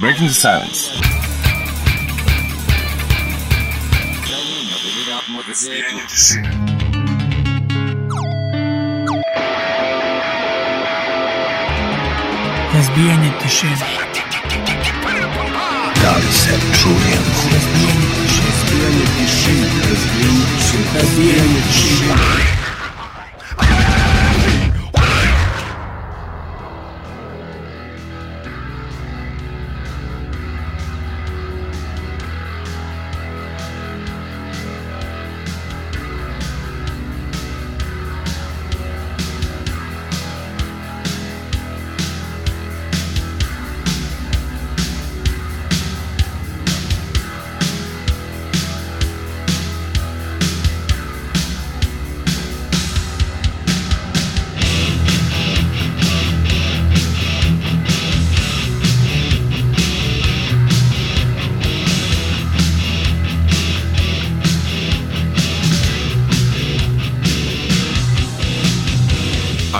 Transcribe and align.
Breaking 0.00 0.26
the 0.26 0.34
silence. 0.34 0.90
Razbijanje 5.48 6.02
tišine. 6.08 6.50
Razbijanje 12.74 13.32
tišine. 13.42 13.76
Da 16.02 16.16
li 16.16 16.32
se 16.32 16.54
čujemo? 16.80 17.32
Razbijanje 17.52 19.06
tišine. 19.18 19.68
Razbijanje 20.94 21.60
tišine. 21.68 22.57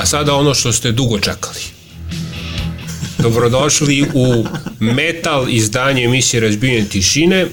Sada 0.09 0.35
ono 0.35 0.55
što 0.55 0.73
ste 0.73 0.93
dugo 0.93 1.19
čekali. 1.19 1.61
Dobrodošli 3.19 4.07
u 4.15 4.45
metal 4.81 5.49
izdanje 5.49 6.05
emisije 6.05 6.41
Razbijenje 6.41 6.85
tišine. 6.89 7.47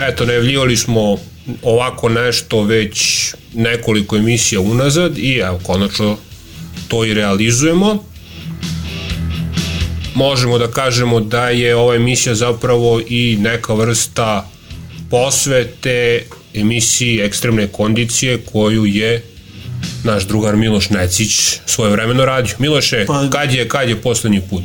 Eto, 0.00 0.26
najavljivali 0.26 0.76
smo 0.76 1.16
ovako 1.62 2.08
nešto 2.08 2.62
već 2.62 3.28
nekoliko 3.54 4.16
emisija 4.16 4.60
unazad 4.60 5.18
i 5.18 5.36
evo, 5.36 5.60
konačno 5.62 6.16
to 6.88 7.04
i 7.04 7.14
realizujemo. 7.14 8.04
Možemo 10.14 10.58
da 10.58 10.70
kažemo 10.70 11.20
da 11.20 11.48
je 11.48 11.76
ova 11.76 11.94
emisija 11.94 12.34
zapravo 12.34 13.00
i 13.08 13.36
neka 13.40 13.74
vrsta 13.74 14.50
posvete 15.10 16.24
emisiji 16.54 17.20
ekstremne 17.20 17.68
kondicije 17.68 18.38
koju 18.52 18.86
je 18.86 19.33
naš 20.04 20.26
drugar 20.26 20.56
Miloš 20.56 20.90
Necić 20.90 21.60
svoje 21.66 21.90
vremeno 21.90 22.24
radio. 22.24 22.54
Miloše, 22.58 23.04
Pa- 23.06 23.28
kad 23.30 23.52
je, 23.52 23.68
kad 23.68 23.88
je 23.88 24.02
poslednji 24.02 24.40
put? 24.50 24.62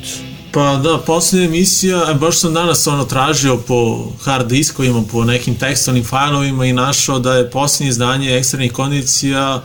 Pa 0.51 0.79
da, 0.83 0.97
posljednja 0.97 1.45
emisija, 1.45 2.05
e, 2.11 2.13
baš 2.13 2.39
sam 2.39 2.53
danas 2.53 2.87
ono 2.87 3.05
tražio 3.05 3.57
po 3.57 4.07
hard 4.21 4.47
diskovima, 4.47 5.03
po 5.11 5.23
nekim 5.23 5.55
tekstualnim 5.55 6.03
failovima 6.03 6.65
i 6.65 6.73
našao 6.73 7.19
da 7.19 7.33
je 7.33 7.49
posljednje 7.49 7.89
izdanje 7.89 8.37
ekstremnih 8.37 8.71
kondicija 8.71 9.63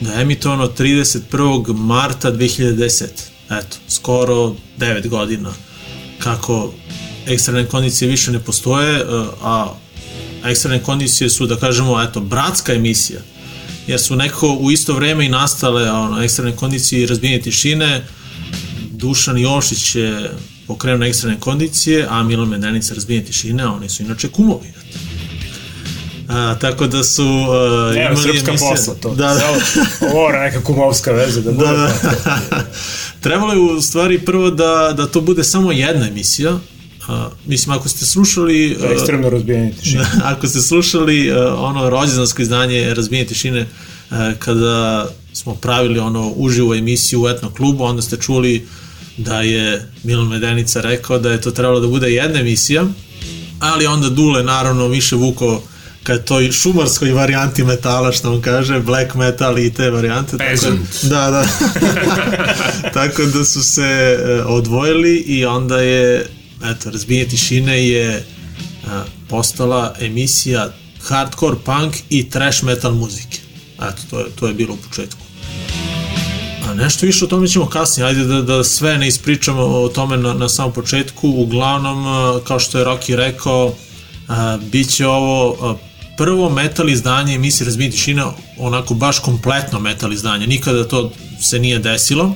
da 0.00 0.12
je 0.12 0.22
emitovano 0.22 0.66
31. 0.78 1.74
marta 1.76 2.32
2010. 2.32 3.04
Eto, 3.50 3.76
skoro 3.88 4.54
9 4.78 5.08
godina 5.08 5.52
kako 6.18 6.72
ekstremne 7.26 7.66
kondicije 7.66 8.08
više 8.08 8.32
ne 8.32 8.38
postoje, 8.38 8.98
e, 8.98 9.04
a 9.42 9.74
ekstremne 10.44 10.82
kondicije 10.82 11.30
su, 11.30 11.46
da 11.46 11.56
kažemo, 11.56 12.02
eto, 12.02 12.20
bratska 12.20 12.72
emisija, 12.74 13.20
jer 13.86 14.00
su 14.00 14.16
nekako 14.16 14.48
u 14.54 14.70
isto 14.70 14.94
vreme 14.94 15.26
i 15.26 15.28
nastale 15.28 15.90
ono, 15.90 16.22
ekstremne 16.22 16.56
kondicije 16.56 17.02
i 17.02 17.06
razbijenje 17.06 17.40
tišine, 17.40 18.04
Dušan 18.90 19.38
Jošić 19.38 19.94
je 19.94 20.30
pokrenuo 20.66 20.98
na 20.98 21.06
ekstremne 21.06 21.40
kondicije, 21.40 22.06
a 22.10 22.22
Milan 22.22 22.48
Medenica 22.48 22.94
razbijenje 22.94 23.24
tišine, 23.24 23.62
a 23.62 23.72
oni 23.72 23.88
su 23.88 24.02
inače 24.02 24.28
kumovi. 24.28 24.68
A, 26.28 26.56
tako 26.60 26.86
da 26.86 27.04
su 27.04 27.24
uh, 27.24 27.46
Evo, 27.46 27.92
imali 27.94 28.16
srpska 28.22 28.50
emisije- 28.50 28.70
posla 28.70 28.94
to. 28.94 29.14
Da, 29.14 29.34
da. 29.34 29.58
Ovo 30.14 30.30
je 30.30 30.40
neka 30.40 30.60
kumovska 30.62 31.12
veza 31.12 31.40
da 31.40 31.52
bude. 31.52 31.66
da, 31.66 31.72
da. 32.50 32.64
Trebalo 33.20 33.52
je 33.52 33.58
u 33.60 33.82
stvari 33.82 34.18
prvo 34.18 34.50
da, 34.50 34.94
da 34.96 35.06
to 35.06 35.20
bude 35.20 35.44
samo 35.44 35.72
jedna 35.72 36.08
emisija. 36.08 36.58
A, 37.08 37.28
mislim, 37.46 37.76
ako 37.76 37.88
ste 37.88 38.06
slušali... 38.06 38.76
To 38.80 38.86
je 38.86 38.92
ekstremno 38.92 39.30
razbijanje 39.30 39.72
tišine. 39.72 40.04
ako 40.32 40.48
ste 40.48 40.60
slušali 40.60 41.30
uh, 41.30 41.36
ono 41.56 41.90
rođendansko 41.90 42.42
izdanje 42.42 42.94
Razbijenje 42.94 43.26
tišine 43.26 43.60
uh, 43.60 44.16
kada 44.38 45.08
smo 45.32 45.54
pravili 45.54 45.98
ono 45.98 46.32
uživo 46.36 46.74
emisiju 46.74 47.22
u 47.22 47.28
etno 47.28 47.50
klubu, 47.50 47.84
onda 47.84 48.02
ste 48.02 48.16
čuli 48.16 48.66
da 49.16 49.40
je 49.40 49.88
Milan 50.02 50.28
Medenica 50.28 50.80
rekao 50.80 51.18
da 51.18 51.32
je 51.32 51.40
to 51.40 51.50
trebalo 51.50 51.80
da 51.80 51.88
bude 51.88 52.12
jedna 52.12 52.40
emisija, 52.40 52.86
ali 53.60 53.86
onda 53.86 54.08
Dule 54.08 54.42
naravno 54.42 54.88
više 54.88 55.16
vuko 55.16 55.62
ka 56.02 56.18
toj 56.18 56.52
šumarskoj 56.52 57.12
varijanti 57.12 57.64
metala, 57.64 58.12
što 58.12 58.32
on 58.32 58.40
kaže, 58.40 58.80
black 58.80 59.14
metal 59.14 59.58
i 59.58 59.74
te 59.74 59.90
varijante. 59.90 60.30
Tako, 60.30 60.48
Peasant. 60.48 60.88
da, 61.02 61.30
da. 61.30 61.44
tako 62.94 63.22
da 63.22 63.44
su 63.44 63.64
se 63.64 64.18
e, 64.20 64.42
odvojili 64.42 65.16
i 65.16 65.44
onda 65.44 65.80
je, 65.80 66.26
eto, 66.64 66.90
razbijenje 66.90 67.28
tišine 67.28 67.88
je 67.88 68.24
a, 68.86 69.04
postala 69.28 69.94
emisija 70.00 70.72
hardcore 71.02 71.56
punk 71.64 71.94
i 72.10 72.30
trash 72.30 72.64
metal 72.64 72.94
muzike. 72.94 73.38
Eto, 73.76 74.02
to 74.10 74.18
je, 74.18 74.26
to 74.40 74.46
je 74.46 74.54
bilo 74.54 74.74
u 74.74 74.76
početku. 74.76 75.20
A 76.68 76.74
nešto 76.74 77.06
više 77.06 77.24
o 77.24 77.28
tome 77.28 77.48
ćemo 77.48 77.66
kasnije, 77.66 78.06
ajde 78.06 78.24
da, 78.24 78.42
da 78.42 78.64
sve 78.64 78.98
ne 78.98 79.08
ispričamo 79.08 79.62
o 79.62 79.88
tome 79.88 80.16
na, 80.16 80.34
na 80.34 80.48
samom 80.48 80.72
početku. 80.72 81.28
Uglavnom, 81.28 82.06
a, 82.06 82.40
kao 82.44 82.60
što 82.60 82.78
je 82.78 82.84
Rocky 82.84 83.14
rekao, 83.14 83.74
a, 84.28 84.58
bit 84.72 84.90
će 84.90 85.06
ovo 85.06 85.56
a, 85.62 85.76
prvo 86.16 86.50
metal 86.50 86.88
izdanje 86.88 87.34
emisije 87.34 87.64
Razbijenje 87.64 87.92
tišine, 87.92 88.24
onako 88.58 88.94
baš 88.94 89.18
kompletno 89.18 89.80
metal 89.80 90.12
izdanje. 90.12 90.46
Nikada 90.46 90.88
to 90.88 91.12
se 91.40 91.58
nije 91.58 91.78
desilo. 91.78 92.34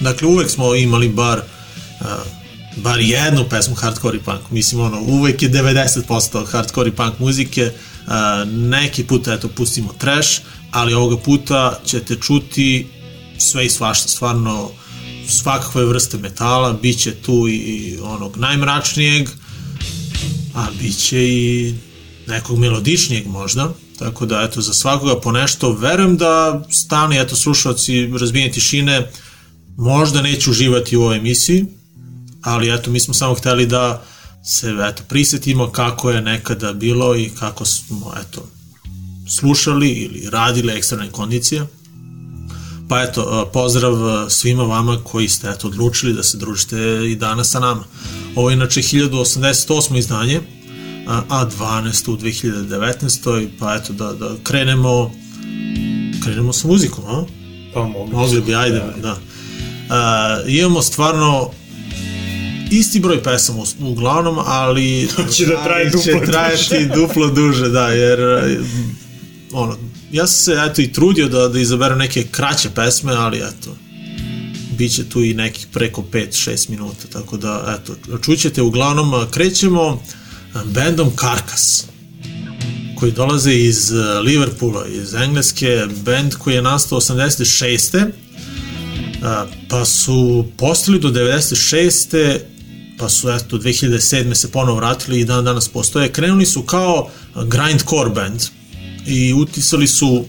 Dakle, 0.00 0.28
uvek 0.28 0.50
smo 0.50 0.74
imali 0.74 1.08
bar 1.08 1.38
uh, 1.38 2.06
bar 2.76 3.00
jednu 3.00 3.44
pesmu 3.50 3.74
hardcore 3.74 4.16
i 4.16 4.20
punk. 4.20 4.40
Mislim, 4.50 4.80
ono, 4.80 5.00
uvek 5.00 5.42
je 5.42 5.50
90% 5.50 6.46
hardcore 6.46 6.88
i 6.88 6.92
punk 6.92 7.18
muzike. 7.18 7.72
Uh, 8.06 8.12
neki 8.52 9.04
put, 9.04 9.28
eto, 9.28 9.48
pustimo 9.48 9.92
trash, 9.98 10.40
ali 10.70 10.94
ovoga 10.94 11.16
puta 11.16 11.80
ćete 11.86 12.16
čuti 12.16 12.86
sve 13.38 13.66
i 13.66 13.70
svašta, 13.70 14.08
stvarno 14.08 14.70
svakakve 15.28 15.84
vrste 15.84 16.18
metala, 16.18 16.72
bit 16.72 16.98
će 16.98 17.14
tu 17.14 17.48
i, 17.48 17.54
i 17.54 17.98
onog 18.02 18.36
najmračnijeg, 18.36 19.28
a 20.54 20.66
bit 20.80 20.98
će 20.98 21.28
i 21.28 21.74
nekog 22.26 22.58
melodičnijeg 22.58 23.26
možda, 23.26 23.74
tako 23.98 24.26
da 24.26 24.42
eto 24.42 24.60
za 24.60 24.72
svakoga 24.74 25.20
po 25.20 25.32
nešto, 25.32 25.72
verujem 25.72 26.16
da 26.16 26.64
stani 26.70 27.18
eto 27.18 27.36
slušalci 27.36 28.06
razbijenje 28.20 28.52
tišine 28.52 29.10
možda 29.76 30.22
neće 30.22 30.50
uživati 30.50 30.96
u 30.96 31.02
ovoj 31.02 31.16
emisiji, 31.16 31.66
ali 32.42 32.74
eto 32.74 32.90
mi 32.90 33.00
smo 33.00 33.14
samo 33.14 33.34
hteli 33.34 33.66
da 33.66 34.02
se 34.44 34.74
eto 34.90 35.02
prisetimo 35.08 35.70
kako 35.70 36.10
je 36.10 36.22
nekada 36.22 36.72
bilo 36.72 37.16
i 37.16 37.30
kako 37.38 37.64
smo 37.64 38.14
eto 38.20 38.48
slušali 39.28 39.88
ili 39.90 40.30
radili 40.30 40.72
ekstremne 40.72 41.10
kondicije. 41.10 41.66
Pa 42.88 43.02
eto, 43.02 43.50
pozdrav 43.52 43.94
svima 44.30 44.62
vama 44.62 44.98
koji 45.04 45.28
ste 45.28 45.48
eto 45.48 45.68
odlučili 45.68 46.12
da 46.12 46.22
se 46.22 46.36
družite 46.36 46.76
i 47.10 47.16
danas 47.16 47.50
sa 47.50 47.60
nama. 47.60 47.84
Ovo 48.36 48.50
je 48.50 48.54
inače 48.54 48.82
1088. 48.82 49.98
izdanje, 49.98 50.40
a 51.08 51.22
a 51.28 51.46
12. 51.58 52.10
u 52.10 52.16
2019. 52.16 53.48
Pa 53.58 53.74
eto, 53.74 53.92
da, 53.92 54.12
da 54.12 54.34
krenemo, 54.42 55.12
krenemo 56.22 56.52
sa 56.52 56.68
muzikom, 56.68 57.04
a? 57.06 57.24
Pa 57.74 57.86
mogli. 57.86 58.14
Mogli 58.14 58.40
bi, 58.40 58.54
ajde, 58.54 58.82
da. 59.02 59.12
Uh, 59.12 60.52
imamo 60.52 60.82
stvarno 60.82 61.50
isti 62.78 63.00
broj 63.00 63.22
pesama 63.22 63.62
u- 63.62 63.90
uglavnom, 63.90 64.38
ali 64.38 65.08
Će 65.36 65.46
da 65.46 65.64
traje 65.64 65.90
duplo 65.90 66.02
će 66.02 66.32
trajati 66.32 66.86
duplo 67.00 67.30
duže, 67.30 67.68
da, 67.68 67.88
jer 67.88 68.20
uh, 68.20 68.66
ono, 69.52 69.76
ja 70.12 70.26
sam 70.26 70.44
se 70.44 70.60
eto 70.70 70.82
i 70.82 70.92
trudio 70.92 71.28
da, 71.28 71.48
da 71.48 71.58
izaberem 71.60 71.98
neke 71.98 72.24
kraće 72.30 72.68
pesme, 72.74 73.12
ali 73.12 73.36
eto, 73.38 73.76
bit 74.78 74.94
će 74.94 75.08
tu 75.08 75.22
i 75.22 75.34
nekih 75.34 75.66
preko 75.72 76.04
5-6 76.12 76.70
minuta, 76.70 77.06
tako 77.12 77.36
da, 77.36 77.78
eto, 77.80 78.18
čućete, 78.22 78.62
uglavnom 78.62 79.30
krećemo 79.30 79.86
uh, 79.86 80.00
bandom 80.64 81.10
Karkas 81.16 81.86
koji 82.98 83.12
dolaze 83.12 83.54
iz 83.54 83.92
uh, 83.92 84.24
Liverpoola, 84.24 84.86
iz 84.86 85.14
Engleske, 85.14 85.86
band 86.04 86.34
koji 86.34 86.54
je 86.54 86.62
nastao 86.62 87.00
86. 87.00 88.10
A, 89.22 89.46
pa 89.68 89.84
su 89.84 90.46
postali 90.56 91.00
do 91.00 91.08
96. 91.08 92.38
pa 92.98 93.08
su 93.08 93.30
eto 93.30 93.58
2007. 93.58 94.34
se 94.34 94.52
ponovo 94.52 94.76
vratili 94.76 95.20
i 95.20 95.24
dan 95.24 95.44
danas 95.44 95.68
postoje. 95.68 96.12
Krenuli 96.12 96.46
su 96.46 96.62
kao 96.62 97.08
grindcore 97.34 98.10
band 98.10 98.42
i 99.06 99.34
utisali 99.34 99.86
su 99.86 100.24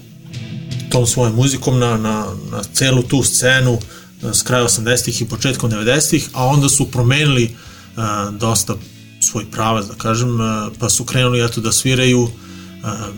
tom 0.92 1.06
svojom 1.07 1.36
muzikom 1.36 1.80
na, 1.80 1.98
na, 1.98 2.25
na 2.51 2.63
celu 2.74 3.04
tu 3.04 3.24
scenu 3.24 3.80
s 4.33 4.42
kraja 4.42 4.63
80-ih 4.63 5.21
i 5.21 5.25
početkom 5.25 5.71
90-ih, 5.71 6.30
a 6.33 6.45
onda 6.45 6.69
su 6.69 6.92
promenili 6.92 7.56
a, 7.95 8.31
dosta 8.39 8.75
svoj 9.19 9.45
pravac, 9.51 9.86
da 9.86 9.94
kažem, 9.94 10.42
a, 10.42 10.69
pa 10.80 10.89
su 10.89 11.04
krenuli 11.04 11.45
eto 11.45 11.62
da 11.62 11.71
sviraju 11.71 12.27
a, 12.83 13.09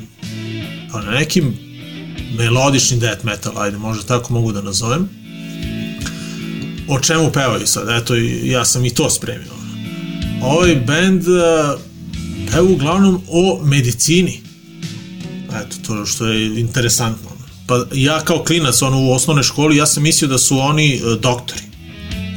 pa 0.91 1.01
na 1.01 1.11
nekim 1.11 1.53
melodični 2.37 2.99
death 2.99 3.25
metal, 3.25 3.59
ajde, 3.59 3.77
možda 3.77 4.03
tako 4.03 4.33
mogu 4.33 4.51
da 4.51 4.61
nazovem. 4.61 5.09
O 6.87 6.99
čemu 6.99 7.31
pevaju 7.31 7.67
sad? 7.67 8.01
Eto, 8.01 8.15
ja 8.43 8.65
sam 8.65 8.85
i 8.85 8.93
to 8.93 9.09
spremio. 9.09 9.51
Ovaj 10.41 10.75
band 10.75 11.27
uh, 11.27 11.79
peva 12.51 12.63
uglavnom 12.63 13.21
o 13.27 13.59
medicini. 13.63 14.41
Eto, 15.47 15.75
to 15.87 16.05
što 16.05 16.27
je 16.27 16.59
interesantno. 16.59 17.29
Pa 17.67 17.85
ja 17.93 18.19
kao 18.19 18.43
klinac, 18.43 18.81
ono, 18.81 18.99
u 18.99 19.11
osnovnoj 19.11 19.43
školi, 19.43 19.77
ja 19.77 19.85
sam 19.85 20.03
mislio 20.03 20.27
da 20.27 20.37
su 20.37 20.59
oni 20.59 21.01
uh, 21.03 21.19
doktori. 21.19 21.61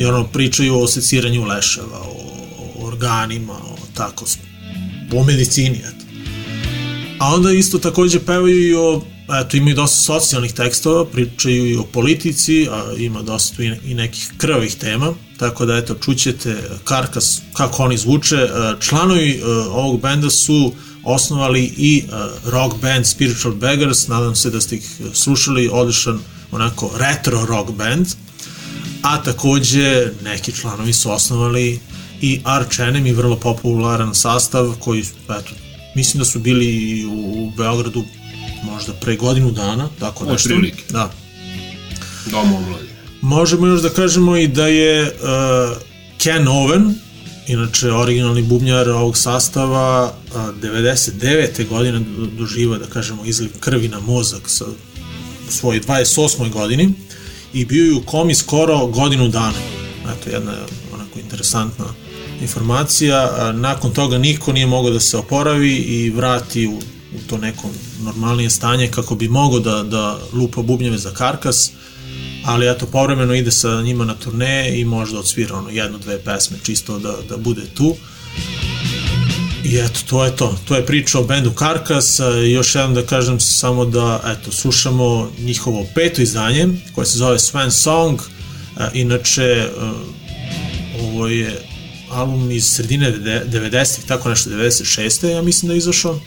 I 0.00 0.04
ono, 0.04 0.24
pričaju 0.24 0.78
o 0.78 0.88
seciranju 0.88 1.44
leševa, 1.44 1.98
o, 1.98 2.14
o 2.78 2.86
organima, 2.86 3.52
o 3.52 3.76
tako, 3.94 4.24
o 5.12 5.24
medicini, 5.24 5.78
eto. 5.78 6.04
A 7.18 7.34
onda 7.34 7.52
isto 7.52 7.78
takođe 7.78 8.20
pevaju 8.20 8.68
i 8.68 8.74
o, 8.74 9.02
eto, 9.28 9.56
imaju 9.56 9.76
dosta 9.76 9.96
socijalnih 9.96 10.52
tekstova, 10.52 11.04
pričaju 11.04 11.66
i 11.66 11.76
o 11.76 11.82
politici, 11.82 12.68
a 12.70 12.92
ima 12.98 13.22
dosta 13.22 13.56
tu 13.56 13.62
i 13.62 13.94
nekih 13.94 14.32
krvavih 14.36 14.74
tema, 14.74 15.14
tako 15.38 15.66
da, 15.66 15.76
eto, 15.76 15.94
čućete 15.94 16.56
Karkas, 16.84 17.40
kako 17.52 17.82
oni 17.82 17.98
zvuče. 17.98 18.36
E, 18.36 18.48
Članovi 18.80 19.30
e, 19.30 19.44
ovog 19.70 20.00
benda 20.00 20.30
su 20.30 20.72
osnovali 21.04 21.72
i 21.76 21.98
e, 21.98 22.10
rock 22.50 22.76
band 22.82 23.06
Spiritual 23.06 23.54
Beggars, 23.54 24.08
nadam 24.08 24.34
se 24.36 24.50
da 24.50 24.60
ste 24.60 24.76
ih 24.76 25.00
slušali, 25.12 25.68
odličan 25.72 26.20
onako 26.50 26.90
retro 26.98 27.46
rock 27.46 27.70
band, 27.70 28.06
a 29.02 29.22
takođe 29.22 30.12
neki 30.24 30.52
članovi 30.52 30.92
su 30.92 31.10
osnovali 31.10 31.80
i 32.20 32.40
Arch 32.44 32.78
Enemy, 32.78 33.14
vrlo 33.14 33.36
popularan 33.36 34.14
sastav 34.14 34.74
koji, 34.78 35.04
eto, 35.24 35.54
mislim 35.94 36.18
da 36.18 36.24
su 36.24 36.38
bili 36.38 37.04
u 37.06 37.52
Beogradu 37.56 38.04
možda 38.62 38.92
pre 38.92 39.16
godinu 39.16 39.50
dana, 39.50 39.88
tako 40.00 40.24
nešto. 40.24 40.48
Otprilike. 40.48 40.82
Da. 40.90 41.10
Dom 42.30 42.54
omladine. 42.54 42.88
Možemo 43.20 43.66
još 43.66 43.82
da 43.82 43.88
kažemo 43.88 44.36
i 44.36 44.48
da 44.48 44.66
je 44.66 45.02
uh, 45.02 45.76
Ken 46.18 46.44
Owen, 46.48 46.92
inače 47.46 47.92
originalni 47.92 48.42
bubnjar 48.42 48.88
ovog 48.90 49.16
sastava, 49.16 50.12
uh, 50.34 50.40
99. 50.62 51.68
godine 51.68 51.98
do- 52.00 52.26
doživa, 52.38 52.78
da 52.78 52.86
kažemo, 52.86 53.24
izliv 53.24 53.50
krvi 53.60 53.88
na 53.88 54.00
mozak 54.00 54.42
sa 54.46 54.64
u 55.48 55.50
svojoj 55.50 55.80
28. 55.80 56.50
godini 56.52 56.92
i 57.52 57.64
bio 57.64 57.84
je 57.84 57.94
u 57.94 58.02
komi 58.02 58.34
skoro 58.34 58.86
godinu 58.86 59.28
dana. 59.28 59.58
Eto, 60.04 60.30
jedna 60.30 60.52
onako 60.94 61.18
interesantna 61.18 61.84
informacija. 62.40 63.52
Nakon 63.52 63.92
toga 63.92 64.18
niko 64.18 64.52
nije 64.52 64.66
mogao 64.66 64.90
da 64.90 65.00
se 65.00 65.16
oporavi 65.16 65.74
i 65.74 66.10
vrati 66.10 66.66
u, 66.66 66.78
u 67.14 67.28
to 67.28 67.38
neko 67.38 67.68
normalnije 68.02 68.50
stanje 68.50 68.88
kako 68.88 69.14
bi 69.14 69.28
mogao 69.28 69.60
da, 69.60 69.82
da 69.82 70.18
lupa 70.32 70.62
bubnjeve 70.62 70.98
za 70.98 71.10
karkas 71.10 71.70
ali 72.44 72.70
eto, 72.70 72.86
povremeno 72.86 73.34
ide 73.34 73.50
sa 73.50 73.82
njima 73.82 74.04
na 74.04 74.14
turneje 74.14 74.80
i 74.80 74.84
možda 74.84 75.18
odsvira 75.18 75.56
ono 75.56 75.70
jednu, 75.70 75.98
dve 75.98 76.18
pesme 76.18 76.56
čisto 76.62 76.98
da, 76.98 77.14
da 77.28 77.36
bude 77.36 77.62
tu. 77.74 77.96
I 79.64 79.76
eto, 79.76 80.00
to 80.08 80.24
je 80.24 80.36
to. 80.36 80.58
To 80.68 80.76
je 80.76 80.86
priča 80.86 81.18
o 81.18 81.24
bendu 81.24 81.50
Karkas. 81.50 82.20
A, 82.20 82.30
Još 82.30 82.74
jednom 82.74 82.94
da 82.94 83.06
kažem 83.06 83.40
samo 83.40 83.84
da, 83.84 84.20
eto, 84.26 84.52
slušamo 84.52 85.30
njihovo 85.38 85.86
peto 85.94 86.22
izdanje, 86.22 86.68
koje 86.94 87.06
se 87.06 87.18
zove 87.18 87.38
Swan 87.38 87.70
Song. 87.70 88.20
A, 88.76 88.88
Inače, 88.94 89.68
a, 89.80 89.92
ovo 91.02 91.28
je 91.28 91.62
album 92.10 92.50
iz 92.50 92.64
sredine 92.64 93.12
90-ih, 93.46 94.04
tako 94.06 94.28
nešto, 94.28 94.50
96. 94.50 95.26
ja 95.26 95.42
mislim 95.42 95.68
da 95.68 95.74
je 95.74 95.78
izašao. 95.78 96.20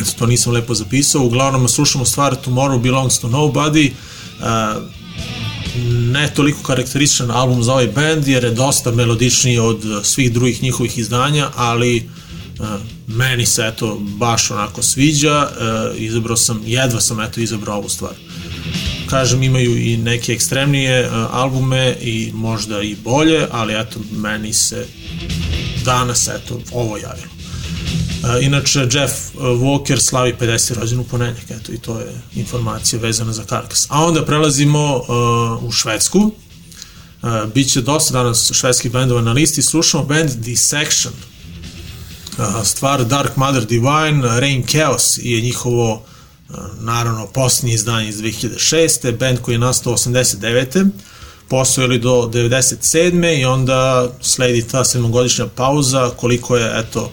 Eto, 0.00 0.10
to 0.18 0.26
nisam 0.26 0.52
lepo 0.52 0.74
zapisao. 0.74 1.22
Uglavnom, 1.22 1.68
slušamo 1.68 2.04
stvar 2.04 2.36
Tomorrow 2.46 2.80
Belongs 2.80 3.18
to 3.18 3.28
Nobody. 3.28 3.90
A, 4.40 4.80
ne 6.12 6.30
toliko 6.34 6.62
karakterističan 6.62 7.30
album 7.30 7.62
za 7.62 7.72
ovaj 7.72 7.86
band 7.86 8.28
jer 8.28 8.44
je 8.44 8.50
dosta 8.50 8.90
melodičniji 8.90 9.58
od 9.58 9.82
svih 10.02 10.32
drugih 10.32 10.62
njihovih 10.62 10.98
izdanja, 10.98 11.50
ali 11.56 12.08
uh, 12.58 12.66
meni 13.06 13.46
se 13.46 13.66
eto 13.66 13.98
baš 14.00 14.50
onako 14.50 14.82
sviđa, 14.82 15.48
uh, 15.50 16.00
izabrao 16.00 16.36
sam, 16.36 16.62
jedva 16.66 17.00
sam 17.00 17.20
eto 17.20 17.40
izabrao 17.40 17.78
ovu 17.78 17.88
stvar. 17.88 18.12
Kažem, 19.10 19.42
imaju 19.42 19.76
i 19.76 19.96
neke 19.96 20.32
ekstremnije 20.32 21.06
uh, 21.06 21.12
albume 21.30 21.96
i 22.00 22.30
možda 22.34 22.82
i 22.82 22.96
bolje, 23.04 23.46
ali 23.50 23.74
eto, 23.80 24.00
meni 24.10 24.52
se 24.52 24.86
danas 25.84 26.28
eto 26.28 26.60
ovo 26.72 26.96
javilo. 26.96 27.35
Uh, 28.22 28.44
inače, 28.44 28.80
Jeff 28.80 29.12
uh, 29.34 29.42
Walker 29.42 30.00
slavi 30.00 30.34
50. 30.40 30.74
rođen 30.74 30.98
u 30.98 31.04
ponednjak, 31.04 31.50
eto, 31.50 31.72
i 31.72 31.78
to 31.78 31.98
je 31.98 32.20
informacija 32.34 33.00
vezana 33.00 33.32
za 33.32 33.44
Karkas. 33.44 33.86
A 33.88 34.04
onda 34.04 34.24
prelazimo 34.24 34.96
uh, 34.96 35.64
u 35.64 35.72
Švedsku. 35.72 36.18
Uh, 36.18 37.52
Biće 37.54 37.80
dosta 37.80 38.12
danas 38.12 38.52
švedskih 38.52 38.92
bendova 38.92 39.20
na 39.20 39.32
listi. 39.32 39.62
Slušamo 39.62 40.04
band 40.04 40.30
Dissection. 40.30 41.14
Uh, 42.38 42.44
stvar 42.64 43.04
Dark 43.04 43.36
Mother 43.36 43.64
Divine, 43.64 44.40
Rain 44.40 44.66
Chaos 44.66 45.18
je 45.22 45.40
njihovo 45.40 45.92
uh, 45.92 46.56
naravno 46.80 47.26
posljednje 47.26 47.74
izdanje 47.74 48.08
iz 48.08 48.16
2006. 48.16 49.18
Band 49.18 49.38
koji 49.40 49.54
je 49.54 49.58
nastao 49.58 49.92
89 49.92 50.88
postojali 51.48 51.98
do 51.98 52.10
97. 52.10 53.40
i 53.40 53.44
onda 53.44 54.08
sledi 54.20 54.68
ta 54.68 54.84
sedmogodišnja 54.84 55.46
pauza 55.46 56.10
koliko 56.16 56.56
je 56.56 56.78
eto 56.78 57.12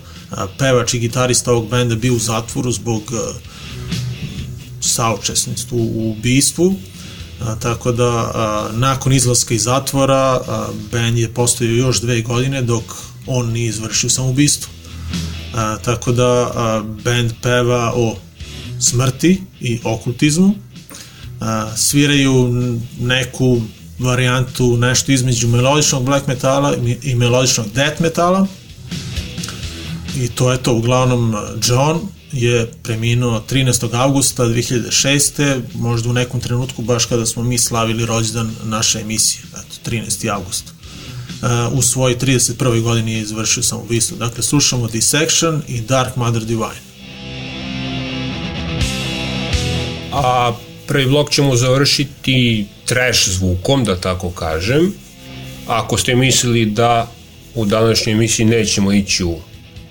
pevač 0.58 0.94
i 0.94 1.00
gitarista 1.00 1.52
ovog 1.52 1.70
benda 1.70 1.96
bio 1.96 2.14
u 2.14 2.20
zatvoru 2.20 2.72
zbog 2.72 3.02
a, 3.14 3.34
saučesništva 4.82 5.78
u 5.78 6.12
ubistvu. 6.12 6.76
A, 7.42 7.56
tako 7.56 7.92
da 7.92 8.10
a, 8.10 8.70
nakon 8.74 9.14
izlaska 9.14 9.54
iz 9.54 9.64
zatvora 9.64 10.42
a, 10.48 10.68
band 10.92 11.18
je 11.18 11.34
postojao 11.34 11.74
još 11.74 12.02
dve 12.02 12.22
godine 12.22 12.62
dok 12.62 12.84
on 13.28 13.52
nije 13.52 13.68
izvršio 13.68 14.10
samoubistvo 14.10 14.72
a, 15.56 15.78
tako 15.78 16.12
da 16.12 16.52
a, 16.56 16.84
band 17.04 17.32
peva 17.42 17.94
o 17.96 18.16
smrti 18.80 19.42
i 19.62 19.80
okultizmu. 19.84 20.56
A, 21.40 21.76
sviraju 21.76 22.50
neku 23.00 23.62
varijantu 24.00 24.78
nešto 24.78 25.12
između 25.12 25.48
melodičnog 25.48 26.04
black 26.04 26.28
metala 26.28 26.76
i 27.02 27.16
melodičnog 27.16 27.68
death 27.74 28.02
metala 28.02 28.48
i 30.16 30.28
to 30.28 30.52
je 30.52 30.58
to 30.58 30.74
uglavnom 30.74 31.36
John 31.68 32.00
je 32.32 32.72
preminuo 32.84 33.44
13. 33.50 33.90
augusta 33.94 34.44
2006. 34.44 35.62
možda 35.76 36.10
u 36.10 36.14
nekom 36.14 36.40
trenutku 36.40 36.82
baš 36.82 37.06
kada 37.06 37.26
smo 37.26 37.44
mi 37.44 37.58
slavili 37.58 38.06
rođendan 38.06 38.56
naše 38.64 39.00
emisije 39.00 39.44
eto 39.52 39.90
13. 39.92 40.34
august 40.34 40.74
Uh, 41.44 41.78
u 41.78 41.82
svojoj 41.82 42.18
31. 42.18 42.82
godini 42.82 43.14
je 43.14 43.22
izvršio 43.22 43.64
samoubistvo. 43.64 44.18
Dakle, 44.18 44.44
slušamo 44.44 44.88
Dissection 44.88 45.62
i 45.68 45.82
Dark 45.82 46.16
Mother 46.16 46.44
Divine. 46.44 46.82
A 50.12 50.54
prvi 50.88 51.06
blok 51.06 51.32
ćemo 51.32 51.56
završiti 51.56 52.66
trash 52.86 53.30
zvukom, 53.30 53.84
da 53.84 53.96
tako 53.96 54.30
kažem. 54.30 54.94
Ako 55.68 55.98
ste 55.98 56.16
mislili 56.16 56.66
da 56.66 57.12
u 57.56 57.66
današnjoj 57.66 58.14
emisiji 58.14 58.46
nećemo 58.46 58.92
ići 58.94 59.24
u 59.24 59.40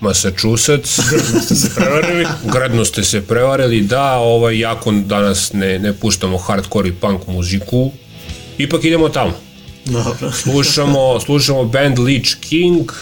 Massachusetts. 0.02 1.00
Ste 1.44 1.54
se 1.54 1.74
prevarili? 1.74 2.26
Gradno 2.52 2.84
ste 2.84 3.04
se 3.04 3.20
prevarili, 3.20 3.80
da, 3.80 4.12
ovaj, 4.12 4.58
jako 4.58 4.92
danas 4.92 5.52
ne, 5.52 5.78
ne 5.78 5.92
puštamo 5.92 6.38
hardcore 6.38 6.88
i 6.88 6.92
punk 6.92 7.26
muziku, 7.26 7.92
ipak 8.58 8.84
idemo 8.84 9.08
tamo. 9.08 9.32
Dobro. 9.86 10.32
Slušamo, 10.42 11.20
slušamo 11.20 11.64
band 11.64 11.98
Leech 11.98 12.34
King, 12.40 12.92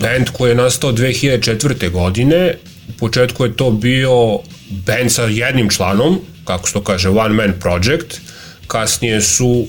band 0.00 0.30
koji 0.32 0.50
je 0.50 0.54
nastao 0.54 0.92
2004. 0.92 1.90
godine. 1.90 2.54
U 2.88 2.92
početku 2.92 3.44
je 3.44 3.56
to 3.56 3.70
bio 3.70 4.38
band 4.70 5.12
sa 5.12 5.22
jednim 5.22 5.70
članom, 5.70 6.20
kako 6.44 6.68
se 6.68 6.72
to 6.72 6.82
kaže, 6.82 7.08
one 7.08 7.34
man 7.34 7.52
project. 7.60 8.20
Kasnije 8.66 9.20
su 9.20 9.66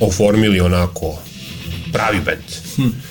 oformili 0.00 0.60
onako 0.60 1.18
pravi 1.92 2.20
band. 2.20 2.44
Hm. 2.76 3.05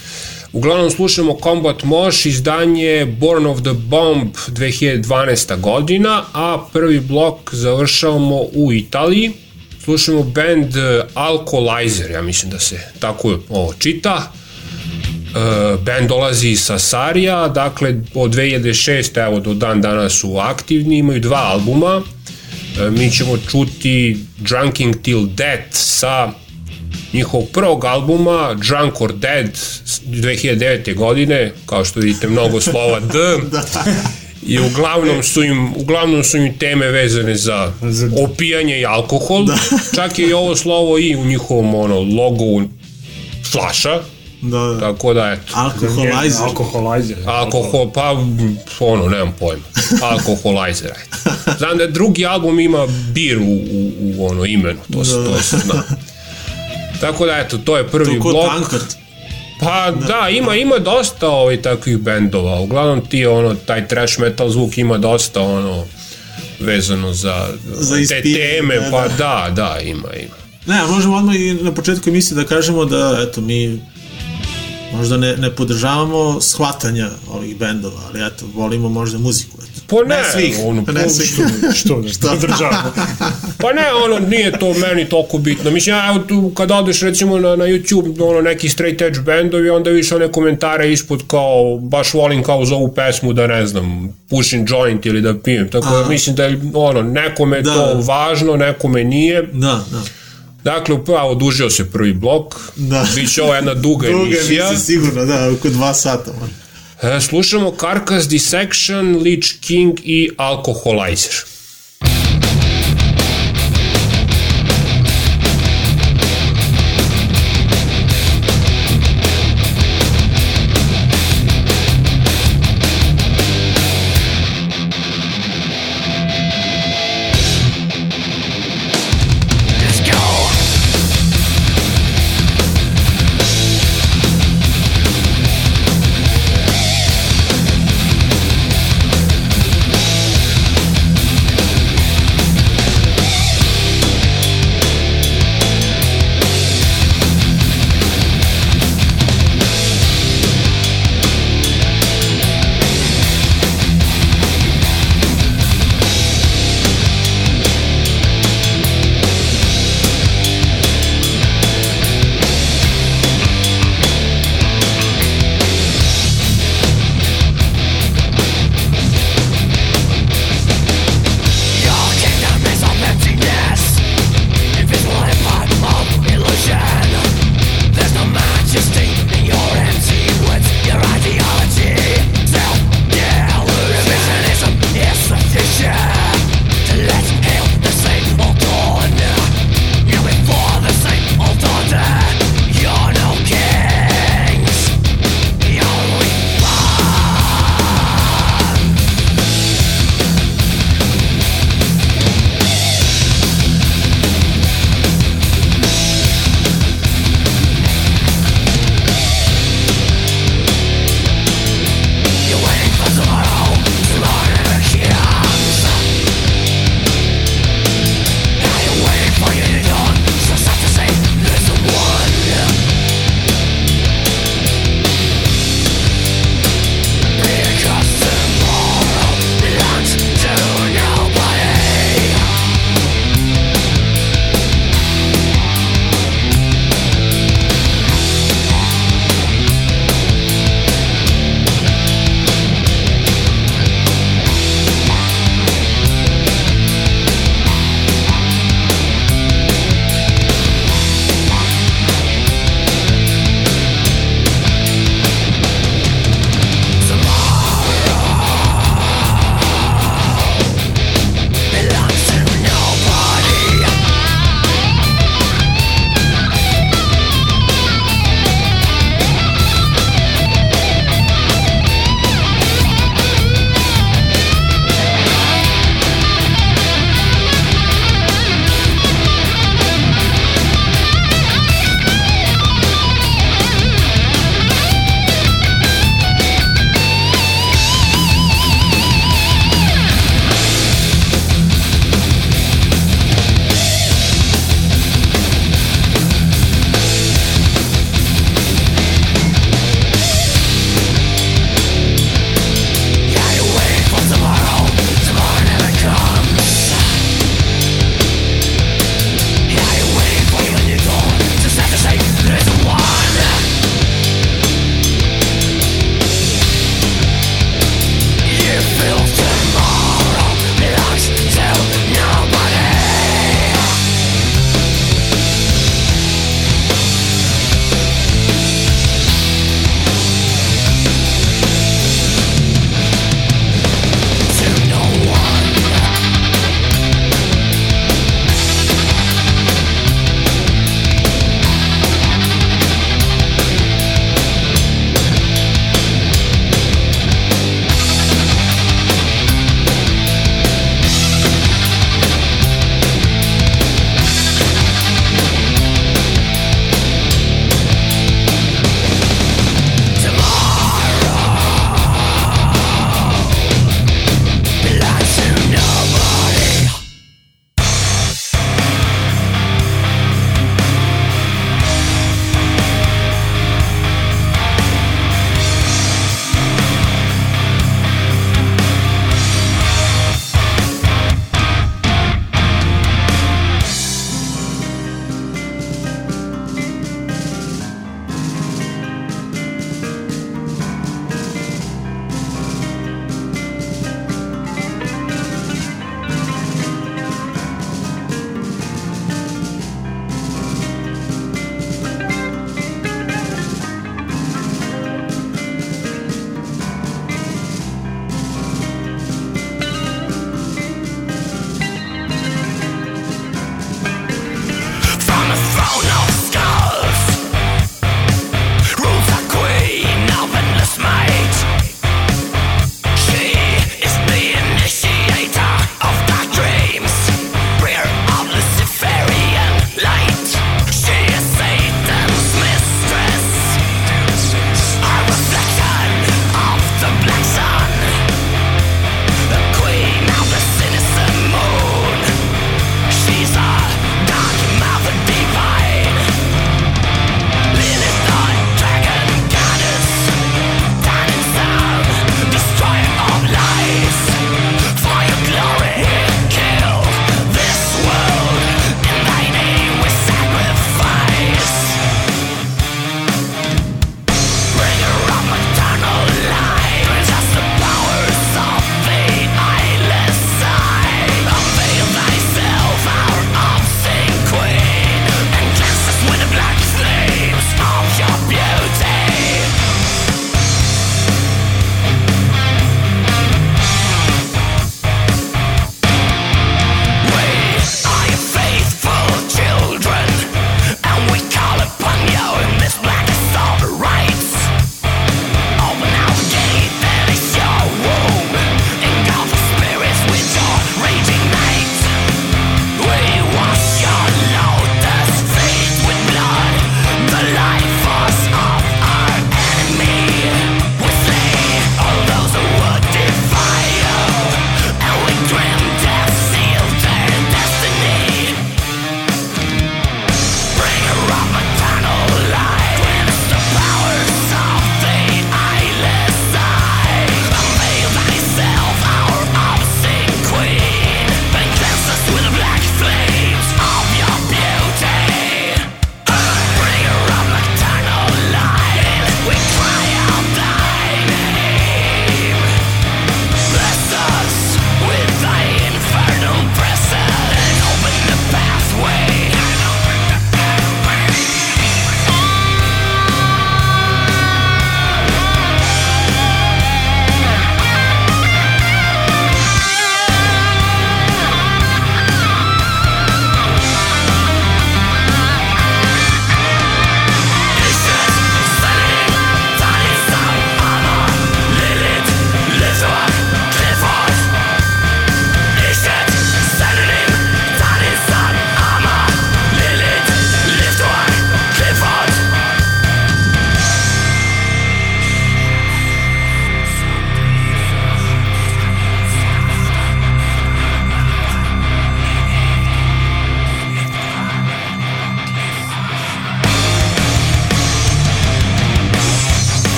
Uglavnom 0.55 0.91
slušamo 0.91 1.37
Combat 1.43 1.83
Mosh, 1.83 2.25
izdanje 2.25 3.05
Born 3.05 3.45
of 3.45 3.61
the 3.61 3.73
Bomb 3.73 4.35
2012. 4.47 5.59
godina, 5.61 6.23
a 6.33 6.65
prvi 6.73 6.99
blok 6.99 7.53
završavamo 7.53 8.41
u 8.53 8.73
Italiji. 8.73 9.31
Slušamo 9.83 10.23
band 10.23 10.75
eh, 10.75 11.03
Alcoholizer, 11.13 12.11
ja 12.11 12.21
mislim 12.21 12.51
da 12.51 12.59
se 12.59 12.79
tako 12.99 13.39
ovo 13.49 13.73
čita. 13.79 14.31
Uh, 15.35 15.81
band 15.81 16.09
dolazi 16.09 16.55
sa 16.55 16.79
Sarija, 16.79 17.47
dakle 17.47 17.95
od 18.13 18.35
2006. 18.35 19.25
evo 19.25 19.39
do 19.39 19.53
dan 19.53 19.81
danas 19.81 20.13
su 20.13 20.37
aktivni, 20.37 20.97
imaju 20.97 21.19
dva 21.19 21.41
albuma. 21.51 21.95
Uh, 21.97 22.93
mi 22.93 23.11
ćemo 23.11 23.37
čuti 23.51 24.17
Drunking 24.37 24.95
Till 25.01 25.25
Death 25.25 25.69
sa 25.71 26.44
njihovog 27.13 27.49
prvog 27.49 27.85
albuma 27.85 28.53
Drunk 28.53 29.01
or 29.01 29.13
Dead 29.13 29.51
2009. 30.07 30.95
godine, 30.95 31.51
kao 31.65 31.85
što 31.85 31.99
vidite 31.99 32.27
mnogo 32.27 32.61
slova 32.61 32.99
D. 32.99 33.13
da. 33.51 33.63
I 34.47 34.59
uglavnom 34.59 35.23
su 35.23 35.43
im 35.43 35.73
uglavnom 35.75 36.23
su 36.23 36.37
im 36.37 36.57
teme 36.57 36.87
vezane 36.87 37.35
za 37.35 37.73
opijanje 38.23 38.79
i 38.79 38.85
alkohol. 38.85 39.45
Da. 39.45 39.57
Čak 39.95 40.19
je 40.19 40.29
i 40.29 40.33
ovo 40.33 40.55
slovo 40.55 40.99
i 40.99 41.15
u 41.15 41.25
njihovom 41.25 41.75
ono 41.75 41.99
logu 41.99 42.61
flaša. 43.51 44.01
Da, 44.41 44.59
da. 44.59 44.79
Tako 44.79 45.13
da 45.13 45.31
eto. 45.31 45.53
Alkoholizer. 45.55 46.43
Alkoholizer. 46.43 47.17
Alkohol, 47.25 47.91
pa 47.91 48.11
ono, 48.79 49.09
nemam 49.09 49.35
pojma. 49.39 49.63
Alkoholizer, 50.01 50.91
ajde. 50.91 51.35
Znam 51.57 51.77
da 51.77 51.87
drugi 51.87 52.25
album 52.25 52.59
ima 52.59 52.87
bir 53.13 53.37
u, 53.37 53.53
u, 53.71 53.91
u 54.17 54.27
ono 54.27 54.45
imenu, 54.45 54.79
to 54.93 55.05
se, 55.05 55.11
to 55.11 55.41
se 55.41 55.57
zna. 55.57 55.83
Tako 57.01 57.25
da 57.25 57.37
eto, 57.37 57.57
to 57.57 57.77
je 57.77 57.87
prvi 57.87 58.13
To 58.13 58.23
blok. 58.23 58.47
tankard. 58.47 58.83
Pa 59.59 59.91
da, 59.91 60.05
da 60.07 60.29
ima 60.29 60.55
ima 60.55 60.77
dosta 60.77 61.29
ovaj 61.29 61.61
takvih 61.61 61.97
bendova. 61.97 62.59
Uglavnom 62.59 63.05
ti 63.05 63.25
ono 63.25 63.55
taj 63.55 63.87
thrash 63.87 64.19
metal 64.19 64.49
zvuk 64.49 64.77
ima 64.77 64.97
dosta 64.97 65.41
ono 65.41 65.85
vezano 66.59 67.13
za, 67.13 67.47
Za 67.73 67.95
te 67.95 68.01
ispijanje, 68.01 68.35
teme, 68.35 68.75
da, 68.75 68.87
pa 68.91 69.07
da. 69.07 69.15
da, 69.17 69.51
da, 69.55 69.79
ima, 69.79 70.07
ima. 70.13 70.35
Ne, 70.65 70.81
možemo 70.89 71.17
odmah 71.17 71.35
i 71.35 71.53
na 71.53 71.71
početku 71.71 72.09
emisije 72.09 72.35
da 72.35 72.43
kažemo 72.43 72.85
da, 72.85 73.25
eto, 73.29 73.41
mi 73.41 73.79
možda 74.95 75.17
ne, 75.17 75.37
ne 75.37 75.49
podržavamo 75.51 76.41
shvatanja 76.41 77.09
ovih 77.29 77.57
bendova, 77.57 77.99
ali 78.05 78.27
eto, 78.27 78.45
volimo 78.53 78.89
možda 78.89 79.17
muziku, 79.17 79.57
eto. 79.59 79.81
Pa 79.87 79.95
ne, 80.05 80.15
Ne 80.15 80.23
svih, 80.25 80.57
ono, 80.61 80.81
ne 80.83 81.03
po- 81.03 81.09
svih. 81.09 81.35
Što 81.75 82.01
da 82.01 82.09
što 82.09 82.35
državamo? 82.37 82.93
Pa 83.61 83.73
ne, 83.73 83.83
ono, 84.05 84.19
nije 84.19 84.51
to 84.51 84.73
meni 84.75 85.05
toliko 85.05 85.37
bitno. 85.37 85.71
Mislim, 85.71 85.95
ja, 85.95 86.07
evo 86.09 86.19
tu, 86.19 86.49
kad 86.49 86.71
odeš 86.71 87.01
recimo 87.01 87.37
na, 87.37 87.49
na 87.49 87.65
YouTube, 87.65 88.23
ono, 88.23 88.41
neki 88.41 88.69
straight 88.69 89.01
edge 89.01 89.19
bendovi, 89.19 89.69
onda 89.69 89.89
vidiš 89.89 90.11
one 90.11 90.31
komentare 90.31 90.91
ispod 90.91 91.23
kao, 91.27 91.79
baš 91.79 92.13
volim 92.13 92.43
kao 92.43 92.65
za 92.65 92.75
ovu 92.75 92.87
pesmu 92.89 93.33
da 93.33 93.47
ne 93.47 93.67
znam, 93.67 93.85
pušim 94.29 94.65
joint 94.69 95.05
ili 95.05 95.21
da 95.21 95.33
pijem. 95.35 95.69
Tako 95.69 95.89
da 95.89 96.05
mislim 96.05 96.35
da 96.35 96.43
je, 96.43 96.61
ono, 96.73 97.01
nekome 97.01 97.57
je 97.57 97.61
Da. 97.63 97.73
to 97.73 98.01
važno, 98.01 98.55
nekome 98.55 99.03
nije. 99.03 99.41
Da, 99.43 99.83
da. 99.91 100.01
Dakle, 100.65 100.95
upravo 100.95 101.29
odužio 101.29 101.69
se 101.69 101.91
prvi 101.91 102.13
blok. 102.13 102.55
Da. 102.75 103.07
Biće 103.15 103.43
ovo 103.43 103.55
jedna 103.55 103.73
duga, 103.73 104.07
Druga 104.09 104.25
emisija. 104.25 104.67
emisija, 104.67 104.79
sigurno, 104.79 105.25
da, 105.25 105.51
oko 105.51 105.69
dva 105.69 105.93
sata. 105.93 106.31
možda. 106.41 107.15
E, 107.15 107.21
slušamo 107.21 107.73
Carcass 107.79 108.27
Dissection, 108.27 109.15
Leech 109.23 109.47
King 109.61 109.99
i 110.03 110.29
Alcoholizer. 110.37 111.31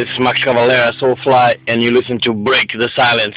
It's 0.00 0.18
Max 0.18 0.40
Cavalera, 0.42 0.98
Soulfly, 0.98 1.60
and 1.68 1.82
you 1.82 1.90
listen 1.90 2.18
to 2.22 2.32
Break 2.32 2.72
the 2.72 2.88
Silence. 2.96 3.34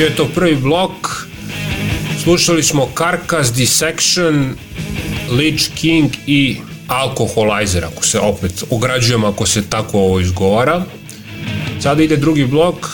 Bio 0.00 0.06
je 0.06 0.16
to 0.16 0.28
prvi 0.34 0.56
blok. 0.56 1.26
Slušali 2.22 2.62
smo 2.62 2.88
Carcass, 2.98 3.52
Dissection, 3.52 4.54
Lich 5.30 5.68
King 5.74 6.10
i 6.26 6.56
Alkoholizer, 6.86 7.84
ako 7.84 8.04
se 8.04 8.18
opet 8.18 8.64
ograđujem, 8.70 9.24
ako 9.24 9.46
se 9.46 9.62
tako 9.70 9.98
ovo 9.98 10.20
izgovara. 10.20 10.84
Sada 11.82 12.02
ide 12.02 12.16
drugi 12.16 12.44
blok, 12.44 12.86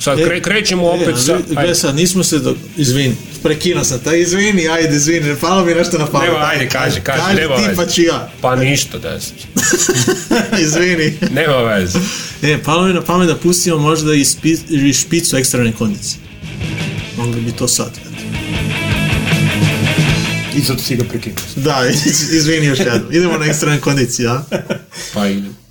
sad 0.00 0.24
kre, 0.24 0.36
e, 0.36 0.40
krećemo 0.40 0.86
e, 0.86 0.90
opet 0.90 1.16
sa... 1.16 1.38
sa... 1.54 1.60
Besa, 1.62 1.92
nismo 1.92 2.24
se, 2.24 2.38
do... 2.38 2.56
Izvin, 2.76 3.16
prekino 3.42 3.84
sam, 3.84 3.98
taj 3.98 4.20
izvini, 4.20 4.68
ajde, 4.68 4.96
izvini, 4.96 5.34
Falo 5.34 5.64
mi 5.64 5.74
nešto 5.74 5.98
na 5.98 6.06
pamet. 6.06 6.28
Nema, 6.28 6.46
ajde, 6.46 6.68
kaži, 6.68 7.00
kaži, 7.00 7.20
kaži 7.22 7.36
nema 7.36 7.56
ti, 7.56 7.76
pa 7.76 7.86
ću 7.86 8.02
ja. 8.02 8.30
Pa 8.40 8.56
ništa, 8.56 8.98
da 8.98 9.20
se. 9.20 9.32
izvini. 10.64 11.18
Nema 11.30 11.56
veze. 11.56 11.98
E, 12.42 12.58
falo 12.64 12.86
mi 12.86 12.94
na 12.94 13.02
pamet 13.02 13.28
da 13.28 13.36
pustimo 13.36 13.78
možda 13.78 14.14
i, 14.14 14.24
spi, 14.24 14.56
i 14.70 14.92
špicu 14.92 15.36
ekstremne 15.36 15.72
kondicije 15.72 16.23
mogli 17.26 17.40
bi 17.40 17.52
to 17.52 17.68
sad. 17.68 17.90
I 20.56 20.60
zato 20.60 20.82
si 20.82 20.96
ga 20.96 21.04
prekinuo. 21.04 21.38
Da, 21.56 21.82
izvini 22.38 22.66
još 22.66 22.78
jednom. 22.78 23.12
Idemo 23.12 23.38
na 23.38 23.46
ekstremne 23.46 23.80
kondicije, 23.80 24.28
a? 24.28 24.42
Pa 25.14 25.26
idemo. 25.26 25.63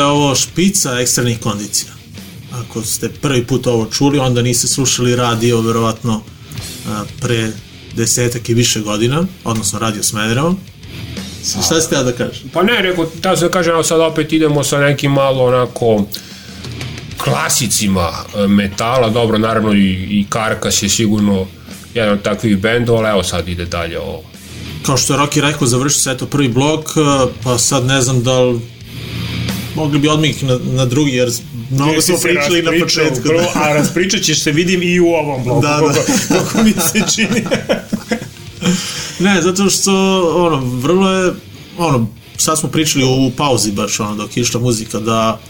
Je 0.00 0.06
ovo 0.06 0.34
špica 0.34 1.00
ekstremnih 1.00 1.40
kondicija. 1.40 1.92
Ako 2.52 2.82
ste 2.82 3.08
prvi 3.08 3.44
put 3.46 3.66
ovo 3.66 3.86
čuli, 3.86 4.18
onda 4.18 4.42
niste 4.42 4.68
slušali 4.68 5.16
radio, 5.16 5.60
verovatno, 5.60 6.22
pre 7.20 7.52
desetak 7.96 8.48
i 8.48 8.54
više 8.54 8.80
godina, 8.80 9.24
odnosno 9.44 9.78
radio 9.78 10.02
Smederevo. 10.02 10.54
Šta 11.66 11.80
ste 11.80 11.94
ja 11.94 12.02
da 12.02 12.12
kažem? 12.12 12.48
Pa 12.52 12.62
ne, 12.62 12.82
rekao, 12.82 13.06
da 13.22 13.36
se 13.36 13.50
kažem, 13.50 13.72
evo 13.72 13.82
sad 13.82 14.00
opet 14.00 14.32
idemo 14.32 14.64
sa 14.64 14.78
nekim 14.78 15.12
malo 15.12 15.44
onako 15.44 16.04
klasicima 17.24 18.10
e, 18.36 18.46
metala, 18.46 19.10
dobro, 19.10 19.38
naravno 19.38 19.72
i, 19.72 19.92
i 19.92 20.26
Karkas 20.28 20.82
je 20.82 20.88
sigurno 20.88 21.46
jedan 21.94 22.12
od 22.12 22.22
takvih 22.22 22.58
bendova, 22.58 22.98
ali 22.98 23.08
evo 23.08 23.22
sad 23.22 23.48
ide 23.48 23.64
dalje 23.64 24.00
ovo. 24.00 24.22
Kao 24.86 24.96
što 24.96 25.14
je 25.14 25.18
Rocky 25.18 25.40
rekao, 25.40 25.66
završi 25.66 26.00
se 26.00 26.10
eto 26.10 26.26
prvi 26.26 26.48
blok, 26.48 26.96
a, 26.96 27.26
pa 27.42 27.58
sad 27.58 27.84
ne 27.86 28.02
znam 28.02 28.22
da 28.22 28.40
li 28.40 28.60
mogli 29.80 29.98
bi 29.98 30.08
odmah 30.08 30.42
na, 30.42 30.58
na 30.72 30.84
drugi, 30.84 31.10
jer 31.10 31.30
mnogo 31.70 32.00
smo 32.02 32.16
pričali 32.22 32.62
na 32.62 32.70
početku. 32.84 33.28
Prvo, 33.28 33.46
a 33.54 33.72
raspričat 33.74 34.22
ćeš 34.22 34.42
se, 34.42 34.52
vidim, 34.52 34.82
i 34.82 35.00
u 35.00 35.06
ovom 35.06 35.44
blogu, 35.44 35.62
Da, 35.62 35.80
da. 35.80 36.02
koliko 36.28 36.62
mi 36.62 36.72
se 36.72 37.14
čini. 37.14 37.44
Ne, 39.18 39.42
zato 39.42 39.70
što, 39.70 39.92
ono, 40.46 40.56
vrlo 40.56 41.10
je, 41.10 41.32
ono, 41.78 42.06
sad 42.36 42.58
smo 42.58 42.68
pričali 42.68 43.04
u 43.04 43.30
pauzi 43.36 43.72
baš, 43.72 44.00
ono, 44.00 44.14
dok 44.14 44.36
je 44.36 44.40
išla 44.40 44.60
muzika, 44.60 45.00
da, 45.00 45.40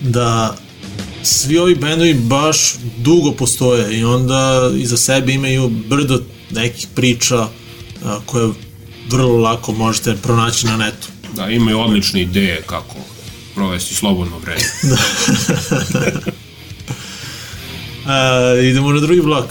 da 0.00 0.56
svi 1.22 1.58
ovi 1.58 1.74
bendovi 1.74 2.14
baš 2.14 2.74
dugo 2.96 3.32
postoje 3.32 3.98
i 3.98 4.04
onda 4.04 4.70
iza 4.76 4.96
sebe 4.96 5.32
imaju 5.32 5.68
brdo 5.68 6.22
nekih 6.50 6.86
priča 6.94 7.48
a, 8.04 8.20
koje 8.26 8.48
vrlo 9.10 9.38
lako 9.38 9.72
možete 9.72 10.16
pronaći 10.22 10.66
na 10.66 10.76
netu. 10.76 11.08
Da, 11.36 11.48
imaju 11.50 11.80
odlične 11.80 12.22
ideje 12.22 12.62
kako 12.66 12.94
provesti 13.58 13.94
slobodno 13.94 14.38
vreme. 14.38 14.60
A, 18.06 18.54
idemo 18.62 18.92
na 18.92 19.00
drugi 19.00 19.22
blok. 19.22 19.46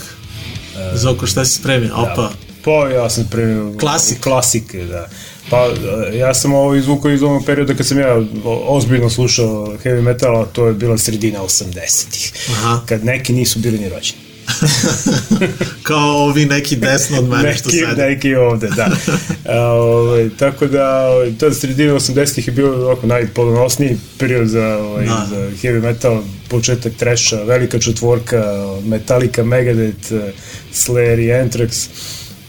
Zoko, 0.94 1.28
šta 1.28 1.46
si 1.46 1.54
spremio? 1.54 1.96
Opa, 1.96 2.32
Pa 2.64 2.90
ja 2.90 3.10
sam 3.10 3.28
primio 3.32 3.78
Klasik. 3.80 4.20
klasike, 4.20 4.86
da. 4.86 5.08
Pa 5.50 5.58
e, 5.58 6.18
ja 6.18 6.34
sam 6.34 6.54
ovo 6.54 6.76
izvukao 6.76 7.12
iz 7.12 7.24
onog 7.24 7.46
perioda 7.46 7.74
kad 7.74 7.88
sam 7.88 8.00
ja 8.00 8.22
ozbiljno 8.46 9.10
slušao 9.10 9.78
heavy 9.84 10.02
metal, 10.02 10.42
a 10.42 10.46
to 10.46 10.68
je 10.68 10.74
bila 10.74 10.98
sredina 10.98 11.40
80-ih. 11.40 12.34
Aha. 12.52 12.82
Kad 12.86 13.06
neki 13.06 13.34
nisu 13.34 13.60
bili 13.60 13.80
ni 13.80 13.90
rođeni. 13.90 14.27
kao 15.84 16.10
ovi 16.10 16.46
neki 16.46 16.76
desno 16.76 17.18
od 17.20 17.30
mene 17.30 17.54
što 17.54 17.70
neki, 17.70 17.80
sede. 17.80 18.06
neki 18.10 18.36
ovde, 18.36 18.70
da. 18.76 18.90
Ovaj, 19.62 20.30
tako 20.40 20.68
da, 20.68 21.08
ovaj, 21.08 21.32
ta 21.40 21.54
sredina 21.54 21.94
80-ih 21.94 22.48
je 22.48 22.54
bio 22.54 22.86
ovako 22.86 23.08
najplodonosniji 23.08 23.98
period 24.18 24.48
za, 24.48 24.78
ovaj, 24.78 25.06
Da. 25.06 25.28
za 25.30 25.36
heavy 25.36 25.82
metal, 25.82 26.22
početak 26.50 26.94
treša, 26.94 27.44
velika 27.44 27.80
četvorka, 27.80 28.44
Metallica, 28.86 29.44
Megadeth, 29.44 30.12
eh, 30.12 30.32
Slayer 30.74 31.20
i 31.20 31.28
Anthrax, 31.28 31.88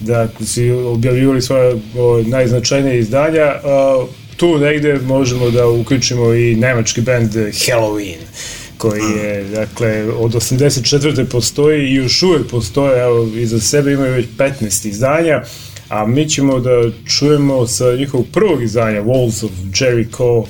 da 0.01 0.29
su 0.47 0.63
objavljivali 0.87 1.43
svoje 1.43 1.77
ovaj, 1.97 2.23
najznačajnije 2.23 2.99
izdanja. 2.99 3.45
A, 3.65 4.07
tu 4.37 4.59
negde 4.59 4.99
možemo 5.05 5.51
da 5.51 5.67
uključimo 5.69 6.35
i 6.35 6.57
nemački 6.57 7.01
band 7.01 7.31
Halloween 7.33 8.19
koji 8.79 9.03
je, 9.03 9.45
dakle, 9.45 10.05
od 10.19 10.33
84. 10.33 11.25
postoji 11.25 11.89
i 11.89 11.95
još 11.95 12.23
uvek 12.23 12.47
postoje, 12.51 13.03
evo, 13.03 13.29
iza 13.35 13.61
sebe 13.61 13.93
imaju 13.93 14.13
već 14.13 14.27
15 14.39 14.89
izdanja, 14.89 15.43
a 15.89 16.07
mi 16.07 16.29
ćemo 16.29 16.61
da 16.61 16.71
čujemo 17.19 17.67
sa 17.67 17.97
njihovog 17.97 18.27
prvog 18.33 18.63
izdanja, 18.63 19.03
Walls 19.03 19.45
of 19.45 19.51
Jericho, 19.81 20.39
uh, 20.39 20.47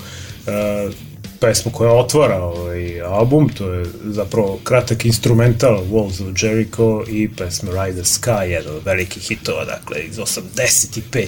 pesmu 1.41 1.73
koja 1.73 1.93
otvara 1.93 2.43
ovaj 2.43 3.03
album, 3.03 3.49
to 3.49 3.73
je 3.73 3.87
zapravo 4.05 4.59
kratak 4.65 5.05
instrumental 5.05 5.85
Walls 5.91 6.23
of 6.23 6.43
Jericho 6.43 7.05
i 7.09 7.29
pesma 7.37 7.71
Ride 7.71 8.03
the 8.03 8.05
Sky, 8.05 8.43
jedan 8.43 8.77
od 8.77 8.83
velikih 8.85 9.23
hitova, 9.23 9.65
dakle, 9.65 10.01
iz 10.01 10.17
85. 10.17 11.27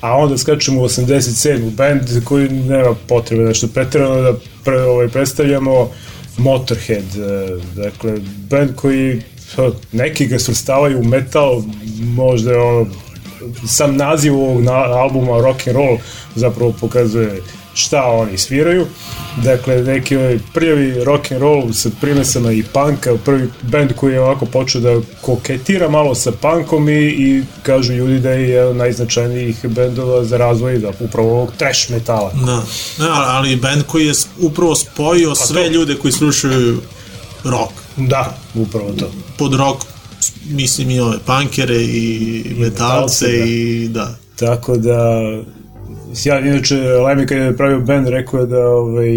A 0.00 0.16
onda 0.16 0.38
skačemo 0.38 0.80
u 0.80 0.84
87. 0.84 1.70
band 1.70 2.24
koji 2.24 2.48
nema 2.48 2.94
potrebe 3.08 3.42
nešto 3.42 3.66
pretirano 3.66 4.22
da 4.22 4.34
pre, 4.64 4.82
ovaj, 4.82 5.08
predstavljamo 5.08 5.90
Motorhead, 6.38 7.04
eh, 7.16 7.62
dakle, 7.76 8.14
band 8.50 8.74
koji 8.76 9.22
neki 9.92 10.26
ga 10.26 10.38
svrstavaju 10.38 11.00
u 11.00 11.04
metal, 11.04 11.62
možda 12.00 12.50
je 12.50 12.58
ono 12.58 12.86
sam 13.66 13.96
naziv 13.96 14.34
ovog 14.34 14.62
na, 14.62 14.72
albuma 14.72 15.40
rock 15.40 15.66
and 15.66 15.76
roll 15.76 15.98
zapravo 16.34 16.74
pokazuje 16.80 17.42
šta 17.74 18.04
oni 18.04 18.38
sviraju. 18.38 18.86
Dakle, 19.42 19.82
neki 19.82 20.16
ovaj 20.16 20.38
prljavi 20.54 21.04
rock 21.04 21.32
and 21.32 21.40
roll 21.40 21.72
sa 21.72 21.90
primesama 22.00 22.52
i 22.52 22.62
punka, 22.62 23.16
prvi 23.24 23.48
band 23.62 23.92
koji 23.96 24.12
je 24.12 24.20
ovako 24.20 24.46
počeo 24.46 24.80
da 24.80 25.00
koketira 25.20 25.88
malo 25.88 26.14
sa 26.14 26.32
punkom 26.32 26.88
i, 26.88 26.92
i 27.08 27.42
kažu 27.62 27.92
ljudi 27.92 28.18
da 28.18 28.30
je 28.30 28.48
jedan 28.48 28.68
od 28.68 28.76
najznačajnijih 28.76 29.56
bendova 29.64 30.24
za 30.24 30.36
razvoj 30.36 30.78
da, 30.78 30.92
upravo 31.00 31.30
ovog 31.30 31.52
trash 31.58 31.90
metala. 31.90 32.32
Da, 32.32 32.56
ne, 32.98 33.10
ali 33.10 33.56
band 33.56 33.82
koji 33.82 34.06
je 34.06 34.14
upravo 34.38 34.74
spojio 34.74 35.34
sve 35.34 35.64
to. 35.64 35.70
ljude 35.70 35.94
koji 35.94 36.12
slušaju 36.12 36.80
rock. 37.44 37.72
Da, 37.96 38.38
upravo 38.54 38.92
to. 38.92 39.10
Pod 39.38 39.54
rock 39.54 39.84
mislim 40.46 40.90
i 40.90 41.00
ove 41.00 41.18
punkere 41.18 41.82
i, 41.82 42.44
metalce 42.58 43.26
metalce, 43.26 43.38
da. 43.38 43.44
i 43.44 43.88
da. 43.88 44.16
Tako 44.36 44.76
da 44.76 45.20
ja 46.24 46.40
inače 46.40 46.74
Lemmy 46.74 47.26
kad 47.26 47.38
je 47.38 47.56
pravio 47.56 47.80
band 47.80 48.08
rekao 48.08 48.40
je 48.40 48.46
da 48.46 48.68
ovaj, 48.68 49.10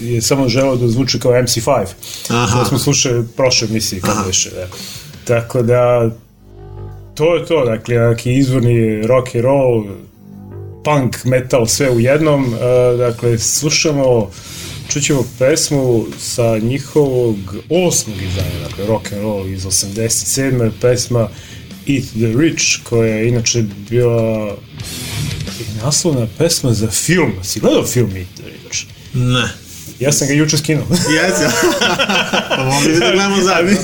je 0.00 0.22
samo 0.22 0.48
želeo 0.48 0.76
da 0.76 0.88
zvuči 0.88 1.20
kao 1.20 1.32
MC5 1.32 1.86
Aha. 2.28 2.58
to 2.58 2.64
smo 2.64 2.78
slušali 2.78 3.26
prošle 3.36 3.68
emisije 3.70 4.00
kako 4.00 4.26
više 4.26 4.50
da. 4.50 4.66
tako 5.24 5.62
da 5.62 6.10
to 7.14 7.36
je 7.36 7.46
to 7.46 7.64
dakle 7.64 7.96
neki 7.96 8.34
izvorni 8.34 9.06
rock 9.06 9.34
and 9.34 9.44
roll 9.44 9.84
punk, 10.84 11.24
metal, 11.24 11.66
sve 11.66 11.90
u 11.90 12.00
jednom 12.00 12.54
e, 12.54 12.96
dakle 12.96 13.38
slušamo 13.38 14.30
čućemo 14.88 15.24
pesmu 15.38 16.04
sa 16.18 16.58
njihovog 16.58 17.36
osmog 17.70 18.16
izdanja, 18.22 18.68
dakle 18.68 18.86
rock 18.86 19.12
and 19.12 19.22
roll 19.22 19.48
iz 19.48 19.64
87. 19.64 20.70
pesma 20.80 21.28
Eat 21.88 22.04
the 22.04 22.38
Rich, 22.38 22.64
koja 22.88 23.14
je 23.14 23.28
inače 23.28 23.64
bila 23.90 24.56
i 25.60 25.84
naslovna 25.84 26.26
pesma 26.38 26.72
za 26.72 26.90
film. 26.90 27.32
Si 27.42 27.60
gledao 27.60 27.86
film 27.86 28.16
Eat 28.16 28.28
the 28.36 28.42
Rich? 28.46 28.84
Ne. 29.14 29.48
Ja 30.00 30.12
sam 30.12 30.28
ga 30.28 30.34
juče 30.34 30.58
skinuo. 30.58 30.86
Jesi, 31.16 31.56
pa 32.56 32.64
mogli 32.64 32.92
bi 32.92 32.98
da 32.98 33.10
gledamo 33.10 33.36
A 33.36 33.42
zajedno. 33.42 33.78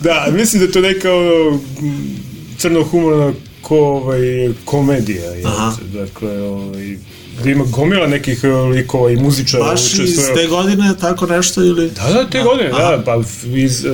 da, 0.00 0.28
mislim 0.32 0.66
da 0.66 0.72
to 0.72 0.80
neka 0.80 1.12
ono, 1.12 1.60
m, 1.80 2.16
crno 2.58 2.84
humorna 2.84 3.32
ko, 3.62 3.76
ovaj, 3.78 4.20
komedija. 4.64 5.24
Je, 5.30 5.42
Aha. 5.46 5.72
dakle, 5.92 6.42
ovaj, 6.42 6.96
gde 7.40 7.50
ima 7.50 7.64
gomila 7.64 8.06
nekih 8.06 8.40
eh, 8.44 8.48
likova 8.48 9.10
i 9.10 9.16
muzičara. 9.16 9.64
Baš 9.64 9.92
iz 9.92 10.00
učestvuje. 10.00 10.34
te 10.34 10.46
godine 10.46 10.94
tako 11.00 11.26
nešto 11.26 11.62
ili... 11.62 11.90
Da, 11.90 12.12
da, 12.12 12.30
te 12.30 12.42
godine, 12.42 12.68
da, 12.68 13.02
pa 13.04 13.22
iz, 13.56 13.84
uh, 13.84 13.90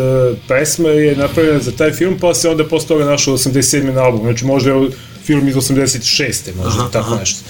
pesma 0.49 0.89
je 0.89 1.16
napravljena 1.16 1.59
za 1.59 1.73
taj 1.73 1.93
film, 1.93 2.19
pa 2.21 2.35
se 2.35 2.49
onda 2.49 2.64
posle 2.64 2.89
toga 2.89 3.05
našao 3.05 3.37
87. 3.37 3.93
na 3.93 4.01
album, 4.01 4.21
znači 4.23 4.45
možda 4.45 4.71
je 4.71 4.91
film 5.29 5.49
iz 5.49 5.55
86. 5.57 6.33
možda 6.57 6.68
Aha, 6.72 6.89
tako 6.91 7.07
aha. 7.07 7.18
nešto. 7.18 7.41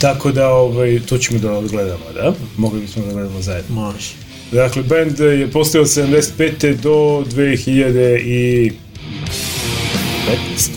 Tako 0.00 0.32
da, 0.32 0.48
ovaj, 0.48 1.00
to 1.00 1.18
ćemo 1.18 1.38
da 1.38 1.52
odgledamo, 1.52 2.04
da? 2.14 2.34
Mogli 2.56 2.80
bismo 2.80 3.02
da 3.04 3.12
gledamo 3.12 3.42
zajedno. 3.42 3.74
Može. 3.76 4.10
Dakle, 4.52 4.82
band 4.84 5.18
je 5.20 5.50
postao 5.50 5.82
od 5.82 5.88
75. 5.88 6.74
do 6.74 6.90
2000 7.26 7.66
i 8.18 8.72
15. 10.56 10.70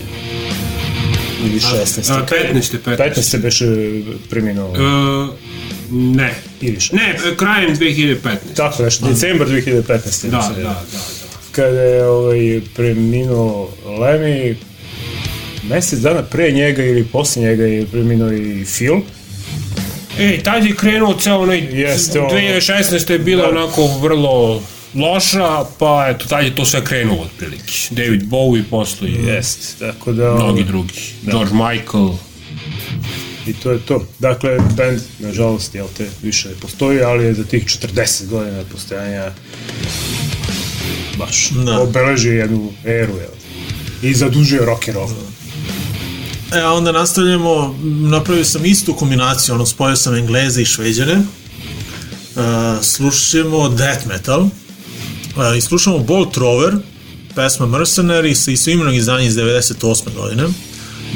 Ili 1.42 1.60
16. 1.60 2.12
A, 2.12 2.26
15. 2.52 2.78
15. 2.78 2.96
15. 2.98 3.38
beše 3.38 3.66
preminuo. 4.30 4.68
E, 4.68 4.80
ne. 5.90 6.34
Ili 6.60 6.80
še- 6.80 6.96
Ne, 6.96 7.06
krajem 7.36 7.76
2015. 7.76 8.36
Tako 8.56 8.82
nešto, 8.82 9.08
decembar 9.08 9.48
2015. 9.48 9.82
Da, 10.22 10.38
da, 10.48 10.54
da, 10.56 10.62
da. 10.62 11.00
kada 11.52 11.80
je 11.80 12.04
ovaj, 12.06 12.38
preminuo 12.76 13.68
Lemmy, 13.86 14.54
mesec 15.62 15.98
dana 15.98 16.22
pre 16.22 16.52
njega 16.52 16.84
ili 16.84 17.04
posle 17.04 17.42
njega 17.42 17.64
je 17.64 17.86
preminuo 17.86 18.32
i 18.32 18.64
Phil. 18.66 18.94
Ej, 20.18 20.42
tad 20.42 20.64
je 20.66 20.74
krenuo 20.74 21.14
ceo 21.14 21.38
onaj, 21.38 21.58
Jeste, 21.58 22.20
ono- 22.20 22.30
2016. 22.30 23.10
je 23.10 23.18
bila 23.18 23.48
onako 23.48 23.86
vrlo 23.98 24.62
loša, 24.94 25.48
pa 25.78 26.06
eto, 26.08 26.26
tad 26.26 26.44
je 26.44 26.54
to 26.54 26.64
sve 26.64 26.84
krenulo 26.84 27.22
otprilike. 27.22 27.72
David 27.90 28.22
Bowie 28.22 28.62
posle 28.70 29.08
i 29.08 29.26
Jest, 29.26 29.78
tako 29.78 30.12
da... 30.12 30.34
mnogi 30.34 30.64
drugi. 30.64 30.94
George 31.22 31.52
Michael. 31.52 32.08
I 33.46 33.52
to 33.52 33.70
je 33.70 33.78
to. 33.78 34.06
Dakle, 34.18 34.56
band, 34.76 35.00
nažalost, 35.18 35.74
jel 35.74 35.86
te, 35.96 36.06
više 36.22 36.48
ne 36.48 36.54
postoji, 36.54 37.00
ali 37.02 37.24
je 37.24 37.34
za 37.34 37.44
tih 37.44 37.64
40 37.64 38.26
godina 38.26 38.62
postojanja 38.64 39.32
baš 41.18 41.50
Da. 41.50 41.78
obeležio 41.78 42.32
jednu 42.32 42.72
eru, 42.84 43.12
jel? 43.12 43.30
I 44.02 44.14
zadužio 44.14 44.64
rock 44.64 44.88
and 44.88 44.96
roll. 44.96 45.08
E, 46.52 46.60
a 46.60 46.72
onda 46.72 46.92
nastavljamo, 46.92 47.78
napravio 47.82 48.44
sam 48.44 48.64
istu 48.64 48.94
kombinaciju, 48.94 49.54
ono, 49.54 49.66
spojio 49.66 49.96
sam 49.96 50.14
Engleze 50.14 50.62
i 50.62 50.64
Šveđane. 50.64 51.22
Slušat 52.82 53.30
ćemo 53.30 53.68
death 53.68 54.06
metal. 54.06 54.40
Uh, 54.40 55.56
I 55.56 55.60
slušamo 55.60 55.98
Bolt 55.98 56.36
Rover, 56.36 56.76
pesma 57.34 57.66
Mercenary 57.66 58.34
sa 58.34 58.50
istoimenog 58.50 58.94
izdanja 58.94 59.26
iz 59.26 59.34
98. 59.34 60.14
godine. 60.16 60.44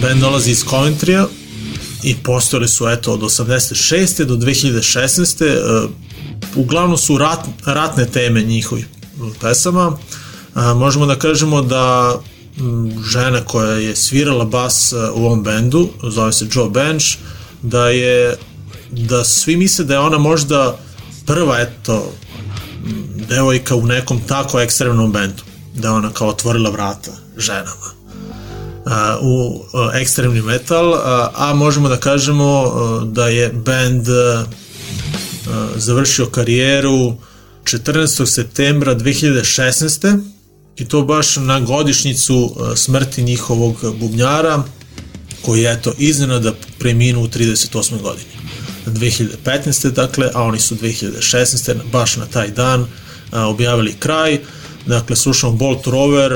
Band 0.01 0.21
dolazi 0.21 0.51
iz 0.51 0.65
Coventrya 0.65 1.27
i 2.03 2.15
postojali 2.15 2.69
su 2.69 2.89
eto 2.89 3.13
od 3.13 3.21
86. 3.21 4.25
do 4.25 4.37
2016. 4.37 5.85
Uh, 5.85 5.91
uglavnom 6.55 6.99
su 6.99 7.19
rat, 7.19 7.47
ratne 7.65 8.07
teme 8.07 8.43
njihovih 8.43 8.87
pesama. 9.41 9.97
A, 10.55 10.75
možemo 10.75 11.07
da 11.07 11.19
kažemo 11.19 11.63
da 11.63 12.15
žena 13.13 13.41
koja 13.45 13.73
je 13.73 13.97
svirala 13.97 14.45
bas 14.45 14.93
a, 14.93 15.13
u 15.15 15.25
ovom 15.27 15.43
bendu, 15.43 15.89
zove 16.03 16.33
se 16.33 16.47
Joe 16.53 16.71
Bench, 16.71 17.07
da 17.63 17.89
je 17.89 18.37
da 18.91 19.25
svi 19.25 19.57
misle 19.57 19.85
da 19.85 19.95
je 19.95 20.01
ona 20.01 20.19
možda 20.19 20.79
prva 21.27 21.61
eto 21.61 22.13
devojka 23.29 23.77
u 23.77 23.87
nekom 23.87 24.21
tako 24.29 24.61
ekstremnom 24.61 25.13
bendu 25.13 25.43
da 25.75 25.89
je 25.89 25.95
ona 25.95 26.11
kao 26.11 26.29
otvorila 26.29 26.71
vrata 26.71 27.11
ženama 27.37 27.95
a, 28.87 29.19
u 29.23 29.65
a, 29.75 29.91
ekstremni 29.95 30.43
metal, 30.43 30.95
a, 30.95 31.55
možemo 31.55 31.89
da 31.89 31.97
kažemo 31.97 32.73
da 33.05 33.29
je 33.29 33.53
a, 33.67 34.45
završio 35.77 36.27
karijeru 36.27 37.17
14. 37.65 38.27
septembra 38.27 38.95
2016. 38.95 40.34
i 40.77 40.85
to 40.85 41.03
baš 41.03 41.37
na 41.37 41.61
godišnjicu 41.61 42.57
a, 42.61 42.77
smrti 42.77 43.23
njihovog 43.23 43.77
bubnjara 44.01 44.65
koji 45.43 45.63
je 45.63 45.73
eto 45.73 45.93
iznenada 45.99 46.53
preminuo 46.79 47.25
u 47.25 47.29
38. 47.29 48.03
godini. 48.03 48.31
2015. 48.87 49.91
dakle, 49.91 50.31
a 50.35 50.43
oni 50.43 50.59
su 50.59 50.75
2016. 50.75 51.75
baš 51.93 52.17
na 52.17 52.27
taj 52.27 52.51
dan 52.51 52.87
a, 53.31 53.47
objavili 53.47 53.95
kraj. 53.99 54.41
Dakle, 54.87 55.17
slušamo 55.17 55.53
Bolt 55.53 55.87
Rover, 55.87 56.33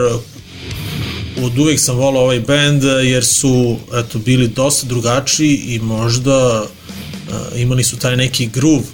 od 1.42 1.58
uvek 1.58 1.80
sam 1.80 1.96
volao 1.96 2.22
ovaj 2.22 2.40
band 2.40 2.82
jer 2.84 3.24
su 3.24 3.76
eto, 3.94 4.18
bili 4.18 4.48
dosta 4.48 4.86
drugačiji 4.86 5.56
i 5.56 5.78
možda 5.78 6.62
uh, 6.62 7.60
imali 7.60 7.84
su 7.84 7.96
taj 7.96 8.16
neki 8.16 8.46
groove 8.46 8.84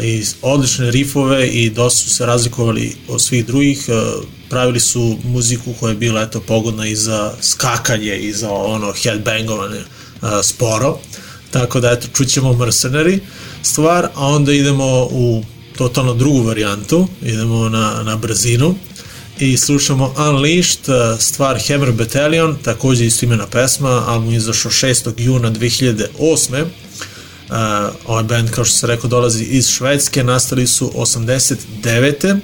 i 0.00 0.24
odlične 0.42 0.90
rifove 0.90 1.48
i 1.48 1.70
dosta 1.70 2.02
su 2.02 2.10
se 2.10 2.26
razlikovali 2.26 2.96
od 3.08 3.22
svih 3.22 3.46
drugih 3.46 3.88
pravili 4.52 4.80
su 4.80 5.18
muziku 5.24 5.72
koja 5.80 5.90
je 5.90 5.96
bila 5.96 6.22
eto 6.22 6.40
pogodna 6.40 6.86
i 6.86 6.96
za 6.96 7.32
skakanje 7.40 8.16
i 8.16 8.32
za 8.32 8.50
ono 8.50 8.92
headbangovanje 9.02 9.78
uh, 9.78 10.28
sporo 10.42 10.98
tako 11.50 11.80
da 11.80 11.90
eto 11.90 12.08
čućemo 12.14 12.52
Mercenary 12.52 13.18
stvar 13.62 14.08
a 14.14 14.26
onda 14.26 14.52
idemo 14.52 15.08
u 15.10 15.42
totalno 15.76 16.14
drugu 16.14 16.42
varijantu 16.42 17.08
idemo 17.22 17.68
na, 17.68 18.02
na 18.02 18.16
brzinu 18.16 18.74
i 19.38 19.56
slušamo 19.56 20.14
Unleashed, 20.28 20.88
uh, 20.88 21.20
stvar 21.20 21.60
Hammer 21.68 21.92
Battalion, 21.92 22.56
takođe 22.62 23.06
isto 23.06 23.26
imena 23.26 23.46
pesma, 23.46 24.04
album 24.06 24.34
izašao 24.34 24.70
6. 24.70 25.12
juna 25.16 25.50
2008. 25.50 26.62
Uh, 26.62 26.68
ovaj 28.06 28.24
band, 28.24 28.50
kao 28.50 28.64
što 28.64 28.76
se 28.76 28.86
rekao, 28.86 29.10
dolazi 29.10 29.44
iz 29.44 29.68
Švedske, 29.68 30.24
nastali 30.24 30.66
su 30.66 30.92
89. 30.94 32.40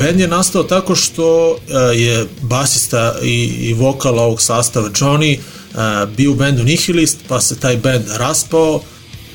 Band 0.00 0.20
je 0.20 0.28
nastao 0.28 0.62
tako 0.62 0.94
što 0.94 1.50
uh, 1.50 1.58
je 1.94 2.26
basista 2.42 3.14
i, 3.22 3.44
i 3.44 3.74
vokal 3.74 4.18
ovog 4.18 4.42
sastava 4.42 4.88
Johnny 4.88 5.38
uh, 5.38 6.10
bio 6.16 6.30
u 6.30 6.34
bendu 6.34 6.64
Nihilist, 6.64 7.18
pa 7.28 7.40
se 7.40 7.58
taj 7.58 7.76
band 7.76 8.04
raspao, 8.16 8.80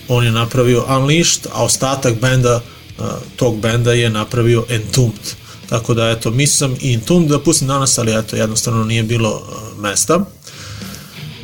on 0.07 0.26
je 0.26 0.32
napravio 0.32 0.86
Unleashed, 0.97 1.47
a 1.53 1.63
ostatak 1.63 2.13
benda, 2.22 2.61
uh, 2.99 3.05
tog 3.36 3.59
benda 3.59 3.93
je 3.93 4.09
napravio 4.09 4.66
Entombed. 4.70 5.34
Tako 5.70 5.93
da, 5.93 6.09
eto, 6.09 6.32
mislio 6.32 6.57
sam 6.57 6.76
i 6.82 6.93
Entombed 6.93 7.30
da 7.30 7.39
pustim 7.39 7.68
danas, 7.68 7.97
ali 7.97 8.20
eto, 8.20 8.36
jednostavno 8.36 8.84
nije 8.84 9.03
bilo 9.03 9.41
mesta. 9.80 10.26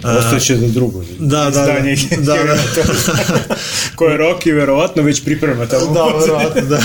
Ostaće 0.03 0.57
za 0.57 0.67
drugo. 0.67 1.03
Da, 1.19 1.49
da, 1.49 1.49
izdanje 1.49 1.95
da, 2.17 2.33
da, 2.43 3.55
koje 3.95 4.17
Rocky 4.17 4.55
verovatno 4.55 5.03
već 5.03 5.23
priprema 5.23 5.65
tamo. 5.65 5.93
Da, 5.93 6.03
verovatno, 6.03 6.61
da. 6.61 6.79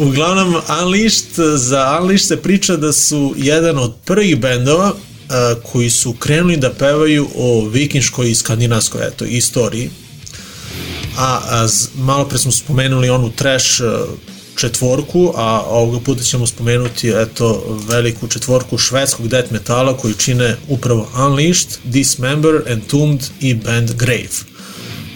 Uglavnom, 0.00 0.56
Unleashed, 0.82 1.28
za 1.56 1.98
Unleashed 2.00 2.28
se 2.28 2.42
priča 2.42 2.76
da 2.76 2.92
su 2.92 3.34
jedan 3.36 3.78
od 3.78 3.94
prvih 4.04 4.40
bendova 4.40 4.92
uh, 4.92 5.62
koji 5.72 5.90
su 5.90 6.12
krenuli 6.12 6.56
da 6.56 6.72
pevaju 6.72 7.28
o 7.36 7.68
vikinškoj 7.68 8.30
i 8.30 8.34
skandinavskoj 8.34 9.06
eto, 9.06 9.24
istoriji. 9.24 9.90
A, 11.18 11.40
a 11.48 11.68
z, 11.68 11.88
malo 11.94 12.24
pre 12.24 12.38
smo 12.38 12.52
spomenuli 12.52 13.10
onu 13.10 13.30
trash 13.30 13.80
uh, 13.80 13.88
četvorku, 14.56 15.32
a 15.36 15.62
ovoga 15.66 16.00
puta 16.00 16.22
ćemo 16.22 16.46
spomenuti 16.46 17.08
eto 17.08 17.78
veliku 17.88 18.28
četvorku 18.28 18.78
švedskog 18.78 19.28
death 19.28 19.52
metala 19.52 19.96
koji 19.96 20.14
čine 20.14 20.56
upravo 20.68 21.08
Unleashed, 21.26 21.78
Dismember, 21.84 22.62
Entombed 22.66 23.26
i 23.40 23.54
band 23.54 23.90
Grave. 23.94 24.40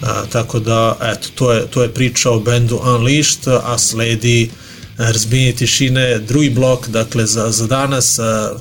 A, 0.01 0.25
tako 0.31 0.59
da, 0.59 0.97
eto, 1.01 1.27
to 1.35 1.51
je, 1.51 1.67
to 1.67 1.83
je 1.83 1.93
priča 1.93 2.31
o 2.31 2.39
bendu 2.39 2.81
Unleashed, 2.83 3.47
a 3.47 3.77
sledi 3.77 4.49
a, 4.51 4.64
razbijenje 4.97 5.51
tišine, 5.51 6.19
drugi 6.19 6.49
blok, 6.49 6.87
dakle, 6.87 7.25
za, 7.25 7.51
za 7.51 7.67
danas 7.67 8.19
a, 8.19 8.51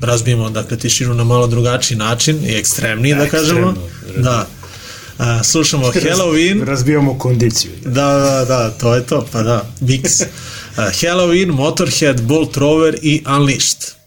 razbijemo, 0.00 0.50
dakle, 0.50 0.76
tišinu 0.76 1.14
na 1.14 1.24
malo 1.24 1.46
drugačiji 1.46 1.98
način 1.98 2.44
i 2.44 2.54
ekstremniji, 2.54 3.14
da 3.14 3.26
kažemo. 3.28 3.74
Da. 4.16 4.46
A, 5.18 5.42
slušamo 5.44 5.92
Halloween. 5.92 6.64
Razbijamo 6.64 7.18
kondiciju. 7.18 7.70
Da, 7.84 8.18
da, 8.18 8.44
da, 8.44 8.70
to 8.70 8.94
je 8.94 9.06
to, 9.06 9.26
pa 9.32 9.42
da, 9.42 9.64
mix. 9.80 10.24
Halloween, 10.76 11.50
Motorhead, 11.50 12.20
Bolt 12.20 12.56
Rover 12.56 12.98
i 13.02 13.24
Unleashed. 13.36 14.01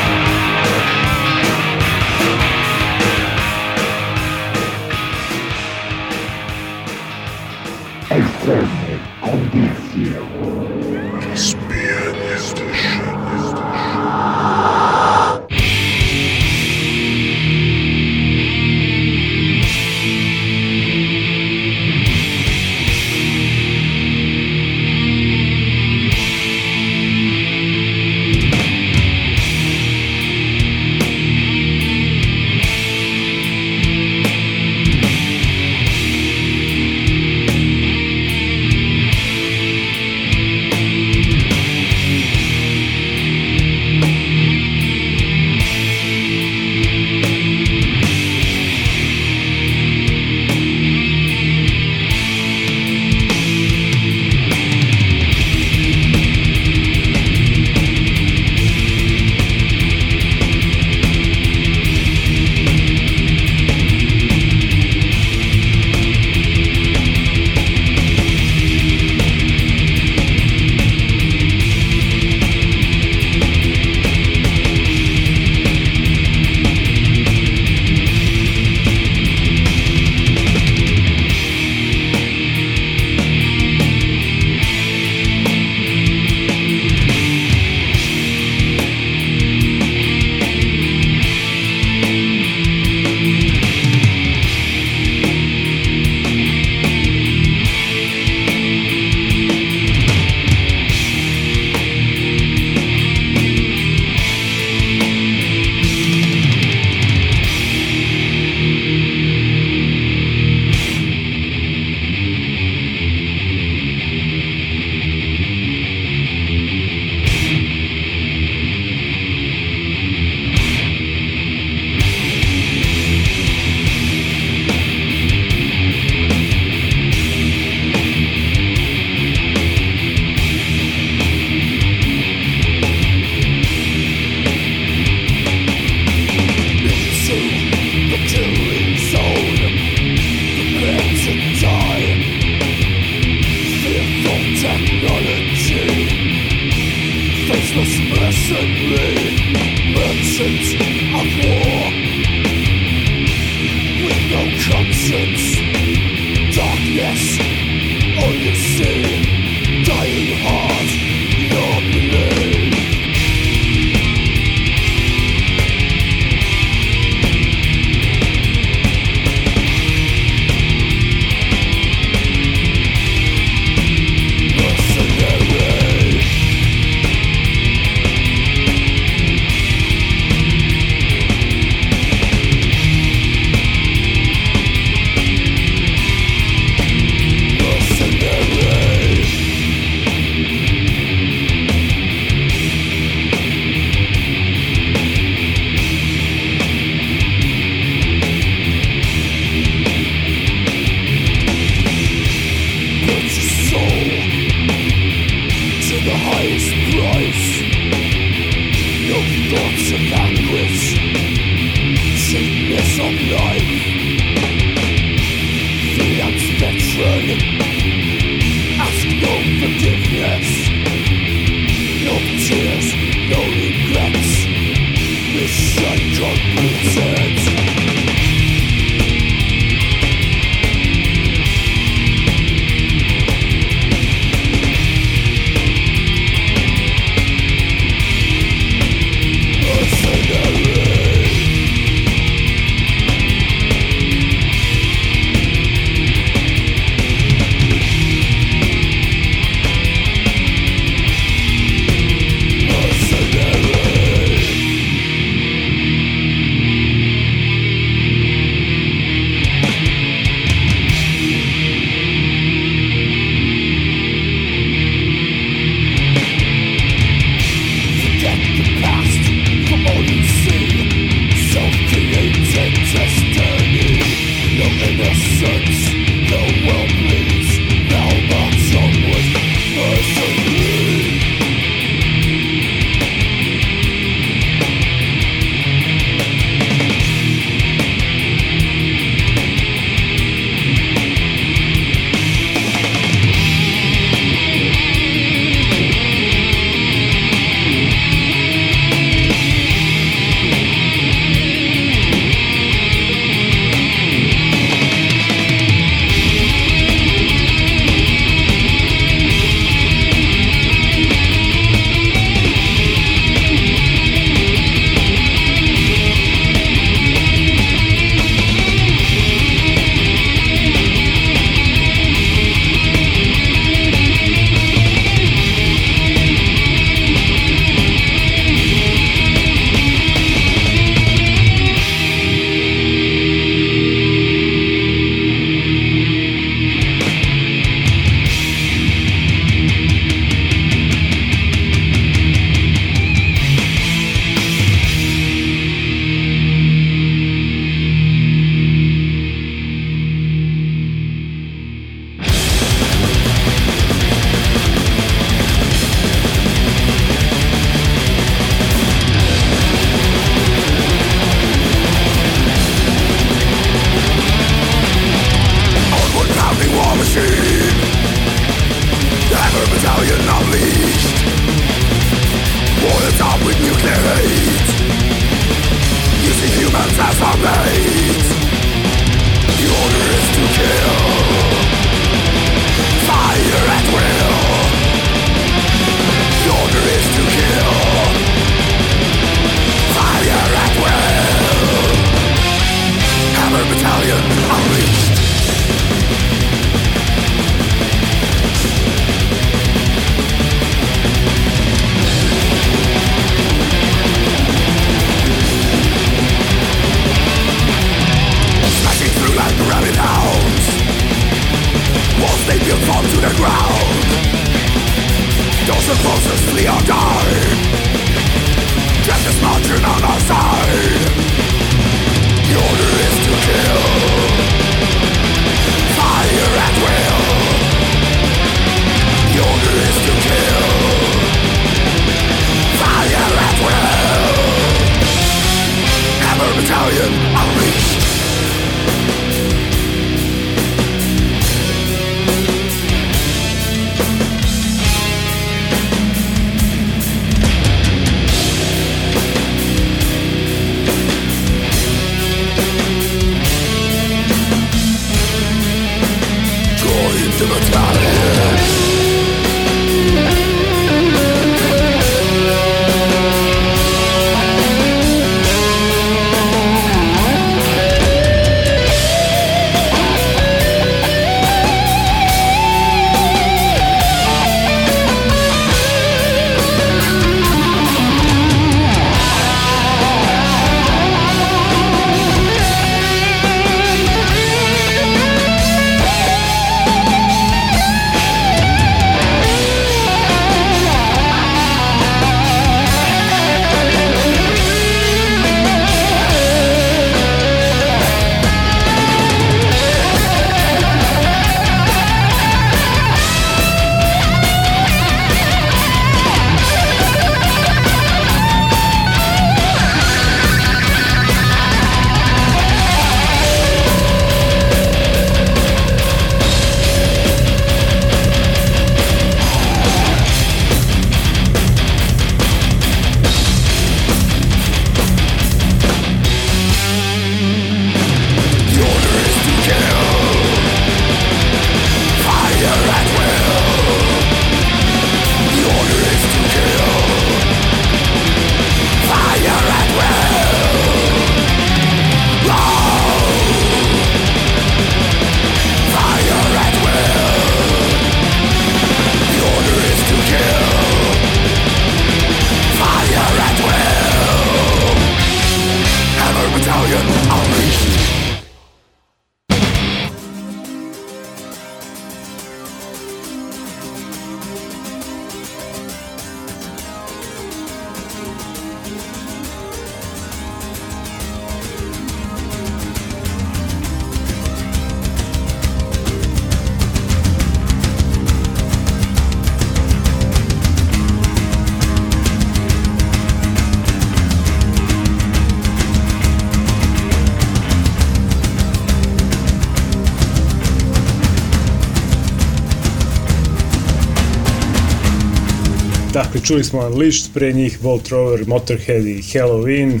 Čuli 596.50 596.64
smo 596.64 596.86
Unleashed, 596.86 597.32
pre 597.34 597.52
njih 597.52 597.78
Volt 597.82 598.08
Rover, 598.08 598.46
Motorhead 598.46 599.06
i 599.06 599.22
Halloween, 599.22 600.00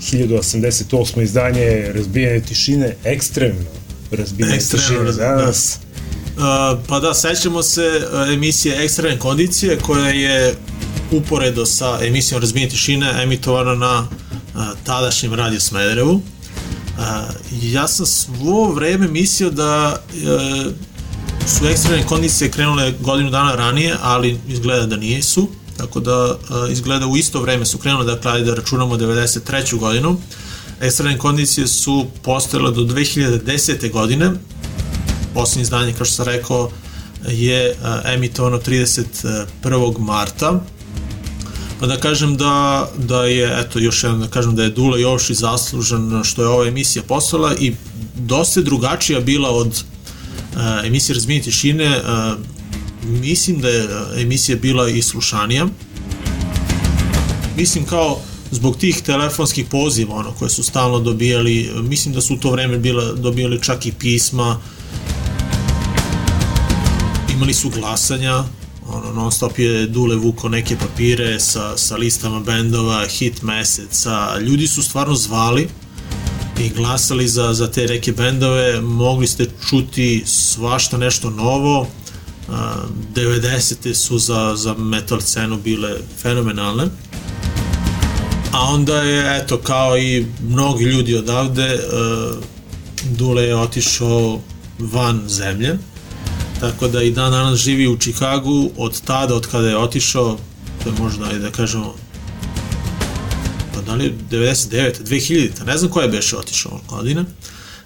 1088. 0.00 1.22
izdanje, 1.22 1.92
razbijanje 1.94 2.40
tišine, 2.40 2.96
ekstremno 3.04 3.70
razbijanje 4.10 4.54
Ekstremno, 4.54 4.86
tišine 4.86 5.12
da. 5.12 5.36
danas. 5.36 5.78
Uh, 6.36 6.42
pa 6.88 7.00
da, 7.00 7.14
sećamo 7.14 7.62
se 7.62 7.82
uh, 7.82 8.32
emisije 8.32 8.84
Ekstremne 8.84 9.18
kondicije 9.18 9.78
koja 9.78 10.08
je 10.08 10.54
uporedo 11.12 11.66
sa 11.66 11.98
emisijom 12.02 12.40
Razbijenje 12.40 12.70
tišine 12.70 13.22
emitovana 13.22 13.74
na 13.74 14.08
uh, 14.54 14.62
tadašnjem 14.84 15.34
radiju 15.34 15.60
Smederevu. 15.60 16.14
Uh, 16.14 16.22
ja 17.62 17.88
sam 17.88 18.06
svo 18.06 18.72
vreme 18.72 19.08
mislio 19.08 19.50
da 19.50 20.02
uh, 20.08 20.72
su 21.46 21.66
ekstremne 21.66 22.06
kondicije 22.06 22.50
krenule 22.50 22.92
godinu 23.00 23.30
dana 23.30 23.54
ranije, 23.54 23.96
ali 24.02 24.38
izgleda 24.48 24.86
da 24.86 24.96
nisu. 24.96 25.48
Tako 25.84 26.00
da 26.00 26.32
uh, 26.32 26.72
izgleda 26.72 27.06
u 27.06 27.16
isto 27.16 27.40
vreme 27.40 27.66
su 27.66 27.78
krenule, 27.78 28.04
dakle, 28.04 28.32
ajde 28.32 28.44
da 28.44 28.54
računamo 28.54 28.96
93. 28.96 29.78
godinu. 29.78 30.16
Ekstremne 30.80 31.18
kondicije 31.18 31.66
su 31.66 32.06
postojale 32.22 32.70
do 32.70 32.80
2010. 32.80 33.92
godine, 33.92 34.30
posljednje 35.34 35.62
izdanje, 35.62 35.92
kao 35.92 36.06
što 36.06 36.14
sam 36.14 36.24
rekao, 36.24 36.70
je 37.28 37.70
uh, 37.70 37.76
emitovano 38.04 38.58
31. 38.58 39.98
marta. 39.98 40.60
Pa 41.80 41.86
da 41.86 41.96
kažem 41.96 42.36
da, 42.36 42.88
da 42.98 43.24
je, 43.24 43.60
eto, 43.60 43.78
još 43.78 44.04
jednom 44.04 44.20
da 44.20 44.28
kažem 44.28 44.56
da 44.56 44.62
je 44.62 44.70
Dula 44.70 44.98
Jovišić 44.98 45.36
zaslužan 45.38 46.24
što 46.24 46.42
je 46.42 46.48
ova 46.48 46.66
emisija 46.66 47.02
postala 47.02 47.54
i 47.54 47.74
dosta 48.16 48.60
drugačija 48.60 49.20
bila 49.20 49.50
od 49.50 49.66
uh, 49.66 50.60
emisije 50.84 51.14
Razmini 51.14 51.42
tišine. 51.42 52.00
Uh, 52.00 52.54
mislim 53.04 53.60
da 53.60 53.68
je 53.68 53.84
uh, 53.84 53.90
emisija 54.20 54.58
bila 54.58 54.88
i 54.88 55.02
slušanija. 55.02 55.66
Mislim 57.56 57.84
kao 57.84 58.20
zbog 58.50 58.76
tih 58.76 59.02
telefonskih 59.02 59.66
poziva 59.66 60.14
ono 60.14 60.32
koje 60.32 60.50
su 60.50 60.62
stalno 60.62 60.98
dobijali, 61.00 61.70
mislim 61.82 62.14
da 62.14 62.20
su 62.20 62.34
u 62.34 62.36
to 62.36 62.50
vreme 62.50 62.78
bila, 62.78 63.12
dobijali 63.12 63.62
čak 63.62 63.86
i 63.86 63.92
pisma, 63.92 64.60
imali 67.34 67.54
su 67.54 67.70
glasanja, 67.70 68.44
ono, 68.88 69.12
non 69.12 69.32
stop 69.32 69.58
je 69.58 69.86
Dule 69.86 70.16
vuko 70.16 70.48
neke 70.48 70.76
papire 70.76 71.40
sa, 71.40 71.76
sa 71.76 71.96
listama 71.96 72.40
bendova, 72.40 73.06
hit 73.06 73.42
meseca, 73.42 74.38
ljudi 74.40 74.66
su 74.66 74.82
stvarno 74.82 75.14
zvali 75.14 75.68
i 76.60 76.68
glasali 76.68 77.28
za, 77.28 77.54
za 77.54 77.70
te 77.70 77.86
neke 77.86 78.12
bendove, 78.12 78.80
mogli 78.80 79.26
ste 79.26 79.46
čuti 79.68 80.22
svašta 80.26 80.98
nešto 80.98 81.30
novo, 81.30 81.86
90. 82.48 83.94
su 83.94 84.18
za, 84.18 84.52
za 84.56 84.74
metal 84.74 85.20
scenu 85.20 85.56
bile 85.56 85.96
fenomenalne, 86.22 86.84
a 88.52 88.60
onda 88.60 88.96
je, 88.96 89.42
eto, 89.42 89.58
kao 89.58 89.98
i 89.98 90.26
mnogi 90.48 90.84
ljudi 90.84 91.16
odavde, 91.16 91.74
uh, 91.74 92.44
Dule 93.10 93.42
je 93.42 93.56
otišao 93.56 94.40
van 94.78 95.22
zemlje, 95.28 95.78
tako 96.60 96.88
da 96.88 97.02
i 97.02 97.10
dan 97.10 97.32
danas 97.32 97.60
živi 97.60 97.88
u 97.88 97.98
Čikagu, 97.98 98.70
od 98.76 99.00
tada, 99.00 99.34
od 99.34 99.46
kada 99.46 99.68
je 99.68 99.76
otišao, 99.76 100.38
to 100.84 100.88
je 100.88 100.94
možda, 100.98 101.32
da 101.32 101.50
kažemo, 101.50 101.94
pa 103.74 103.80
da 103.80 103.94
li 103.94 104.04
je 104.04 104.14
99. 104.30 104.92
2000. 105.04 105.66
Ne 105.66 105.78
znam 105.78 105.90
koja 105.90 106.04
je 106.04 106.10
beše 106.10 106.36
otišao 106.36 106.80
godine. 106.88 107.24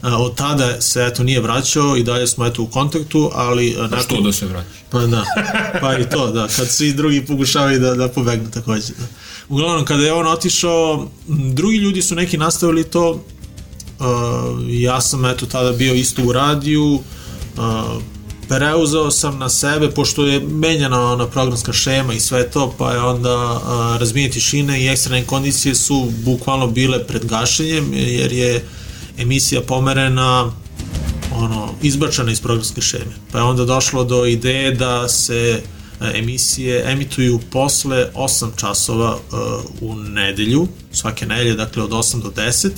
Od 0.02 0.34
tada 0.34 0.80
se 0.80 1.06
eto 1.06 1.24
nije 1.24 1.40
vraćao 1.40 1.96
i 1.96 2.02
dalje 2.02 2.26
smo 2.26 2.46
eto 2.46 2.62
u 2.62 2.66
kontaktu, 2.66 3.30
ali 3.34 3.74
Pa 3.76 3.82
nakon... 3.82 4.00
što 4.00 4.20
da 4.20 4.32
se 4.32 4.46
vrati? 4.46 4.68
Pa 4.90 5.00
da, 5.00 5.24
pa 5.80 5.98
i 5.98 6.08
to, 6.10 6.32
da, 6.32 6.48
kad 6.56 6.68
svi 6.68 6.92
drugi 6.92 7.26
pokušavaju 7.26 7.80
da, 7.80 7.94
da 7.94 8.08
pobegnu 8.08 8.50
takođe. 8.50 8.92
Da. 8.98 9.04
Uglavnom, 9.48 9.84
kada 9.84 10.04
je 10.04 10.12
on 10.12 10.26
otišao, 10.26 11.08
drugi 11.28 11.76
ljudi 11.76 12.02
su 12.02 12.14
neki 12.14 12.38
nastavili 12.38 12.84
to, 12.84 13.24
ja 14.68 15.00
sam 15.00 15.24
eto 15.24 15.46
tada 15.46 15.72
bio 15.72 15.94
isto 15.94 16.22
u 16.22 16.32
radiju, 16.32 17.00
preuzeo 18.48 19.10
sam 19.10 19.38
na 19.38 19.48
sebe, 19.48 19.90
pošto 19.90 20.26
je 20.26 20.40
menjana 20.40 21.12
ona 21.12 21.26
programska 21.26 21.72
šema 21.72 22.14
i 22.14 22.20
sve 22.20 22.50
to, 22.50 22.74
pa 22.78 22.92
je 22.92 23.00
onda 23.00 23.60
razbijenje 24.00 24.30
tišine 24.30 24.82
i 24.82 24.88
ekstremne 24.88 25.26
kondicije 25.26 25.74
su 25.74 26.12
bukvalno 26.24 26.66
bile 26.66 27.06
pred 27.06 27.26
gašenjem, 27.26 27.94
jer 27.94 28.32
je 28.32 28.64
emisija 29.18 29.60
pomerena 29.60 30.52
ono, 31.34 31.74
izbačena 31.82 32.32
iz 32.32 32.40
programske 32.40 32.80
šeme. 32.80 33.12
Pa 33.32 33.38
je 33.38 33.44
onda 33.44 33.64
došlo 33.64 34.04
do 34.04 34.24
ideje 34.26 34.74
da 34.74 35.08
se 35.08 35.62
a, 36.00 36.10
emisije 36.14 36.92
emituju 36.92 37.40
posle 37.50 38.10
8 38.14 38.48
časova 38.56 39.18
a, 39.32 39.60
u 39.80 39.94
nedelju, 39.94 40.68
svake 40.92 41.26
nedelje, 41.26 41.54
dakle 41.54 41.82
od 41.82 41.90
8 41.90 42.22
do 42.22 42.30
10, 42.36 42.70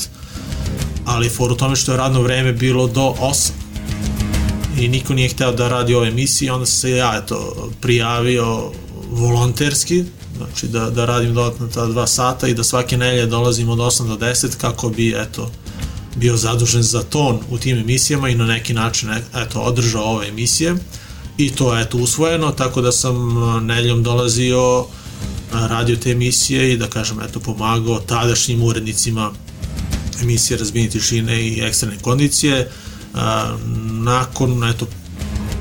ali 1.04 1.28
for 1.28 1.52
u 1.52 1.56
tome 1.56 1.76
što 1.76 1.92
je 1.92 1.98
radno 1.98 2.22
vreme 2.22 2.52
bilo 2.52 2.86
do 2.86 3.14
8 3.20 3.50
i 4.78 4.88
niko 4.88 5.14
nije 5.14 5.28
hteo 5.28 5.52
da 5.52 5.68
radi 5.68 5.94
ove 5.94 6.08
emisije, 6.08 6.52
onda 6.52 6.66
se 6.66 6.90
ja 6.90 7.20
eto, 7.24 7.68
prijavio 7.80 8.70
volonterski, 9.10 10.04
znači 10.36 10.68
da, 10.68 10.90
da 10.90 11.04
radim 11.04 11.34
dodatno 11.34 11.66
ta 11.66 11.86
dva 11.86 12.06
sata 12.06 12.48
i 12.48 12.54
da 12.54 12.64
svake 12.64 12.96
nelje 12.96 13.26
dolazim 13.26 13.68
od 13.68 13.78
8 13.78 14.08
do 14.08 14.26
10 14.26 14.56
kako 14.60 14.88
bi 14.88 15.14
eto, 15.16 15.50
bio 16.16 16.36
zadužen 16.36 16.82
za 16.82 17.02
ton 17.02 17.38
u 17.50 17.58
tim 17.58 17.78
emisijama 17.78 18.28
i 18.28 18.34
na 18.34 18.46
neki 18.46 18.74
način 18.74 19.10
eto, 19.34 19.60
održao 19.60 20.04
ove 20.04 20.28
emisije. 20.28 20.74
I 21.38 21.50
to 21.50 21.74
je 21.74 21.82
eto 21.82 21.98
usvojeno, 21.98 22.50
tako 22.50 22.80
da 22.80 22.92
sam 22.92 23.16
neljom 23.66 24.02
dolazio 24.02 24.84
radio 25.52 25.96
te 25.96 26.10
emisije 26.10 26.72
i 26.72 26.76
da 26.76 26.86
kažem 26.86 27.20
eto 27.20 27.40
pomagao 27.40 28.00
tadašnjim 28.00 28.62
urednicima 28.62 29.30
emisije 30.22 30.58
Razbini 30.58 30.90
tišine 30.90 31.42
i 31.42 31.60
ekstremne 31.60 31.98
kondicije. 32.02 32.70
A, 33.14 33.56
nakon 34.02 34.64
eto 34.64 34.86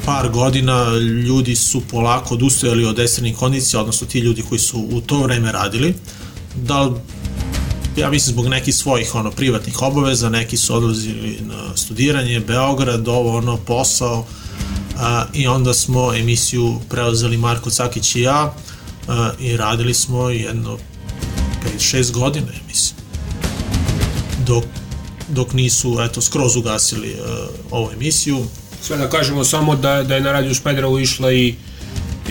par 0.05 0.29
godina 0.29 0.97
ljudi 1.27 1.55
su 1.55 1.81
polako 1.81 2.33
odustajali 2.33 2.85
od 2.85 2.99
ekstremnih 2.99 3.37
kondicija, 3.37 3.79
odnosno 3.79 4.07
ti 4.07 4.19
ljudi 4.19 4.41
koji 4.49 4.59
su 4.59 4.79
u 4.91 5.01
to 5.01 5.23
vreme 5.23 5.51
radili, 5.51 5.93
da 6.55 6.91
ja 7.99 8.09
mislim 8.09 8.33
zbog 8.33 8.47
nekih 8.47 8.75
svojih 8.75 9.15
ono 9.15 9.31
privatnih 9.31 9.81
obaveza, 9.81 10.29
neki 10.29 10.57
su 10.57 10.75
odlazili 10.75 11.39
na 11.41 11.77
studiranje, 11.77 12.39
Beograd, 12.39 13.07
ovo 13.07 13.37
ono 13.37 13.57
posao 13.57 14.25
a, 14.97 15.25
i 15.33 15.47
onda 15.47 15.73
smo 15.73 16.13
emisiju 16.13 16.79
preuzeli 16.89 17.37
Marko 17.37 17.69
Cakić 17.69 18.15
i 18.15 18.21
ja 18.21 18.53
a, 19.07 19.31
i 19.39 19.57
radili 19.57 19.93
smo 19.93 20.29
jedno 20.29 20.77
5-6 21.79 22.11
godina, 22.11 22.47
mislim. 22.67 22.99
Dok 24.45 24.63
dok 25.29 25.53
nisu 25.53 25.97
eto 26.01 26.21
skroz 26.21 26.55
ugasili 26.55 27.13
uh, 27.13 27.19
ovu 27.71 27.89
emisiju. 27.93 28.45
Sve 28.81 28.97
da 28.97 29.09
kažemo 29.09 29.43
samo 29.43 29.75
da, 29.75 30.03
da 30.03 30.15
je 30.15 30.21
na 30.21 30.31
radiju 30.31 30.55
Smederevu 30.55 30.99
išla 30.99 31.31
i 31.31 31.55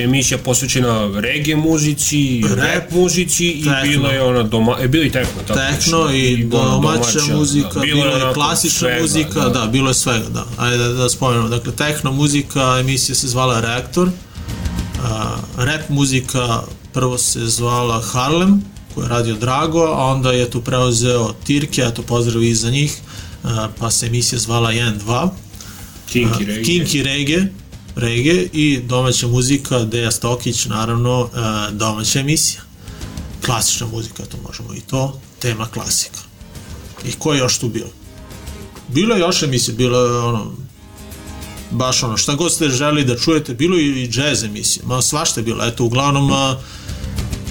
emisija 0.04 0.38
posvećena 0.38 1.20
reggae 1.20 1.56
muzici, 1.56 2.42
rap, 2.48 2.58
rap 2.58 2.90
muzici 2.90 3.46
i 3.46 3.64
bila 3.84 4.10
je 4.10 4.22
ona 4.22 4.42
doma, 4.42 4.76
e, 4.80 4.88
bilo 4.88 5.04
i 5.04 5.10
techno, 5.10 5.42
tako 5.46 5.60
nešto, 5.60 6.12
i 6.14 6.48
ono 6.52 6.80
domaća, 6.80 7.18
muzika, 7.36 7.74
da, 7.74 7.80
bilo 7.80 8.06
je 8.06 8.34
klasična 8.34 8.78
svega, 8.78 9.02
muzika, 9.02 9.40
da. 9.40 9.48
da, 9.48 9.66
bilo 9.66 9.90
je 9.90 9.94
svega, 9.94 10.28
da. 10.28 10.46
Ajde 10.56 10.78
da, 10.78 10.88
da 10.88 11.08
spomenemo. 11.08 11.48
Dakle, 11.48 11.72
techno 11.72 12.12
muzika, 12.12 12.76
emisija 12.80 13.14
se 13.14 13.28
zvala 13.28 13.60
Reaktor, 13.60 14.08
uh, 14.08 14.14
rap 15.64 15.88
muzika 15.88 16.62
prvo 16.92 17.18
se 17.18 17.46
zvala 17.46 18.02
Harlem, 18.02 18.62
koji 18.94 19.04
je 19.04 19.08
radio 19.08 19.34
Drago, 19.34 19.84
a 19.84 20.04
onda 20.04 20.32
je 20.32 20.50
tu 20.50 20.60
preuzeo 20.60 21.32
Tirke, 21.44 21.82
eto 21.82 22.02
pozdrav 22.02 22.42
i 22.42 22.54
za 22.54 22.70
njih, 22.70 22.98
uh, 23.44 23.50
pa 23.78 23.90
se 23.90 24.06
emisija 24.06 24.38
zvala 24.38 24.72
1-2. 24.72 25.28
Kinky 26.12 26.46
reggae. 26.46 26.64
Kinky 26.64 27.02
reggae, 27.02 27.46
reggae 27.96 28.48
i 28.52 28.80
domaća 28.84 29.26
muzika, 29.26 29.78
Deja 29.78 30.10
Stokić, 30.10 30.66
naravno, 30.66 31.20
uh, 31.20 31.30
domaća 31.72 32.20
emisija. 32.20 32.60
Klasična 33.44 33.86
muzika, 33.86 34.22
to 34.24 34.36
možemo 34.48 34.74
i 34.74 34.80
to, 34.80 35.20
tema 35.38 35.66
klasika. 35.66 36.18
I 37.08 37.12
ko 37.12 37.32
je 37.32 37.38
još 37.38 37.58
tu 37.58 37.68
bio? 37.68 37.86
Bilo 38.88 39.14
je 39.14 39.20
još 39.20 39.42
emisija, 39.42 39.74
bilo 39.74 40.04
je 40.04 40.18
ono, 40.18 40.52
baš 41.70 42.02
ono, 42.02 42.16
šta 42.16 42.34
god 42.34 42.52
ste 42.52 42.68
želi 42.68 43.04
da 43.04 43.16
čujete, 43.16 43.54
bilo 43.54 43.76
je 43.76 43.84
i 43.84 44.10
jazz 44.12 44.44
emisija, 44.44 44.82
ma 44.86 45.02
svašta 45.02 45.40
je 45.40 45.44
bilo, 45.44 45.64
eto, 45.64 45.84
uglavnom, 45.84 46.32
a, 46.32 46.56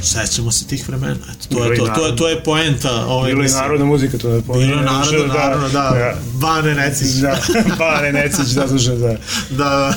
sećamo 0.01 0.51
se 0.51 0.67
tih 0.67 0.87
vremena, 0.89 1.15
eto, 1.31 1.55
to 1.55 1.63
je 1.65 1.77
to, 1.77 1.87
to 1.87 2.07
je, 2.07 2.15
to 2.15 2.27
je 2.29 2.43
poenta 2.43 3.05
ove 3.05 3.29
Bilo 3.29 3.39
emisije. 3.39 3.61
narodna 3.61 3.85
muzika, 3.85 4.17
to 4.17 4.29
ne 4.29 4.41
Bilo 4.41 4.61
je 4.61 4.75
narodno, 4.75 5.27
naravno, 5.27 5.69
da, 5.69 6.15
Bane 6.33 6.75
Necić. 6.75 7.07
Da, 7.07 7.39
Bane 7.77 8.13
Necić, 8.13 8.45
zadužen 8.45 8.97
za... 8.97 9.07
da, 9.07 9.17
da, 9.57 9.93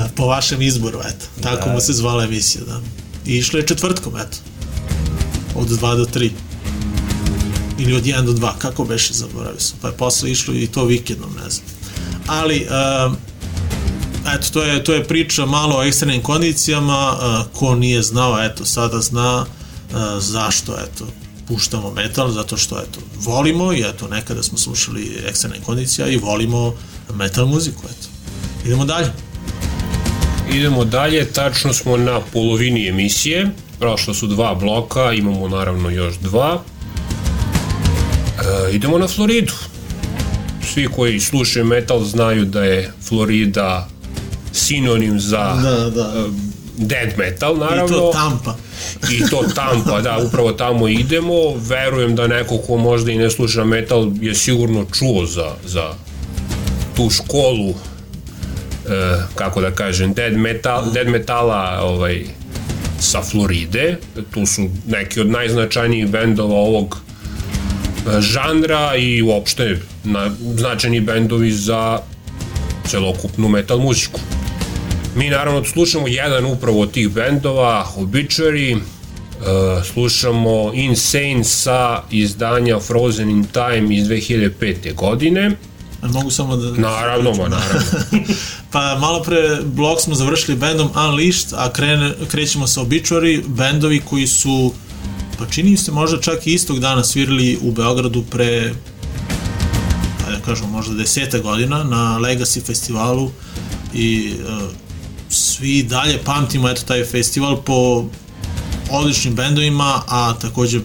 po 0.16 0.26
vašem 0.26 0.62
izboru, 0.62 0.98
eto, 0.98 1.26
tako 1.42 1.66
Da. 1.66 1.72
mu 1.72 1.80
se 1.80 1.92
zvala 1.92 2.24
emisija, 2.24 2.64
da. 2.64 2.80
I 3.26 3.36
išlo 3.36 3.58
je 3.58 3.66
četvrtkom, 3.66 4.16
eto, 4.16 4.38
od 5.54 5.68
2 5.68 5.96
do 5.96 6.04
3. 6.04 6.30
Ili 7.78 7.94
od 7.94 8.04
1 8.04 8.24
do 8.24 8.32
2, 8.32 8.58
kako 8.58 8.84
beše, 8.84 9.14
zaboravio 9.14 9.60
sam. 9.60 9.78
Pa 9.82 9.88
je 9.88 9.96
posle 9.96 10.30
išlo 10.30 10.54
i 10.54 10.66
to 10.66 10.84
vikendom, 10.84 11.30
ne 11.44 11.50
znam. 11.50 11.66
Ali, 12.26 12.66
um, 13.06 13.16
eto, 14.34 14.48
to 14.52 14.62
je, 14.62 14.84
to 14.84 14.92
je 14.92 15.04
priča 15.04 15.46
malo 15.46 15.78
o 15.78 15.82
ekstremnim 15.82 16.22
kondicijama, 16.22 17.12
uh, 17.12 17.58
ko 17.58 17.74
nije 17.74 18.02
znao, 18.02 18.44
eto, 18.44 18.64
sada 18.64 19.00
zna 19.00 19.40
uh, 19.40 19.96
zašto, 20.18 20.72
eto, 20.72 21.06
puštamo 21.48 21.90
metal, 21.90 22.30
zato 22.30 22.56
što, 22.56 22.78
eto, 22.78 23.00
volimo 23.14 23.72
i, 23.72 23.80
eto, 23.80 24.08
nekada 24.08 24.42
smo 24.42 24.58
slušali 24.58 25.22
ekstremne 25.26 25.60
kondicija 25.60 26.08
i 26.08 26.16
volimo 26.16 26.74
metal 27.14 27.46
muziku, 27.46 27.82
eto. 27.84 28.08
Idemo 28.64 28.84
dalje. 28.84 29.12
Idemo 30.54 30.84
dalje, 30.84 31.24
tačno 31.24 31.72
smo 31.72 31.96
na 31.96 32.20
polovini 32.20 32.88
emisije, 32.88 33.50
prošlo 33.78 34.14
su 34.14 34.26
dva 34.26 34.54
bloka, 34.54 35.12
imamo 35.12 35.48
naravno 35.48 35.90
još 35.90 36.14
dva. 36.18 36.62
E, 38.38 38.74
idemo 38.74 38.98
na 38.98 39.08
Floridu. 39.08 39.52
Svi 40.74 40.88
koji 40.88 41.20
slušaju 41.20 41.64
metal 41.64 42.04
znaju 42.04 42.44
da 42.44 42.64
je 42.64 42.92
Florida 43.08 43.88
sinonim 44.52 45.20
za 45.20 45.54
Da, 45.62 45.90
da. 45.90 46.12
e, 46.16 46.24
dead 46.76 47.18
metal, 47.18 47.56
naravno. 47.56 47.96
I 47.96 48.00
to 48.00 48.12
Tampa. 48.12 48.56
I 49.10 49.30
to 49.30 49.42
Tampa, 49.54 50.00
da, 50.00 50.18
upravo 50.26 50.52
tamo 50.52 50.88
idemo. 50.88 51.34
Verujem 51.68 52.16
da 52.16 52.26
neko 52.26 52.58
ko 52.58 52.76
možda 52.76 53.12
i 53.12 53.18
ne 53.18 53.30
sluša 53.30 53.64
metal 53.64 54.10
je 54.20 54.34
sigurno 54.34 54.86
čuo 54.98 55.26
za, 55.26 55.50
za 55.66 55.94
tu 56.96 57.10
školu 57.10 57.74
kako 59.34 59.60
da 59.60 59.70
kažem, 59.70 60.12
dead, 60.12 60.36
metal, 60.36 60.92
dead 60.92 61.08
metala 61.08 61.78
ovaj, 61.82 62.24
sa 63.00 63.22
Floride. 63.22 63.96
Tu 64.30 64.46
su 64.46 64.68
neki 64.86 65.20
od 65.20 65.30
najznačajnijih 65.30 66.06
bendova 66.08 66.54
ovog 66.54 66.96
e, 66.96 68.20
žanra 68.20 68.96
i 68.96 69.22
uopšte 69.22 69.78
na, 70.04 70.30
značajni 70.56 71.00
bendovi 71.00 71.50
za 71.52 71.98
celokupnu 72.86 73.48
metal 73.48 73.78
muziku. 73.78 74.20
Mi 75.16 75.30
naravno 75.30 75.64
slušamo 75.64 76.08
jedan 76.08 76.46
upravo 76.46 76.80
od 76.80 76.92
tih 76.92 77.08
bendova, 77.08 77.86
Obituary, 77.96 78.76
uh, 78.76 79.84
slušamo 79.84 80.70
Insane 80.74 81.44
sa 81.44 82.02
izdanja 82.10 82.80
Frozen 82.80 83.30
in 83.30 83.44
Time 83.44 83.96
iz 83.96 84.08
2005. 84.08 84.94
godine. 84.94 85.50
Mogu 86.02 86.30
samo 86.30 86.56
da... 86.56 86.70
Naravno, 86.70 87.30
ma 87.30 87.48
naravno. 87.48 87.80
pa 88.72 88.98
malo 88.98 89.22
pre 89.22 89.60
blog 89.64 90.00
smo 90.00 90.14
završili 90.14 90.56
bendom 90.56 90.90
Unleashed, 91.08 91.52
a 91.52 91.72
krene, 91.72 92.14
krećemo 92.30 92.66
sa 92.66 92.80
Obituary, 92.80 93.42
bendovi 93.46 94.00
koji 94.00 94.26
su 94.26 94.72
pa 95.38 95.46
čini 95.46 95.76
se 95.76 95.92
možda 95.92 96.20
čak 96.20 96.46
i 96.46 96.52
istog 96.52 96.78
dana 96.78 97.04
svirali 97.04 97.58
u 97.62 97.72
Beogradu 97.72 98.24
pre 98.30 98.74
ajde 100.26 100.38
da 100.38 100.44
kažemo 100.44 100.68
možda 100.68 100.94
deseta 100.94 101.38
godina 101.38 101.84
na 101.84 102.18
Legacy 102.18 102.66
festivalu 102.66 103.30
i 103.94 104.34
uh, 104.34 104.70
svi 105.28 105.82
dalje 105.82 106.18
pamtimo 106.24 106.68
eto 106.68 106.82
taj 106.82 107.04
festival 107.04 107.62
po 107.62 108.04
odličnim 108.90 109.34
bendovima, 109.34 110.02
a 110.08 110.34
takođe 110.40 110.80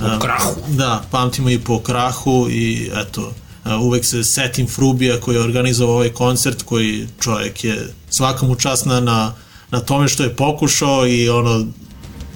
Po 0.00 0.18
krahu. 0.20 0.54
Da, 0.68 1.02
pamtimo 1.10 1.50
i 1.50 1.58
po 1.58 1.80
krahu 1.80 2.48
i 2.50 2.90
eto, 2.94 3.32
uvek 3.80 4.04
se 4.04 4.24
setim 4.24 4.66
Frubija 4.66 5.20
koji 5.20 5.34
je 5.36 5.42
organizovao 5.42 5.94
ovaj 5.94 6.08
koncert, 6.08 6.62
koji 6.62 7.06
čovjek 7.20 7.64
je 7.64 7.88
svaka 8.10 8.46
mu 8.46 8.54
čast 8.54 8.86
na, 8.86 9.00
na, 9.00 9.34
na 9.70 9.80
tome 9.80 10.08
što 10.08 10.22
je 10.22 10.36
pokušao 10.36 11.06
i 11.06 11.28
ono, 11.28 11.66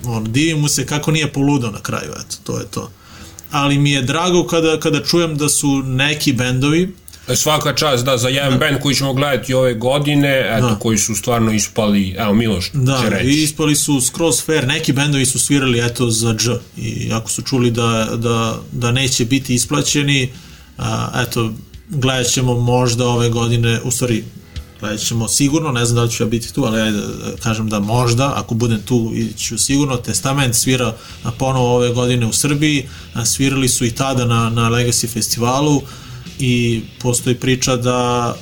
on, 0.06 0.24
divim 0.32 0.60
mu 0.60 0.68
se 0.68 0.86
kako 0.86 1.10
nije 1.10 1.32
poludao 1.32 1.70
na 1.70 1.80
kraju, 1.80 2.10
eto, 2.10 2.36
to 2.44 2.58
je 2.58 2.66
to. 2.66 2.90
Ali 3.50 3.78
mi 3.78 3.90
je 3.90 4.02
drago 4.02 4.46
kada, 4.46 4.80
kada 4.80 5.02
čujem 5.02 5.36
da 5.36 5.48
su 5.48 5.82
neki 5.82 6.32
bendovi, 6.32 6.92
Svaka 7.34 7.74
čast, 7.74 8.04
da, 8.04 8.18
za 8.18 8.28
jedan 8.28 8.58
band 8.58 8.80
koji 8.82 8.94
ćemo 8.94 9.14
gledati 9.14 9.54
ove 9.54 9.74
godine, 9.74 10.56
eto, 10.56 10.68
Da. 10.68 10.74
koji 10.78 10.98
su 10.98 11.14
stvarno 11.14 11.52
ispali, 11.52 12.14
evo, 12.18 12.34
Miloš 12.34 12.70
Da, 12.72 13.00
će 13.02 13.10
reći. 13.10 13.28
i 13.30 13.42
ispali 13.42 13.76
su 13.76 14.00
skroz 14.00 14.44
fair, 14.44 14.66
neki 14.66 14.92
bendovi 14.92 15.26
su 15.26 15.38
svirali 15.38 15.86
eto 15.86 16.10
za 16.10 16.32
dž 16.34 16.48
i 16.76 17.10
ako 17.12 17.30
su 17.30 17.42
čuli 17.42 17.70
da, 17.70 18.08
da, 18.16 18.58
da 18.72 18.92
neće 18.92 19.24
biti 19.24 19.54
isplaćeni, 19.54 20.32
a, 20.78 21.22
eto, 21.22 21.52
gledat 21.88 22.26
ćemo 22.26 22.54
možda 22.54 23.06
ove 23.06 23.28
godine, 23.28 23.80
u 23.84 23.90
stvari, 23.90 24.24
gledat 24.80 25.00
ćemo 25.00 25.28
sigurno, 25.28 25.72
ne 25.72 25.84
znam 25.84 25.96
da 25.96 26.02
li 26.02 26.10
ću 26.10 26.22
ja 26.22 26.28
biti 26.28 26.54
tu, 26.54 26.64
ali 26.64 26.80
ajde 26.80 26.98
da 26.98 27.36
kažem 27.42 27.68
da 27.68 27.80
možda, 27.80 28.32
ako 28.36 28.54
budem 28.54 28.82
tu 28.82 29.12
ću 29.36 29.58
sigurno, 29.58 29.96
Testament 29.96 30.54
svira 30.54 30.96
ponovo 31.38 31.74
ove 31.74 31.90
godine 31.90 32.26
u 32.26 32.32
Srbiji, 32.32 32.88
svirali 33.24 33.68
su 33.68 33.84
i 33.84 33.90
tada 33.90 34.24
na, 34.24 34.50
na 34.50 34.70
Legacy 34.70 35.08
festivalu 35.08 35.82
i 36.38 36.82
postoji 37.02 37.36
priča 37.36 37.76
da 37.76 38.34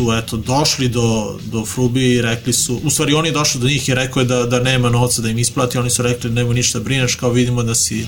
su 0.00 0.12
eto 0.12 0.36
došli 0.36 0.88
do, 0.88 1.38
do 1.52 1.64
Frubi 1.66 2.10
i 2.10 2.22
rekli 2.22 2.52
su, 2.52 2.80
u 2.84 2.90
stvari 2.90 3.14
on 3.14 3.26
je 3.26 3.32
došao 3.32 3.60
do 3.60 3.66
njih 3.66 3.88
i 3.88 3.94
rekao 3.94 4.20
je 4.20 4.26
da, 4.26 4.46
da 4.46 4.60
nema 4.60 4.90
novca 4.90 5.22
da 5.22 5.28
im 5.28 5.38
isplati, 5.38 5.78
oni 5.78 5.90
su 5.90 6.02
rekli 6.02 6.30
nema 6.30 6.52
ništa 6.52 6.80
brineš, 6.80 7.14
kao 7.14 7.30
vidimo 7.30 7.62
da 7.62 7.74
si 7.74 8.06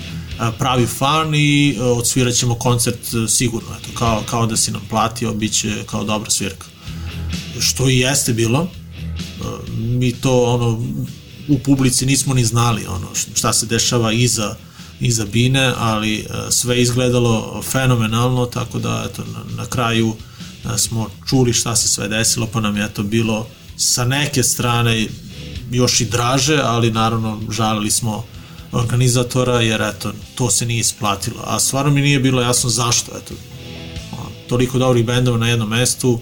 pravi 0.58 0.86
fan 0.86 1.34
i 1.34 1.76
a, 1.80 1.84
odsvirat 1.84 2.34
ćemo 2.34 2.54
koncert 2.54 3.14
a, 3.14 3.28
sigurno, 3.28 3.68
eto, 3.80 3.88
kao, 3.98 4.22
kao 4.26 4.46
da 4.46 4.56
si 4.56 4.70
nam 4.70 4.82
platio, 4.90 5.34
bit 5.34 5.52
će 5.52 5.84
kao 5.86 6.04
dobra 6.04 6.30
svirka. 6.30 6.66
Što 7.60 7.88
i 7.88 7.98
jeste 7.98 8.32
bilo, 8.32 8.68
a, 9.40 9.58
mi 9.76 10.12
to 10.12 10.44
ono 10.44 10.82
u 11.48 11.58
publici 11.58 12.06
nismo 12.06 12.34
ni 12.34 12.44
znali 12.44 12.86
ono 12.86 13.08
šta 13.34 13.52
se 13.52 13.66
dešava 13.66 14.12
iza 14.12 14.56
iza 15.00 15.24
bine, 15.24 15.72
ali 15.78 16.18
e, 16.18 16.24
sve 16.50 16.82
izgledalo 16.82 17.62
fenomenalno, 17.62 18.46
tako 18.46 18.78
da 18.78 19.06
eto, 19.10 19.22
na, 19.24 19.56
na 19.56 19.66
kraju 19.66 20.14
e, 20.64 20.78
smo 20.78 21.10
čuli 21.28 21.52
šta 21.52 21.76
se 21.76 21.88
sve 21.88 22.08
desilo, 22.08 22.46
pa 22.52 22.60
nam 22.60 22.76
je 22.76 22.94
to 22.94 23.02
bilo 23.02 23.46
sa 23.76 24.04
neke 24.04 24.42
strane 24.42 25.06
još 25.70 26.00
i 26.00 26.04
draže, 26.04 26.60
ali 26.62 26.90
naravno 26.90 27.40
žalili 27.50 27.90
smo 27.90 28.24
organizatora, 28.72 29.60
jer 29.60 29.82
eto, 29.82 30.12
to 30.34 30.50
se 30.50 30.66
nije 30.66 30.80
isplatilo. 30.80 31.42
A 31.46 31.60
stvarno 31.60 31.92
mi 31.92 32.00
nije 32.00 32.20
bilo 32.20 32.42
jasno 32.42 32.70
zašto, 32.70 33.12
eto, 33.16 33.34
toliko 34.48 34.78
dobrih 34.78 35.04
bendova 35.04 35.38
na 35.38 35.48
jednom 35.48 35.68
mestu, 35.68 36.20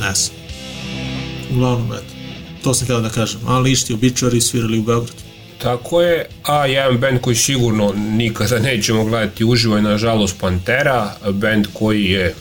ne 0.00 0.14
znam. 0.14 0.38
Uglavnom, 1.52 1.92
eto, 1.92 2.14
to 2.62 2.74
sam 2.74 2.84
htio 2.84 3.00
da 3.00 3.08
kažem. 3.08 3.40
Ali 3.46 3.72
išti 3.72 3.92
običari 3.92 4.40
svirali 4.40 4.78
u 4.78 4.82
Beogradu. 4.82 5.22
Tako 5.62 6.00
je, 6.00 6.28
a 6.42 6.66
jedan 6.66 6.98
band 6.98 7.20
koji 7.20 7.36
sigurno 7.36 7.92
nikada 7.96 8.58
nećemo 8.58 9.04
gledati 9.04 9.44
uživo 9.44 9.76
je 9.76 9.82
nažalost 9.82 10.36
Pantera, 10.40 11.14
band 11.32 11.66
koji 11.72 12.04
je 12.04 12.34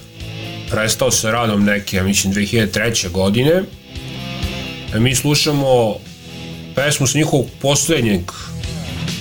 prestao 0.70 1.12
sa 1.12 1.32
radom 1.32 1.64
neke, 1.64 1.98
ja 1.98 2.04
mislim, 2.04 2.34
2003. 2.34 3.12
godine. 3.12 3.64
E, 4.94 5.00
Mi 5.00 5.16
slušamo 5.16 5.96
pesmu 6.76 7.08
s 7.08 7.14
njihovog 7.14 7.48
poslednjeg 7.62 8.22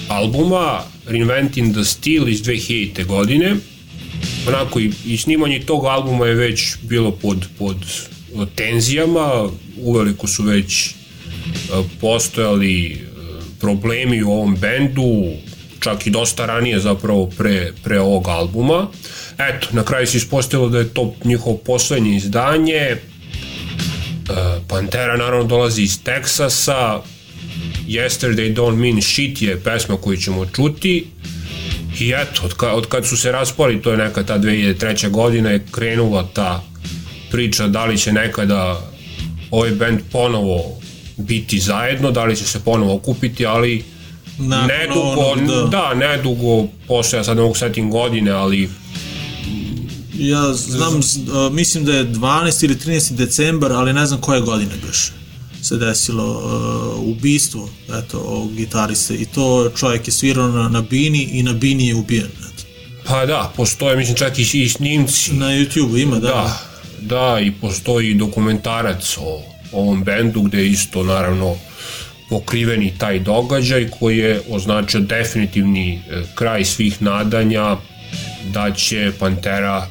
albuma, 0.08 0.82
Reinventing 1.06 1.74
the 1.74 1.84
Steel 1.84 2.28
iz 2.28 2.42
2000. 2.42 3.04
godine. 3.04 3.56
Onako 4.48 4.80
i, 4.80 4.90
i 5.06 5.16
snimanje 5.16 5.60
tog 5.60 5.84
albuma 5.84 6.26
je 6.26 6.34
već 6.34 6.76
bilo 6.82 7.10
pod, 7.10 7.46
pod 7.58 7.76
tenzijama, 8.54 9.48
uveliko 9.82 10.26
su 10.26 10.42
već 10.42 10.86
e, 10.86 10.92
postojali 12.00 12.92
e, 12.92 12.96
problemi 13.60 14.22
u 14.22 14.32
ovom 14.32 14.56
bendu, 14.56 15.32
čak 15.80 16.06
i 16.06 16.10
dosta 16.10 16.46
ranije 16.46 16.80
zapravo 16.80 17.26
pre, 17.26 17.72
pre 17.84 18.00
ovog 18.00 18.28
albuma. 18.28 18.88
Eto, 19.38 19.68
na 19.72 19.84
kraju 19.84 20.06
se 20.06 20.16
ispostavilo 20.16 20.68
da 20.68 20.78
je 20.78 20.88
to 20.88 21.14
njihovo 21.24 21.56
poslednje 21.56 22.16
izdanje. 22.16 22.74
E, 22.74 22.98
Pantera 24.68 25.16
naravno 25.16 25.44
dolazi 25.44 25.82
iz 25.82 26.02
Teksasa, 26.02 27.00
Yesterday 27.88 28.54
Don't 28.54 28.76
Mean 28.76 29.02
Shit 29.02 29.42
je 29.42 29.60
pesma 29.60 29.96
koju 29.96 30.16
ćemo 30.16 30.46
čuti. 30.46 31.06
I 32.00 32.12
eto, 32.16 32.42
od, 32.44 32.54
ka, 32.54 32.72
od 32.72 32.86
kad 32.86 33.06
su 33.06 33.16
se 33.16 33.32
raspali, 33.32 33.82
to 33.82 33.90
je 33.90 33.96
neka 33.96 34.22
ta 34.22 34.38
2003. 34.38 35.10
godina, 35.10 35.50
je 35.50 35.66
krenula 35.70 36.28
ta 36.34 36.62
priča 37.30 37.66
da 37.66 37.84
li 37.84 37.98
će 37.98 38.12
nekada 38.12 38.90
ovaj 39.50 39.70
band 39.70 40.00
ponovo 40.12 40.62
biti 41.16 41.58
zajedno, 41.58 42.10
da 42.10 42.24
li 42.24 42.36
će 42.36 42.44
se 42.44 42.60
ponovo 42.64 42.94
okupiti, 42.94 43.46
ali 43.46 43.84
Nakon 44.38 44.68
nedugo, 44.68 45.20
onog, 45.20 45.70
da. 45.70 45.94
da, 45.94 45.94
nedugo, 45.94 46.66
posle 46.88 47.18
ja 47.18 47.24
sad 47.24 47.36
ne 47.36 47.42
mogu 47.42 47.54
setim 47.54 47.90
godine, 47.90 48.30
ali 48.30 48.68
Ja 50.18 50.52
znam, 50.54 51.02
z- 51.02 51.18
a, 51.32 51.50
mislim 51.52 51.84
da 51.84 51.92
je 51.92 52.04
12 52.04 52.64
ili 52.64 52.74
13. 52.76 53.12
decembar, 53.12 53.72
ali 53.72 53.92
ne 53.92 54.06
znam 54.06 54.20
koje 54.20 54.40
godine 54.40 54.70
biš 54.86 55.12
se 55.62 55.76
desilo 55.76 56.24
uh, 56.24 57.08
ubistvo 57.08 57.68
eto, 57.98 58.18
ovog 58.18 58.54
gitariste 58.54 59.14
i 59.14 59.24
to 59.24 59.70
čovjek 59.76 60.06
je 60.08 60.12
svirao 60.12 60.48
na, 60.48 60.68
na 60.68 60.80
bini 60.80 61.22
i 61.22 61.42
na 61.42 61.52
bini 61.52 61.86
je 61.88 61.94
ubijen 61.94 62.26
eto. 62.26 62.64
pa 63.06 63.26
da, 63.26 63.52
postoje 63.56 63.96
mislim 63.96 64.16
čak 64.16 64.38
i, 64.38 64.42
i 64.42 64.68
snimci 64.68 65.32
na 65.32 65.46
YouTube 65.46 66.02
ima 66.02 66.16
da, 66.16 66.28
Da, 66.28 66.60
da, 67.00 67.40
i 67.40 67.52
postoji 67.52 68.14
dokumentarac 68.14 69.16
o 69.18 69.42
ovom 69.72 70.04
bendu 70.04 70.42
gde 70.42 70.58
je 70.58 70.70
isto 70.70 71.02
naravno 71.04 71.56
pokriveni 72.30 72.94
taj 72.98 73.18
događaj 73.18 73.88
koji 73.98 74.18
je 74.18 74.42
označio 74.50 75.00
definitivni 75.00 75.94
e, 75.94 76.22
kraj 76.34 76.64
svih 76.64 77.02
nadanja 77.02 77.76
da 78.52 78.70
će 78.74 79.12
Pantera 79.18 79.86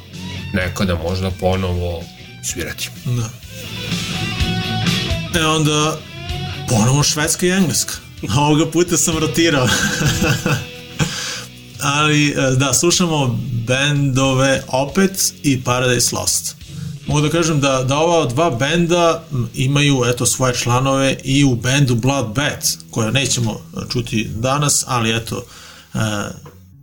nekada 0.52 0.94
možda 0.94 1.30
ponovo 1.30 2.02
svirati. 2.44 2.90
da. 3.04 3.30
E 5.40 5.46
onda 5.46 5.98
ponovo 6.68 7.02
Švedska 7.02 7.46
i 7.46 7.50
Engleska. 7.50 7.94
Ovoga 8.38 8.70
puta 8.70 8.96
sam 8.96 9.18
rotirao. 9.18 9.68
Ali 11.80 12.28
e, 12.28 12.34
da, 12.56 12.72
slušamo 12.74 13.38
bendove 13.66 14.62
Opet 14.68 15.34
i 15.42 15.64
Paradise 15.64 16.16
Lost. 16.16 16.56
Mogu 17.06 17.20
da 17.20 17.28
kažem 17.28 17.60
da, 17.60 17.84
da 17.84 17.98
ova 17.98 18.26
dva 18.26 18.50
benda 18.50 19.24
imaju 19.54 20.02
eto 20.06 20.26
svoje 20.26 20.54
članove 20.54 21.16
i 21.24 21.44
u 21.44 21.54
bendu 21.54 21.94
Blood 21.94 22.26
Bat, 22.34 22.78
koje 22.90 23.12
nećemo 23.12 23.60
čuti 23.92 24.28
danas, 24.34 24.84
ali 24.86 25.16
eto, 25.16 25.44
e, 25.94 25.98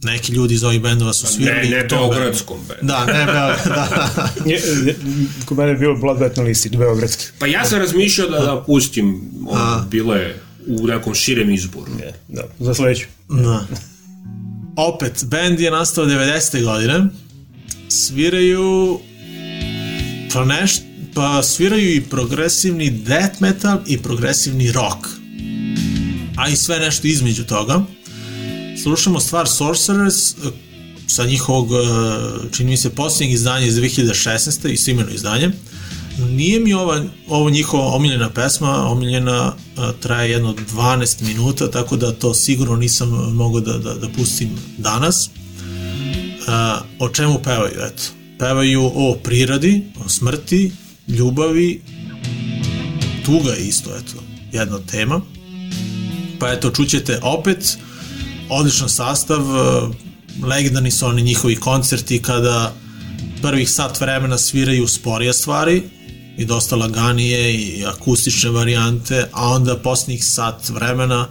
neki 0.04 0.32
ljudi 0.32 0.54
iz 0.54 0.64
ovih 0.64 0.82
bendova 0.82 1.14
su 1.14 1.28
svirali. 1.28 1.70
Ne, 1.70 1.82
ne 1.82 1.88
to 1.88 1.96
Beogradskom 1.96 2.58
bendu. 2.68 2.86
Da, 2.86 3.06
ne, 3.06 3.26
Beograd, 3.26 3.60
da. 3.66 4.30
Je, 4.52 4.62
kod 5.46 5.58
mene 5.58 5.72
je 5.72 5.76
bilo 5.76 5.96
Bloodbath 5.96 6.38
na 6.38 6.44
listi, 6.44 6.70
Beogradski. 6.70 7.26
Pa 7.40 7.48
ja 7.48 7.66
sam 7.66 7.80
razmišljao 7.80 8.30
da, 8.30 8.40
da 8.40 8.64
pustim, 8.66 9.32
ono, 9.48 9.86
bilo 9.90 10.16
je 10.16 10.42
u 10.68 10.88
nekom 10.88 11.16
širem 11.16 11.50
izboru. 11.50 11.92
Je, 12.00 12.14
da, 12.28 12.44
za 12.60 12.74
sledeću. 12.74 13.06
Da. 13.30 13.66
Opet, 14.76 15.24
band 15.26 15.60
je 15.60 15.72
nastao 15.72 16.06
90. 16.06 16.64
godine. 16.64 17.08
Sviraju 17.90 19.00
pa 20.34 20.46
neš, 20.46 20.72
pa 21.14 21.44
sviraju 21.44 21.96
i 21.96 22.02
progresivni 22.02 22.90
death 22.90 23.42
metal 23.42 23.80
i 23.88 23.98
progresivni 23.98 24.72
rock. 24.72 25.08
A 26.38 26.50
i 26.50 26.56
sve 26.56 26.80
nešto 26.80 27.08
između 27.08 27.44
toga. 27.44 27.82
Slušamo 28.84 29.20
stvar 29.20 29.48
Sorcerers 29.48 30.32
eh, 30.32 30.36
sa 31.08 31.26
njihovog, 31.26 31.70
eh, 31.72 32.52
čini 32.52 32.70
mi 32.70 32.78
se, 32.78 32.90
posljednjeg 32.90 33.34
izdanja 33.34 33.66
iz 33.66 33.76
2016. 33.76 34.88
i 34.88 34.92
imeno 34.92 35.10
izdanje. 35.10 35.52
Nije 36.30 36.60
mi 36.60 36.74
ova, 36.74 37.04
ovo 37.28 37.50
njihova 37.50 37.86
omiljena 37.86 38.30
pesma, 38.30 38.88
omiljena 38.92 39.54
a, 39.78 39.92
traje 40.00 40.32
jedno 40.32 40.56
12 40.76 41.22
minuta, 41.22 41.72
tako 41.72 41.96
da 41.96 42.12
to 42.12 42.34
sigurno 42.34 42.76
nisam 42.76 43.10
mogao 43.34 43.62
da, 43.62 43.78
da, 43.78 43.94
da 43.94 44.10
pustim 44.10 44.50
danas. 44.78 45.30
O 47.00 47.10
čemu 47.10 47.40
pevaju, 47.44 47.74
eto? 47.74 48.04
Pevaju 48.40 48.92
o 48.96 49.18
prirodi, 49.24 49.84
o 50.06 50.10
smrti, 50.10 50.72
ljubavi, 51.08 51.82
tuga 53.26 53.52
je 53.52 53.68
isto, 53.68 53.90
eto, 53.90 54.24
jedna 54.52 54.80
tema. 54.80 55.22
Pa 56.40 56.52
eto, 56.52 56.72
čućete 56.72 57.20
opet, 57.22 57.78
odličan 58.50 58.90
sastav, 58.90 59.42
a, 59.56 59.90
legendarni 60.44 60.92
su 60.92 61.06
oni 61.06 61.22
njihovi 61.22 61.56
koncerti 61.56 62.22
kada 62.22 62.74
prvih 63.42 63.70
sat 63.70 64.02
vremena 64.02 64.38
sviraju 64.38 64.88
sporije 64.88 65.34
stvari 65.34 65.84
i 66.38 66.46
dosta 66.46 66.76
laganije 66.76 67.54
i 67.54 67.86
akustične 67.86 68.50
varijante, 68.50 69.30
a 69.32 69.50
onda 69.50 69.78
posljednjih 69.78 70.26
sat 70.26 70.70
vremena, 70.70 71.28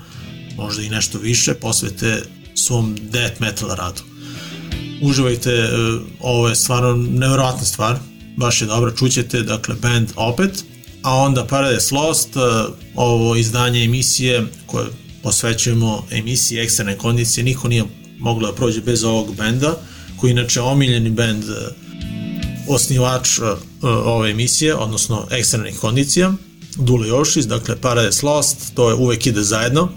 možda 0.57 0.83
i 0.83 0.89
nešto 0.89 1.19
više, 1.19 1.55
posvete 1.55 2.23
svom 2.55 2.97
death 3.01 3.41
metal 3.41 3.69
radu. 3.69 4.03
Uživajte, 5.03 5.51
e, 5.51 5.69
ovo 6.21 6.49
je 6.49 6.55
stvarno 6.55 6.97
nevjerojatna 6.97 7.65
stvar, 7.65 7.99
baš 8.37 8.61
je 8.61 8.67
dobro, 8.67 8.91
čućete, 8.91 9.43
dakle, 9.43 9.75
band 9.75 10.09
opet, 10.17 10.65
a 11.03 11.17
onda 11.17 11.47
Paradise 11.47 11.95
Lost, 11.95 12.37
e, 12.37 12.41
ovo 12.95 13.37
izdanje 13.37 13.85
emisije 13.85 14.47
koje 14.67 14.87
posvećujemo 15.23 16.07
emisiji 16.11 16.59
eksterne 16.59 16.99
kondicije, 16.99 17.45
niko 17.45 17.69
nije 17.69 17.85
moglo 18.19 18.51
da 18.51 18.55
prođe 18.55 18.81
bez 18.81 19.05
ovog 19.05 19.37
benda, 19.37 19.77
koji 20.21 20.31
je 20.31 20.33
inače 20.33 20.61
omiljeni 20.61 21.11
bend 21.11 21.45
e, 21.45 21.53
osnivač 22.69 23.39
uh, 23.39 23.47
ove 23.83 24.31
emisije, 24.31 24.75
odnosno 24.75 25.27
eksternih 25.31 25.79
kondicija, 25.79 26.33
Dule 26.77 27.09
Jošis, 27.09 27.47
dakle 27.47 27.77
Paradise 27.81 28.27
Lost, 28.27 28.75
to 28.75 28.89
je 28.89 28.95
uvek 28.95 29.27
ide 29.27 29.43
zajedno. 29.43 29.89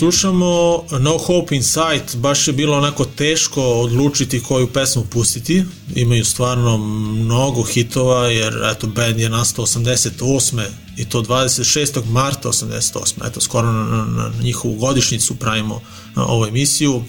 Slušamo 0.00 0.84
No 1.00 1.18
Hope 1.18 1.56
in 1.56 1.62
Sight, 1.62 2.16
baš 2.16 2.48
je 2.48 2.52
bilo 2.52 2.76
onako 2.76 3.04
teško 3.04 3.62
odlučiti 3.62 4.42
koju 4.42 4.66
pesmu 4.66 5.04
pustiti, 5.10 5.64
imaju 5.94 6.24
stvarno 6.24 6.78
mnogo 6.78 7.62
hitova, 7.62 8.26
jer 8.26 8.54
eto, 8.72 8.86
band 8.86 9.20
je 9.20 9.28
nastao 9.28 9.66
88. 9.66 10.62
i 10.96 11.04
to 11.04 11.22
26. 11.22 12.04
marta 12.10 12.48
88. 12.48 13.26
Eto, 13.26 13.40
skoro 13.40 13.72
na, 13.72 14.04
na, 14.04 14.32
njihovu 14.42 14.74
godišnicu 14.74 15.34
pravimo 15.34 15.80
ovu 16.16 16.46
emisiju 16.46 17.02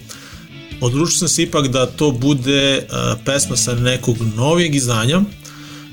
odlučio 0.81 1.17
sam 1.17 1.27
se 1.27 1.43
ipak 1.43 1.67
da 1.67 1.85
to 1.85 2.11
bude 2.11 2.87
pesma 3.25 3.55
sa 3.55 3.75
nekog 3.75 4.17
novijeg 4.35 4.75
izdanja 4.75 5.21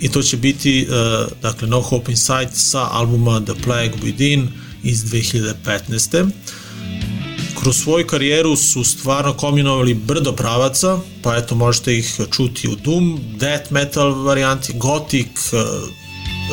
i 0.00 0.08
to 0.08 0.22
će 0.22 0.36
biti 0.36 0.86
uh, 0.88 1.32
dakle 1.42 1.68
No 1.68 1.80
Hope 1.80 2.10
Inside 2.10 2.50
sa 2.52 2.88
albuma 2.90 3.40
The 3.40 3.54
Plague 3.64 3.98
Within 4.02 4.46
iz 4.82 5.04
2015. 5.04 6.30
Kroz 7.68 7.76
svoju 7.76 8.06
karijeru 8.06 8.56
su 8.56 8.84
stvarno 8.84 9.34
kombinovali 9.34 9.94
brdo 9.94 10.32
pravaca, 10.32 10.98
pa 11.22 11.36
eto 11.36 11.54
možete 11.54 11.96
ih 11.96 12.20
čuti 12.30 12.68
u 12.68 12.76
Doom, 12.76 13.20
Death 13.36 13.72
Metal 13.72 14.22
varijanti, 14.22 14.72
Gothic, 14.76 15.52
uh, 15.52 15.60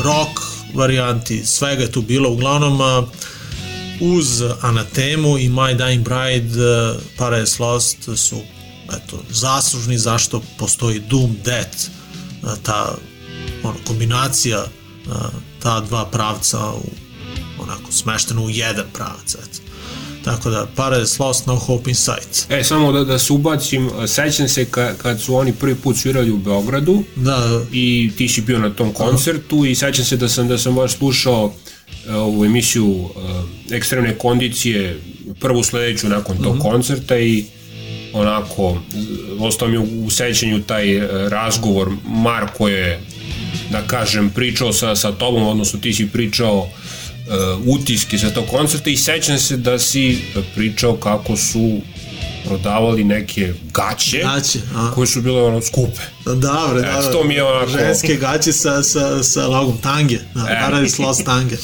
Rock 0.04 0.40
varijanti, 0.74 1.46
svega 1.46 1.82
je 1.82 1.92
tu 1.92 2.02
bilo, 2.02 2.30
uglavnom 2.30 2.80
uh, 2.80 3.08
uz 4.00 4.42
Anatemu 4.62 5.38
i 5.38 5.48
My 5.48 5.76
Dying 5.78 6.02
Bride 6.02 6.60
uh, 6.60 6.96
Paradise 7.18 7.62
Lost 7.62 7.98
su 8.16 8.36
eto, 8.96 9.22
zaslužni 9.30 9.98
zašto 9.98 10.42
postoji 10.58 11.00
Doom 11.00 11.36
Death 11.44 11.78
ta 12.62 12.96
ono, 13.62 13.76
kombinacija 13.86 14.64
ta 15.62 15.80
dva 15.80 16.04
pravca 16.04 16.72
u, 16.72 16.90
onako 17.62 17.92
smešteno 17.92 18.42
u 18.42 18.50
jedan 18.50 18.86
pravac 18.92 19.34
eto. 19.34 19.65
Tako 20.26 20.50
da 20.50 20.66
Paradise 20.76 21.22
Lost, 21.22 21.46
No 21.46 21.56
Hope 21.56 21.90
in 21.90 21.94
Sight. 21.94 22.46
E, 22.50 22.64
samo 22.64 22.92
da, 22.92 23.04
da 23.04 23.18
se 23.18 23.32
ubacim, 23.32 23.90
sećam 24.06 24.48
se 24.48 24.64
ka, 24.64 24.94
kad 25.02 25.20
su 25.20 25.34
oni 25.34 25.52
prvi 25.52 25.74
put 25.74 25.96
svirali 25.96 26.30
u 26.30 26.36
Beogradu 26.36 27.02
Da, 27.16 27.60
i 27.72 28.10
ti 28.16 28.28
si 28.28 28.40
bio 28.40 28.58
na 28.58 28.70
tom 28.70 28.92
koncertu 28.92 29.64
i 29.64 29.74
sećam 29.74 30.04
se 30.04 30.16
da 30.16 30.28
sam 30.28 30.48
da 30.48 30.58
sam 30.58 30.74
baš 30.74 30.92
slušao 30.92 31.52
e, 32.08 32.14
ovu 32.14 32.44
emisiju 32.44 32.86
uh, 32.86 33.10
ekstremne 33.70 34.18
kondicije 34.18 35.00
prvu 35.40 35.62
sledeću 35.62 36.08
nakon 36.08 36.36
tog 36.36 36.54
mm 36.54 36.58
-hmm. 36.58 36.70
koncerta 36.70 37.18
i 37.18 37.44
onako 38.12 38.78
ostao 39.40 39.68
mi 39.68 39.78
u, 39.78 40.10
sećanju 40.10 40.62
taj 40.62 41.00
razgovor 41.28 41.90
Marko 42.08 42.68
je 42.68 43.00
da 43.70 43.82
kažem 43.82 44.30
pričao 44.30 44.72
sa, 44.72 44.96
sa 44.96 45.12
tobom 45.12 45.42
odnosno 45.42 45.80
ti 45.80 45.92
si 45.92 46.06
pričao 46.06 46.58
uh, 46.58 46.66
utiske 47.66 48.18
sa 48.18 48.30
tog 48.30 48.46
koncerta 48.46 48.90
i 48.90 48.96
sećam 48.96 49.38
se 49.38 49.56
da 49.56 49.78
si 49.78 50.18
pričao 50.54 50.94
kako 50.94 51.36
su 51.36 51.80
prodavali 52.44 53.04
neke 53.04 53.52
gaće, 53.64 54.18
Gaće, 54.24 54.58
a. 54.74 54.90
koje 54.90 55.06
su 55.06 55.20
bile 55.20 55.42
ono 55.42 55.62
skupe. 55.62 56.00
Dobre, 56.24 56.80
Eto, 56.80 57.02
da, 57.02 57.12
to 57.12 57.24
mi 57.24 57.34
je 57.34 57.44
onako- 57.44 57.70
Ženske 57.70 58.14
gaće 58.16 58.52
sa, 58.52 58.82
sa, 58.82 59.22
sa 59.22 59.46
logom 59.46 59.78
tange. 59.78 60.18
Da, 60.34 60.40
E. 60.42 60.60
Paradise 60.60 61.02
Lost 61.02 61.24
tange. 61.24 61.56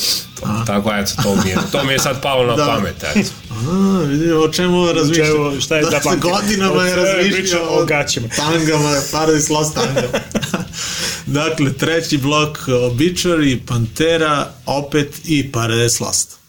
A, 0.42 0.64
Tako, 0.66 0.92
eto, 0.92 1.12
to 1.22 1.36
mi 1.36 1.50
je, 1.50 1.56
to 1.72 1.84
mi 1.84 1.92
je 1.92 1.98
sad 1.98 2.22
palo 2.22 2.46
na 2.46 2.56
Da. 2.56 2.66
pamet, 2.66 2.94
eto. 3.06 3.28
a 3.52 3.98
vidi, 4.00 4.32
o 4.32 4.48
čemu 4.48 4.86
razmišljam. 4.86 5.26
Čevo, 5.26 5.60
šta 5.60 5.76
je 5.76 5.82
da, 5.82 5.90
zapamtio? 5.92 6.30
Godinama 6.30 6.82
je 6.82 6.92
e, 6.92 6.96
razmišljao 6.96 7.66
o 7.72 7.84
gaćama. 7.84 8.28
Tangama, 8.28 9.00
Paradise 9.12 9.52
Lost 9.52 9.74
tangama. 9.74 10.08
dakle, 11.26 11.72
treći 11.72 12.18
blok 12.18 12.58
Obituary, 12.58 13.58
Pantera, 13.66 14.52
opet 14.66 15.20
i 15.24 15.52
Paradise 15.52 16.04
Lost. 16.04 16.41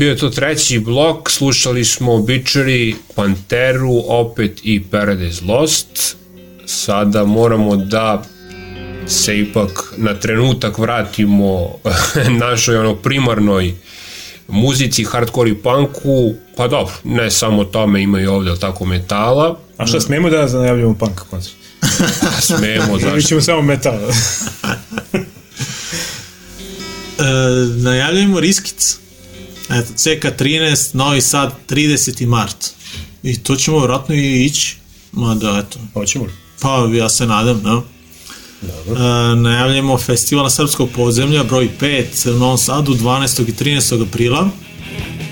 Bio 0.00 0.10
je 0.10 0.16
to 0.16 0.30
treći 0.30 0.78
blok, 0.78 1.30
slušali 1.30 1.84
smo 1.84 2.12
Obituary, 2.12 2.94
Panteru, 3.14 4.02
opet 4.06 4.60
i 4.62 4.82
Paradise 4.82 5.44
Lost. 5.44 6.16
Sada 6.66 7.24
moramo 7.24 7.76
da 7.76 8.22
se 9.06 9.38
ipak 9.38 9.92
na 9.96 10.14
trenutak 10.14 10.78
vratimo 10.78 11.76
našoj 12.46 12.76
ono 12.76 12.94
primarnoj 12.96 13.74
muzici, 14.48 15.04
hardcore 15.04 15.50
i 15.50 15.54
punku, 15.54 16.34
pa 16.56 16.68
dobro, 16.68 16.94
ne 17.04 17.30
samo 17.30 17.64
tome, 17.64 18.02
ima 18.02 18.20
i 18.20 18.26
ovde, 18.26 18.54
tako, 18.60 18.84
metala. 18.84 19.58
A 19.76 19.86
šta, 19.86 20.00
smijemo 20.00 20.30
da 20.30 20.46
najavljamo 20.46 20.94
punk 20.94 21.20
koncert? 21.30 21.56
Smemo, 22.46 22.98
zašto? 23.02 23.28
ćemo 23.28 23.40
samo 23.40 23.62
metal? 23.62 23.98
E, 27.18 27.22
najavljujemo 27.76 28.40
Riskic. 28.40 29.00
Eto, 29.70 29.92
CK13, 29.92 30.94
Novi 30.94 31.20
Sad, 31.20 31.52
30. 31.68 32.26
mart. 32.26 32.70
I 33.22 33.38
to 33.38 33.56
ćemo 33.56 33.78
vjerojatno 33.78 34.14
i 34.14 34.44
ići. 34.44 34.76
Mada, 35.12 35.62
eto, 35.66 35.78
Hoćemo 35.94 36.24
li? 36.24 36.32
pa 36.60 36.88
ja 36.94 37.08
se 37.08 37.26
nadam, 37.26 37.62
da. 37.62 37.82
Dobro. 38.62 39.04
E, 39.04 39.36
najavljujemo 39.36 39.98
festivala 39.98 40.50
Srpskog 40.50 40.88
podzemlja, 40.96 41.44
broj 41.44 41.68
5 41.80 42.30
u 42.30 42.38
Novom 42.38 42.58
Sadu, 42.58 42.94
12. 42.94 43.48
i 43.48 43.52
13. 43.52 44.02
aprila. 44.08 44.48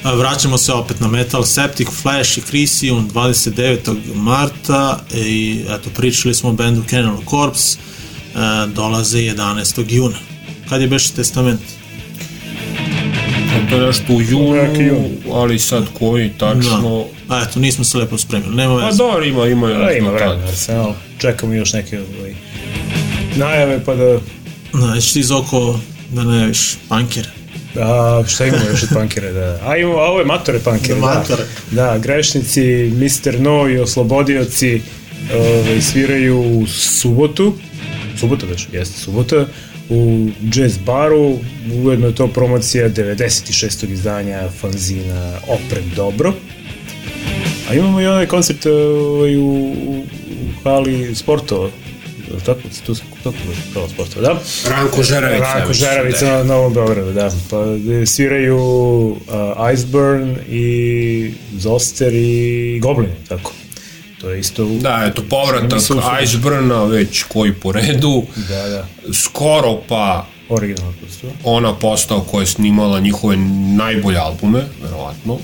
E, 0.05 0.17
vraćamo 0.17 0.59
se 0.59 0.73
opet 0.73 1.01
na 1.01 1.09
Metal, 1.09 1.45
Septic, 1.45 1.89
Flash 2.03 2.39
i 2.39 2.41
Crisium 2.41 3.11
29. 3.15 4.15
marta 4.15 5.05
e, 5.15 5.21
i 5.21 5.65
eto, 5.69 5.91
pričali 5.97 6.35
smo 6.35 6.49
o 6.51 6.53
bendu 6.53 6.83
Cannibal 6.91 7.23
Corpse, 7.31 7.79
e, 7.79 8.67
dolaze 8.67 9.19
11. 9.19 9.85
juna. 9.89 10.19
Kad 10.69 10.81
je 10.81 10.89
beš 10.89 11.11
testament? 11.11 11.61
To 13.71 13.87
nešto 13.87 14.13
u 14.13 14.23
junu, 14.23 14.83
jun. 14.83 15.05
ali 15.33 15.59
sad 15.59 15.85
koji 15.99 16.31
tačno... 16.39 17.05
Da. 17.29 17.47
Eto, 17.51 17.61
nismo 17.61 17.85
se 17.85 17.99
lepo 17.99 18.19
spremili, 18.19 18.57
nema 18.57 18.79
Pa 18.81 18.87
veze. 18.87 18.99
dobro, 18.99 19.25
ima, 19.25 19.47
ima. 19.47 19.67
A, 19.67 19.93
ima 19.93 20.11
vremena, 20.11 20.47
Arsenal. 20.49 20.95
Čekamo 21.19 21.55
još 21.55 21.73
neke 21.73 21.99
ovaj, 21.99 22.35
najave 23.37 23.85
pa 23.85 23.95
da... 23.95 24.19
Znači 24.73 25.13
ti 25.13 25.23
Zoko 25.23 25.81
da 26.13 26.25
ne 26.25 26.41
javiš 26.41 26.77
pankere. 26.89 27.29
A, 27.81 28.23
šta 28.29 28.47
imamo 28.47 28.65
još 28.71 28.83
od 28.83 28.89
punkere? 28.95 29.33
Da. 29.33 29.59
A 29.65 29.77
imamo, 29.77 29.97
a 29.99 30.05
ovo 30.05 30.19
je 30.19 30.25
matore 30.25 30.59
punkere, 30.59 30.95
Da, 30.95 31.01
da. 31.01 31.07
matore. 31.07 31.43
Da, 31.71 31.99
grešnici, 31.99 32.63
Mr. 32.95 33.41
No 33.41 33.69
i 33.69 33.79
oslobodioci 33.79 34.81
ovaj, 35.35 35.81
sviraju 35.83 36.41
u 36.41 36.67
subotu, 36.67 37.55
subota 38.21 38.47
već, 38.47 38.67
jeste 38.73 38.99
subota, 39.01 39.47
u 39.91 40.29
jazz 40.53 40.79
baru, 40.79 41.39
ujedno 41.85 42.07
je 42.07 42.15
to 42.15 42.29
promocija 42.29 42.89
96. 42.89 43.91
izdanja 43.93 44.49
fanzina 44.61 45.39
Oprem 45.49 45.91
dobro. 45.97 46.33
A 47.71 47.75
imamo 47.75 48.01
i 48.01 48.07
onaj 48.07 48.27
koncert 48.27 48.67
ovaj, 48.67 49.37
u, 49.37 49.47
u, 49.47 49.99
u 49.99 50.63
hali 50.65 51.15
sportova, 51.15 51.71
Jel 52.31 52.41
tako, 52.41 52.61
tu 52.87 52.95
se 52.95 53.03
tako 53.25 53.37
hvala 53.73 53.89
sportova, 53.89 54.23
da? 54.29 54.41
Ranko 54.71 55.03
Žeravica. 55.03 55.55
Ranko 55.55 55.73
Žeravica 55.73 56.25
da 56.25 56.37
na 56.37 56.45
Novom 56.45 56.75
Beogradu, 56.75 57.13
da. 57.13 57.31
Pa 57.51 57.57
e, 58.03 58.07
sviraju 58.07 58.57
uh, 58.57 59.73
Iceburn 59.75 60.37
i 60.49 61.33
Zoster 61.59 62.15
i 62.15 62.79
Goblin, 62.83 63.11
tako. 63.29 63.53
To 64.21 64.31
je 64.31 64.41
isto... 64.41 64.65
u- 64.67 64.79
Da, 64.79 65.05
eto, 65.05 65.23
povratak 65.25 65.81
Iceburna, 66.23 66.85
već 66.85 67.23
koji 67.23 67.53
po 67.53 67.73
redu. 67.73 68.23
Da, 68.39 68.69
da. 68.69 68.87
Skoro 69.15 69.81
pa 69.89 70.27
Originalno 70.49 70.95
posto. 71.01 71.27
ona 71.45 71.75
postao 71.75 72.21
koja 72.21 72.41
je 72.41 72.47
snimala 72.47 73.01
njihove 73.01 73.37
najbolje 73.77 74.19
albume, 74.19 74.63
verovatno. 74.83 75.39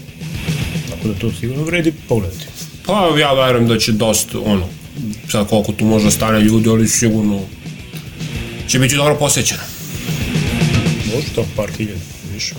Tako 0.90 1.08
da 1.08 1.14
to 1.14 1.32
sigurno 1.32 1.62
vredi 1.64 1.92
pogledati. 2.08 2.46
Pa 2.86 2.92
ja 3.18 3.32
verujem 3.34 3.68
da 3.68 3.78
će 3.78 3.92
dosta, 3.92 4.38
ono, 4.40 4.66
sad 5.28 5.48
koliko 5.48 5.72
tu 5.72 5.84
možda 5.84 6.10
stane 6.10 6.40
ljudi, 6.40 6.68
ali 6.68 6.88
sigurno 6.88 7.40
će 8.68 8.78
biti 8.78 8.96
dobro 8.96 9.14
posjećeno. 9.14 9.60
Može 11.06 11.26
to, 11.34 11.44
par 11.56 11.70
hiljada, 11.70 12.00
više. 12.34 12.54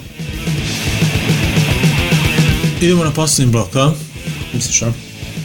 Idemo 2.82 3.04
na 3.04 3.12
posljednji 3.12 3.52
blok, 3.52 3.76
a? 3.76 3.92
Misliš, 4.54 4.82
a? 4.82 4.92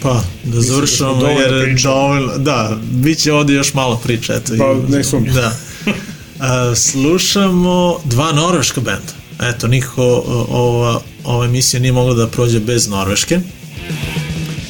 Pa, 0.03 0.23
da 0.45 0.61
završamo, 0.61 1.15
dovoljno 1.15 1.41
jer 1.41 1.81
dovoljno, 1.83 2.39
da, 2.39 2.79
bit 2.91 3.19
će 3.19 3.33
ovdje 3.33 3.57
još 3.57 3.75
malo 3.75 3.97
priče, 4.05 4.33
eto. 4.33 4.53
Pa, 4.59 4.97
ne 4.97 5.05
sumnjam. 5.05 5.35
Da. 5.35 5.57
A, 6.41 6.75
slušamo 6.75 8.01
dva 8.05 8.33
norveška 8.33 8.81
benda. 8.81 9.13
Eto, 9.41 9.69
nikako 9.69 10.03
o, 10.03 10.47
ova, 10.51 11.01
ova 11.25 11.45
emisija 11.45 11.81
nije 11.81 11.93
mogla 11.93 12.15
da 12.15 12.27
prođe 12.29 12.61
bez 12.61 12.89
norveške. 12.89 13.41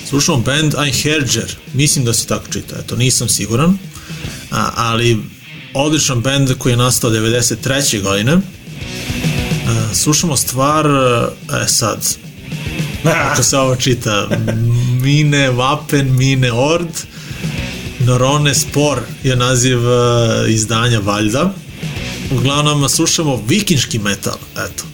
Slušamo 0.08 0.38
band 0.38 0.74
Einherjer, 0.74 1.56
mislim 1.74 2.04
da 2.04 2.12
se 2.12 2.26
tako 2.26 2.52
čita, 2.52 2.76
eto, 2.84 2.96
nisam 2.96 3.28
siguran, 3.28 3.78
a, 4.50 4.70
ali 4.76 5.18
odličan 5.74 6.20
band 6.20 6.50
koji 6.58 6.72
je 6.72 6.76
nastao 6.76 7.10
93. 7.10 8.02
godine. 8.02 8.32
A, 8.32 9.94
slušamo 9.94 10.36
stvar, 10.36 10.86
e 11.62 11.68
sad, 11.68 12.16
kako 13.28 13.42
se 13.42 13.58
ovo 13.58 13.76
čita, 13.76 14.28
Mine 15.00 15.50
Vapen, 15.50 16.16
Mine 16.16 16.52
Ord, 16.52 16.88
Norone 17.98 18.54
Spor 18.54 18.98
je 19.22 19.36
naziv 19.36 19.78
uh, 19.78 19.94
izdanja 20.48 20.98
valjda. 20.98 21.52
Uglavnom 22.30 22.88
slušamo 22.88 23.42
vikinški 23.48 23.98
metal, 23.98 24.36
eto. 24.52 24.84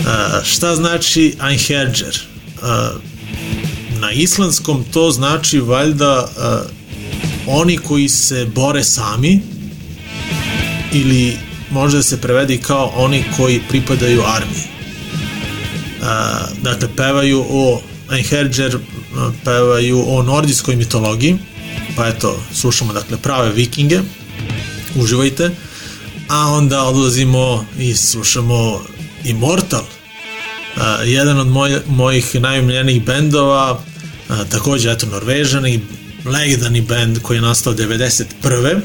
Uh, 0.00 0.44
šta 0.44 0.76
znači 0.76 1.36
Einherjer? 1.50 2.20
Uh, 2.62 2.68
na 4.00 4.12
islandskom 4.12 4.84
to 4.92 5.10
znači 5.10 5.60
valjda 5.60 6.28
uh, 6.36 6.70
oni 7.46 7.76
koji 7.76 8.08
se 8.08 8.46
bore 8.54 8.84
sami 8.84 9.40
ili 10.92 11.36
može 11.70 11.96
da 11.96 12.02
se 12.02 12.20
prevedi 12.20 12.58
kao 12.58 12.92
oni 12.96 13.24
koji 13.36 13.60
pripadaju 13.68 14.22
armiji. 14.26 14.73
Dakle, 16.62 16.88
pevaju 16.96 17.44
o 17.50 17.80
Einherjer, 18.12 18.78
pevaju 19.44 20.04
o 20.08 20.22
nordijskoj 20.22 20.76
mitologiji, 20.76 21.38
pa 21.96 22.06
eto, 22.06 22.42
slušamo 22.52 22.92
dakle 22.92 23.16
prave 23.16 23.52
vikinge, 23.52 24.00
uživajte, 24.94 25.50
a 26.28 26.48
onda 26.48 26.82
odlazimo 26.82 27.66
i 27.78 27.94
slušamo 27.94 28.80
Immortal, 29.24 29.84
jedan 31.04 31.40
od 31.40 31.46
moj, 31.46 31.80
mojih 31.86 32.34
najomiljenijih 32.34 33.04
bendova, 33.04 33.72
uh, 33.72 34.48
takođe 34.50 34.92
eto 34.92 35.06
Norvežani, 35.06 35.80
legendarni 36.24 36.80
bend 36.80 37.18
koji 37.22 37.36
je 37.36 37.40
nastao 37.40 37.74
91. 37.74 38.80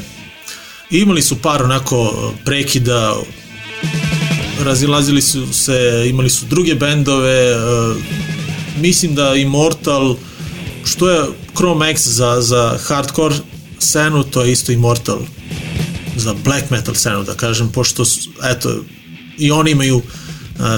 Imali 0.89 1.21
su 1.21 1.41
par 1.41 1.63
onako 1.63 2.33
prekida 2.45 3.15
razilazili 4.64 5.22
su 5.22 5.53
se, 5.53 6.06
imali 6.10 6.30
su 6.30 6.45
druge 6.45 6.76
bendove, 6.76 7.56
uh, 7.56 7.98
mislim 8.81 9.15
da 9.15 9.36
Immortal, 9.36 10.15
što 10.86 11.10
je 11.10 11.26
Chrome 11.56 11.91
X 11.91 12.07
za, 12.07 12.41
za 12.41 12.77
hardcore 12.84 13.36
scenu, 13.80 14.23
to 14.23 14.41
je 14.41 14.52
isto 14.52 14.72
Immortal 14.72 15.19
za 16.15 16.36
black 16.44 16.69
metal 16.69 16.95
scenu, 16.95 17.23
da 17.23 17.34
kažem, 17.34 17.72
pošto, 17.72 18.03
eto, 18.44 18.84
i 19.38 19.52
oni 19.52 19.72
imaju 19.72 19.98
uh, 19.98 20.03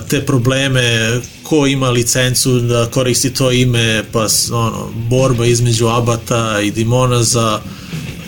te 0.09 0.25
probleme, 0.25 1.19
ko 1.43 1.67
ima 1.67 1.89
licencu 1.89 2.59
da 2.59 2.85
koristi 2.85 3.33
to 3.33 3.51
ime, 3.51 4.03
pa 4.11 4.27
ono, 4.51 4.89
borba 5.09 5.45
između 5.45 5.87
Abata 5.87 6.61
i 6.63 6.71
Dimonaz-a, 6.71 7.61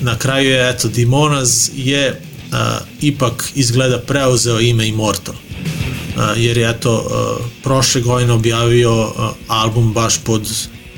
na 0.01 0.17
kraju 0.17 0.49
je, 0.49 0.69
eto, 0.69 0.87
Dimonaz 0.87 1.69
je 1.75 2.21
uh, 2.53 2.59
ipak 3.01 3.51
izgleda 3.55 3.99
preuzeo 3.99 4.59
ime 4.59 4.87
Immortal. 4.87 5.35
Uh, 5.35 6.21
jer 6.37 6.57
je, 6.57 6.69
eto, 6.69 6.93
uh, 6.93 7.45
prošle 7.63 8.01
godine 8.01 8.33
objavio 8.33 9.01
uh, 9.01 9.29
album 9.47 9.93
baš 9.93 10.17
pod 10.17 10.49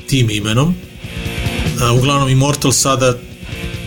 tim 0.06 0.30
imenom. 0.30 0.68
Uh, 0.68 1.98
uglavnom, 1.98 2.28
Immortal 2.28 2.72
sada 2.72 3.14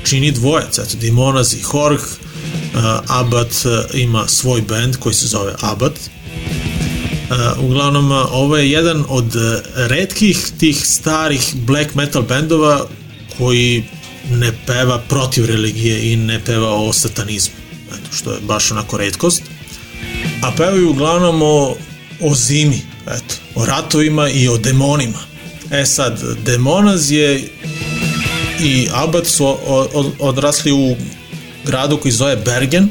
čini 0.04 0.32
dvojac, 0.32 0.80
eto, 0.80 0.98
Dimonaz 0.98 1.54
i 1.54 1.62
Horg, 1.62 2.00
uh, 2.00 2.82
Abat 3.08 3.52
uh, 3.66 4.00
ima 4.00 4.28
svoj 4.28 4.62
band 4.62 4.96
koji 4.96 5.16
se 5.16 5.28
zove 5.28 5.54
Abat. 5.62 5.94
Uh, 6.00 7.64
uglavnom, 7.64 8.12
ovo 8.12 8.58
je 8.58 8.72
jedan 8.72 9.06
od 9.08 9.36
redkih 9.76 10.52
tih 10.60 10.86
starih 10.86 11.42
black 11.56 11.96
metal 11.96 12.22
bendova 12.22 12.86
koji 13.38 13.84
ne 14.32 14.52
peva 14.66 14.98
protiv 14.98 15.46
religije 15.46 16.14
i 16.14 16.16
ne 16.16 16.40
peva 16.46 16.74
o 16.74 16.94
satanizmu, 16.94 17.56
eto, 17.94 18.16
što 18.16 18.32
je 18.32 18.40
baš 18.42 18.72
onako 18.72 18.98
redkost. 18.98 19.42
A 20.42 20.52
pevaju 20.58 20.90
uglavnom 20.90 21.42
o, 21.42 21.76
o 22.22 22.36
zimi, 22.36 22.82
eto, 23.08 23.36
o 23.56 23.66
ratovima 23.66 24.30
i 24.30 24.48
o 24.48 24.58
demonima. 24.58 25.20
E 25.72 25.86
sad, 25.86 26.24
Demonaz 26.46 27.12
je 27.12 27.50
i 28.62 28.88
Abat 28.94 29.28
su 29.28 29.58
odrasli 30.20 30.72
u 30.72 30.96
gradu 31.66 31.98
koji 31.98 32.12
zove 32.12 32.36
Bergen, 32.36 32.90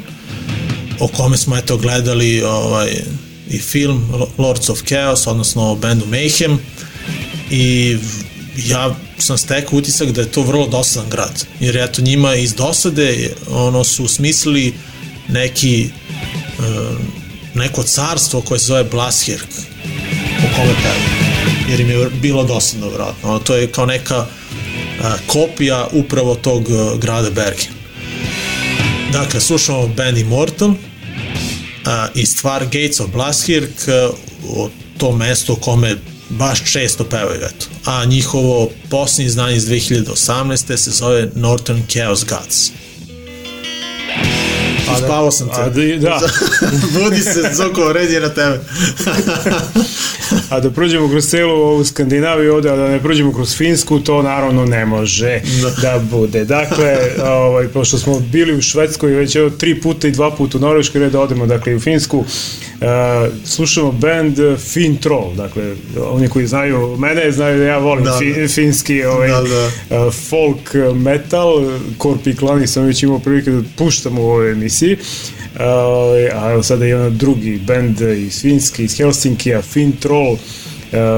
o 1.01 1.09
kome 1.09 1.37
smo 1.37 1.57
eto 1.57 1.77
gledali 1.77 2.43
ovaj, 2.43 3.03
i 3.51 3.59
film 3.59 4.13
Lords 4.39 4.69
of 4.69 4.83
Chaos, 4.83 5.27
odnosno 5.27 5.71
o 5.71 5.77
bendu 5.77 6.07
Mayhem 6.07 6.57
i 7.51 7.97
ja 8.57 8.97
sam 9.19 9.39
stekao 9.39 9.79
utisak 9.79 10.11
da 10.11 10.21
je 10.21 10.33
to 10.33 10.43
vrlo 10.43 10.67
dosadan 10.67 11.11
grad, 11.11 11.47
jer 11.61 11.77
eto 11.77 12.03
njima 12.03 12.35
iz 12.35 12.55
dosade 12.55 13.35
ono 13.51 13.85
su 13.85 14.09
smislili 14.09 14.75
neki 15.29 15.85
e, 15.85 15.89
neko 17.55 17.83
carstvo 17.83 18.41
koje 18.41 18.59
se 18.59 18.67
zove 18.67 18.85
Blashirk 18.85 19.49
u 20.39 20.57
kome 20.57 20.75
pevaju 20.83 21.29
jer 21.71 21.81
im 21.81 21.91
je 21.91 22.11
bilo 22.23 22.45
dosadno 22.45 22.89
vratno. 22.89 23.39
To 23.39 23.55
je 23.55 23.67
kao 23.67 23.87
neka 23.87 24.27
a, 25.03 25.17
kopija 25.27 25.89
upravo 25.93 26.35
tog 26.35 26.71
a, 26.71 26.97
grada 27.01 27.31
Bergen. 27.31 27.73
Dakle, 29.13 29.41
slušamo 29.41 29.87
band 29.87 30.19
Immortal 30.19 30.75
a, 31.85 32.09
i 32.15 32.27
stvar 32.27 32.65
Gates 32.65 33.01
of 33.01 33.11
Blashirk 33.11 33.89
o 34.49 34.69
to 34.99 35.13
mesto 35.13 35.57
kome 35.57 35.97
baš 36.29 36.73
često 36.73 37.05
pevaju, 37.05 37.41
eto. 37.43 37.67
A 37.85 38.05
njihovo 38.05 38.71
posljednje 38.91 39.27
izdanje 39.27 39.57
iz 39.57 39.67
2018. 39.67 40.77
se 40.77 40.91
zove 40.91 41.31
Northern 41.35 41.83
Chaos 41.89 42.25
Gods. 42.25 42.71
Uspavao 44.95 45.31
sam 45.31 45.49
te. 45.49 45.61
A 45.61 45.69
da, 45.69 45.83
da. 45.99 46.21
Budi 46.95 47.23
se, 47.23 47.51
Zoko, 47.55 47.93
red 47.93 48.11
je 48.11 48.21
na 48.21 48.29
tebe. 48.29 48.61
a 50.51 50.61
da 50.61 50.71
prođemo 50.71 51.09
kroz 51.09 51.27
celu 51.27 51.53
ovu 51.53 51.85
Skandinaviju 51.85 52.55
ovde, 52.55 52.71
a 52.71 52.77
da 52.77 52.89
ne 52.89 52.99
prođemo 52.99 53.33
kroz 53.33 53.57
Finsku, 53.57 54.01
to 54.01 54.23
naravno 54.23 54.65
ne 54.65 54.87
može 54.87 55.41
da, 55.63 55.71
da 55.71 55.99
bude. 55.99 56.45
Dakle, 56.45 56.97
ovaj, 57.47 57.69
pošto 57.69 57.99
smo 57.99 58.21
bili 58.21 58.57
u 58.57 58.63
Švedskoj 58.63 59.11
već 59.11 59.37
evo 59.37 59.51
tri 59.51 59.81
puta 59.81 60.09
i 60.09 60.11
dva 60.11 60.31
puta 60.31 60.59
u 60.59 60.61
Norveškoj, 60.61 61.01
red 61.01 61.13
da 61.13 61.21
odemo 61.21 61.47
dakle, 61.47 61.77
u 61.77 61.81
Finsku, 61.81 62.25
Uh, 62.79 62.85
slušamo 63.45 63.93
band 63.93 64.39
Fin 64.59 64.97
Troll, 64.97 65.35
dakle, 65.35 65.75
oni 66.11 66.29
koji 66.29 66.47
znaju 66.47 66.97
mene, 66.97 67.33
znaju 67.33 67.59
da 67.59 67.65
ja 67.65 67.79
volim 67.79 68.05
da, 68.05 68.19
fi, 68.19 68.41
da. 68.41 68.49
finski 68.49 69.05
ovaj, 69.05 69.29
da, 69.29 69.43
da. 69.43 70.07
Uh, 70.07 70.15
folk 70.15 70.75
metal, 70.95 71.71
Korpi 71.99 72.37
Klani 72.37 72.67
sam 72.67 72.85
već 72.85 73.03
imao 73.03 73.19
prilike 73.19 73.51
da 73.51 73.63
puštam 73.77 74.19
u 74.19 74.23
ovoj 74.23 74.53
emisiji. 74.53 74.78
Uh, 74.87 75.61
a 76.43 76.51
evo 76.53 76.63
sada 76.63 76.85
je 76.85 76.91
jedan 76.91 77.19
drugi 77.19 77.59
band 77.59 78.01
iz 78.01 78.41
Finski, 78.41 78.85
iz 78.85 78.97
Helsinkija, 78.97 79.63
Fin 79.63 79.93
Troll, 79.93 80.33
uh, 80.33 80.39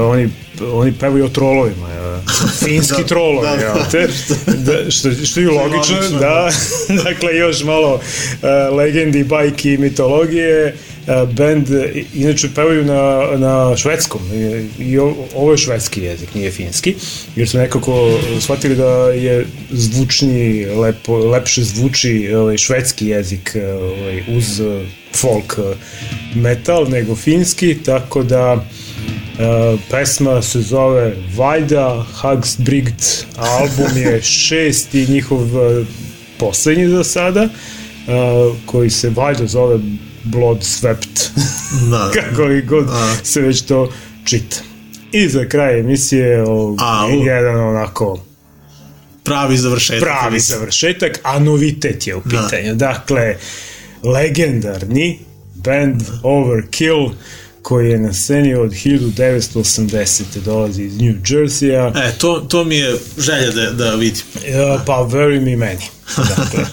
oni 0.09 0.29
oni 0.73 0.93
pevaju 0.99 1.25
o 1.25 1.29
trolovima, 1.29 1.89
ja. 1.89 2.21
finski 2.65 3.01
da, 3.01 3.07
trolovi, 3.07 3.47
da, 3.47 3.53
ja, 3.53 3.89
te, 3.91 4.07
da, 4.65 4.91
što, 4.91 5.11
što 5.25 5.39
je 5.39 5.49
logično, 5.49 5.95
logično 5.95 6.19
da, 6.19 6.49
dakle 7.03 7.35
još 7.35 7.63
malo 7.63 7.93
uh, 7.93 8.77
legendi, 8.77 9.23
bajki, 9.23 9.77
mitologije, 9.77 10.73
uh, 10.73 10.90
band 11.07 11.67
inače 12.13 12.49
pevaju 12.55 12.85
na, 12.85 13.27
na 13.37 13.77
švedskom 13.77 14.21
i, 14.33 14.67
i 14.83 14.97
ovo 15.35 15.51
je 15.51 15.57
švedski 15.57 16.01
jezik, 16.01 16.35
nije 16.35 16.51
finski, 16.51 16.95
jer 17.35 17.49
su 17.49 17.57
nekako 17.57 18.19
shvatili 18.39 18.75
da 18.75 18.89
je 19.11 19.45
zvučni, 19.69 20.65
lepo, 20.65 21.17
lepše 21.17 21.63
zvuči 21.63 22.33
ovaj, 22.35 22.57
švedski 22.57 23.07
jezik 23.07 23.55
ovaj, 23.55 24.23
uz 24.37 24.61
folk 25.15 25.59
metal 26.35 26.89
nego 26.89 27.15
finski, 27.15 27.77
tako 27.85 28.23
da 28.23 28.65
Uh, 29.31 29.79
pesma 29.91 30.41
se 30.41 30.61
zove 30.61 31.15
Vajda 31.35 32.05
Hagsbrigt, 32.13 33.25
album 33.37 33.97
je 33.97 34.21
šesti 34.45 35.05
njihov 35.09 35.55
uh, 35.55 35.87
poslednji 36.37 36.87
za 36.87 37.03
sada, 37.03 37.43
uh, 37.43 38.55
koji 38.65 38.89
se 38.89 39.09
Vajda 39.09 39.47
zove 39.47 39.79
Blood 40.23 40.59
Swept, 40.63 41.29
da. 41.91 42.11
kako 42.13 42.43
li 42.43 42.61
god 42.61 42.85
da. 42.85 43.15
se 43.23 43.41
već 43.41 43.61
to 43.61 43.91
čita. 44.25 44.57
I 45.11 45.29
za 45.29 45.45
kraj 45.45 45.79
emisije 45.79 46.43
o, 46.47 46.75
A, 46.79 47.07
u... 47.07 47.25
jedan 47.25 47.59
onako 47.59 48.19
pravi 49.23 49.57
završetak. 49.57 50.01
Pravi 50.01 50.39
završetak, 50.39 51.19
a 51.23 51.39
novitet 51.39 52.07
je 52.07 52.15
u 52.15 52.21
da. 52.25 52.29
pitanju. 52.29 52.75
Da. 52.75 52.87
Dakle, 52.87 53.35
legendarni 54.03 55.19
band 55.55 56.01
Overkill 56.23 57.09
koji 57.61 57.89
je 57.89 57.99
na 57.99 58.13
sceni 58.13 58.55
od 58.55 58.71
1980. 58.71 60.23
dolazi 60.45 60.83
iz 60.83 60.97
New 60.97 61.15
Jersey-a. 61.25 62.07
E, 62.07 62.11
to, 62.17 62.39
to 62.39 62.63
mi 62.63 62.75
je 62.75 62.95
želja 63.17 63.51
da, 63.51 63.71
da 63.71 63.95
vidim. 63.95 64.23
Ja, 64.47 64.83
pa, 64.85 65.01
veruj 65.01 65.39
mi 65.39 65.55
meni. 65.55 65.85
Dakle, 66.37 66.65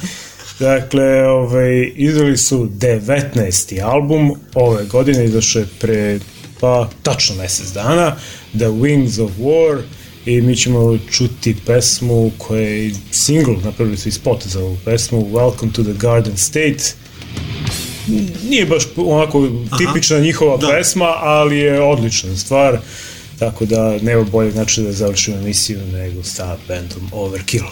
dakle 0.59 1.29
ovaj, 1.29 1.93
izdali 1.97 2.37
su 2.37 2.69
19. 2.79 3.85
album, 3.85 4.35
ove 4.55 4.85
godine 4.85 5.25
izašao 5.25 5.61
je 5.61 5.69
pre, 5.81 6.19
pa, 6.61 6.89
tačno 7.03 7.37
mesec 7.37 7.73
dana, 7.73 8.17
The 8.57 8.67
Wings 8.67 9.23
of 9.25 9.31
War, 9.41 9.83
i 10.27 10.41
mi 10.41 10.57
ćemo 10.57 10.99
čuti 11.11 11.57
pesmu 11.67 12.31
koja 12.39 12.69
je 12.69 12.93
single, 13.11 13.57
napravili 13.65 13.97
su 13.97 14.09
i 14.09 14.13
spot 14.13 14.47
za 14.47 14.61
ovu 14.61 14.77
pesmu, 14.85 15.27
Welcome 15.33 15.73
to 15.73 15.83
the 15.83 15.93
Garden 15.99 16.37
State, 16.37 16.95
nije 18.49 18.67
baš 18.67 18.83
onako 18.97 19.49
tipična 19.79 20.17
Aha. 20.17 20.25
njihova 20.25 20.57
da. 20.57 20.69
pesma, 20.69 21.15
ali 21.17 21.59
je 21.59 21.83
odlična 21.83 22.37
stvar, 22.37 22.79
tako 23.39 23.65
da 23.65 23.99
nema 24.03 24.23
bolje 24.23 24.51
znači 24.51 24.83
da 24.83 24.93
završimo 24.93 25.37
emisiju 25.37 25.79
nego 25.93 26.23
sa 26.23 26.57
bandom 26.69 27.09
Overkill. 27.13 27.67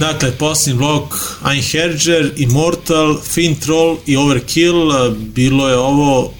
Dakle, 0.00 0.30
posljednji 0.30 0.78
blok 0.78 1.38
Einherjer, 1.50 2.32
Immortal, 2.36 3.20
Fintroll 3.22 3.98
i 4.06 4.16
Overkill, 4.16 5.16
bilo 5.16 5.68
je 5.68 5.76
ovo 5.76 6.32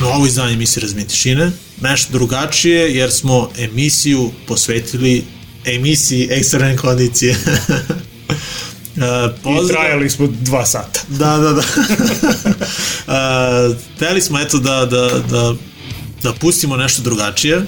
novo 0.00 0.26
izdanje 0.26 0.52
emisije 0.52 0.80
Razmije 0.80 1.08
tišine, 1.08 1.52
nešto 1.80 2.12
drugačije 2.12 2.94
jer 2.94 3.10
smo 3.10 3.50
emisiju 3.58 4.30
posvetili 4.46 5.24
emisiji 5.64 6.28
ekstremne 6.30 6.76
kondicije. 6.76 7.36
Uh, 8.90 8.96
pozdrav... 9.42 9.64
I 9.64 9.68
trajali 9.68 10.10
smo 10.10 10.26
dva 10.26 10.66
sata. 10.66 11.00
Da, 11.08 11.36
da, 11.36 11.52
da. 11.52 11.62
uh, 13.70 13.76
teli 13.98 14.20
smo 14.20 14.40
eto 14.40 14.58
da, 14.58 14.86
da, 14.86 15.08
da, 15.30 15.54
da 16.22 16.32
pustimo 16.32 16.76
nešto 16.76 17.02
drugačije, 17.02 17.62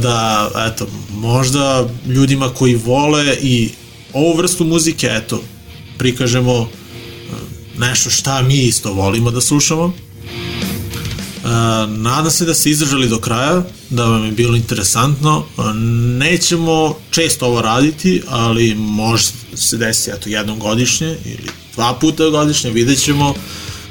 da 0.00 0.50
eto, 0.72 0.86
možda 1.10 1.88
ljudima 2.06 2.48
koji 2.48 2.74
vole 2.74 3.36
i 3.42 3.70
ovu 4.12 4.36
vrstu 4.36 4.64
muzike, 4.64 5.06
eto, 5.06 5.42
prikažemo 5.98 6.60
uh, 6.60 6.68
nešto 7.78 8.10
šta 8.10 8.42
mi 8.42 8.54
isto 8.54 8.92
volimo 8.92 9.30
da 9.30 9.40
slušamo. 9.40 9.84
Uh, 9.84 9.92
nadam 11.88 12.30
se 12.30 12.44
da 12.44 12.54
ste 12.54 12.70
izdržali 12.70 13.08
do 13.08 13.18
kraja, 13.18 13.62
da 13.90 14.04
vam 14.04 14.24
je 14.24 14.32
bilo 14.32 14.56
interesantno. 14.56 15.38
Uh, 15.38 15.64
nećemo 16.18 16.96
često 17.10 17.46
ovo 17.46 17.62
raditi, 17.62 18.22
ali 18.28 18.74
može 18.74 19.24
se 19.54 19.76
desi 19.76 20.10
eto, 20.10 20.28
jednom 20.28 20.58
godišnje 20.58 21.16
ili 21.24 21.50
dva 21.74 21.94
puta 22.00 22.30
godišnje, 22.30 22.70
vidjet 22.70 23.04
ćemo. 23.04 23.34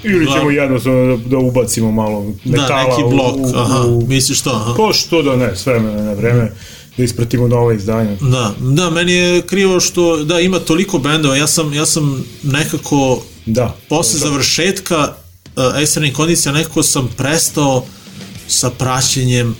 Ili 0.03 0.25
ćemo 0.25 0.45
da, 0.45 0.51
jednostavno 0.51 1.17
da, 1.17 1.29
da 1.29 1.37
ubacimo 1.37 1.91
malo 1.91 2.33
metala 2.45 2.67
da, 2.67 2.83
neki 2.83 3.15
blok, 3.15 3.35
u, 3.35 3.41
u, 3.41 3.51
aha, 3.55 3.83
misliš 4.07 4.41
to? 4.41 4.49
Aha. 4.49 4.73
Pa 4.77 4.93
što 4.93 5.21
da 5.21 5.35
ne, 5.35 5.55
sve 5.55 5.79
na 5.79 6.13
vreme 6.13 6.51
da 6.97 7.03
ispratimo 7.03 7.47
nove 7.47 7.75
izdanja. 7.75 8.15
Da, 8.21 8.53
da, 8.59 8.89
meni 8.89 9.11
je 9.11 9.41
krivo 9.41 9.79
što, 9.79 10.23
da, 10.23 10.39
ima 10.39 10.59
toliko 10.59 10.99
bendova, 10.99 11.35
ja 11.35 11.47
sam, 11.47 11.73
ja 11.73 11.85
sam 11.85 12.23
nekako 12.43 13.21
da, 13.45 13.75
posle 13.89 14.19
da. 14.19 14.25
završetka 14.25 15.13
uh, 15.55 15.81
ekstremnih 15.81 16.13
kondicija 16.13 16.51
nekako 16.51 16.83
sam 16.83 17.09
prestao 17.17 17.85
sa 18.47 18.69
praćenjem 18.69 19.55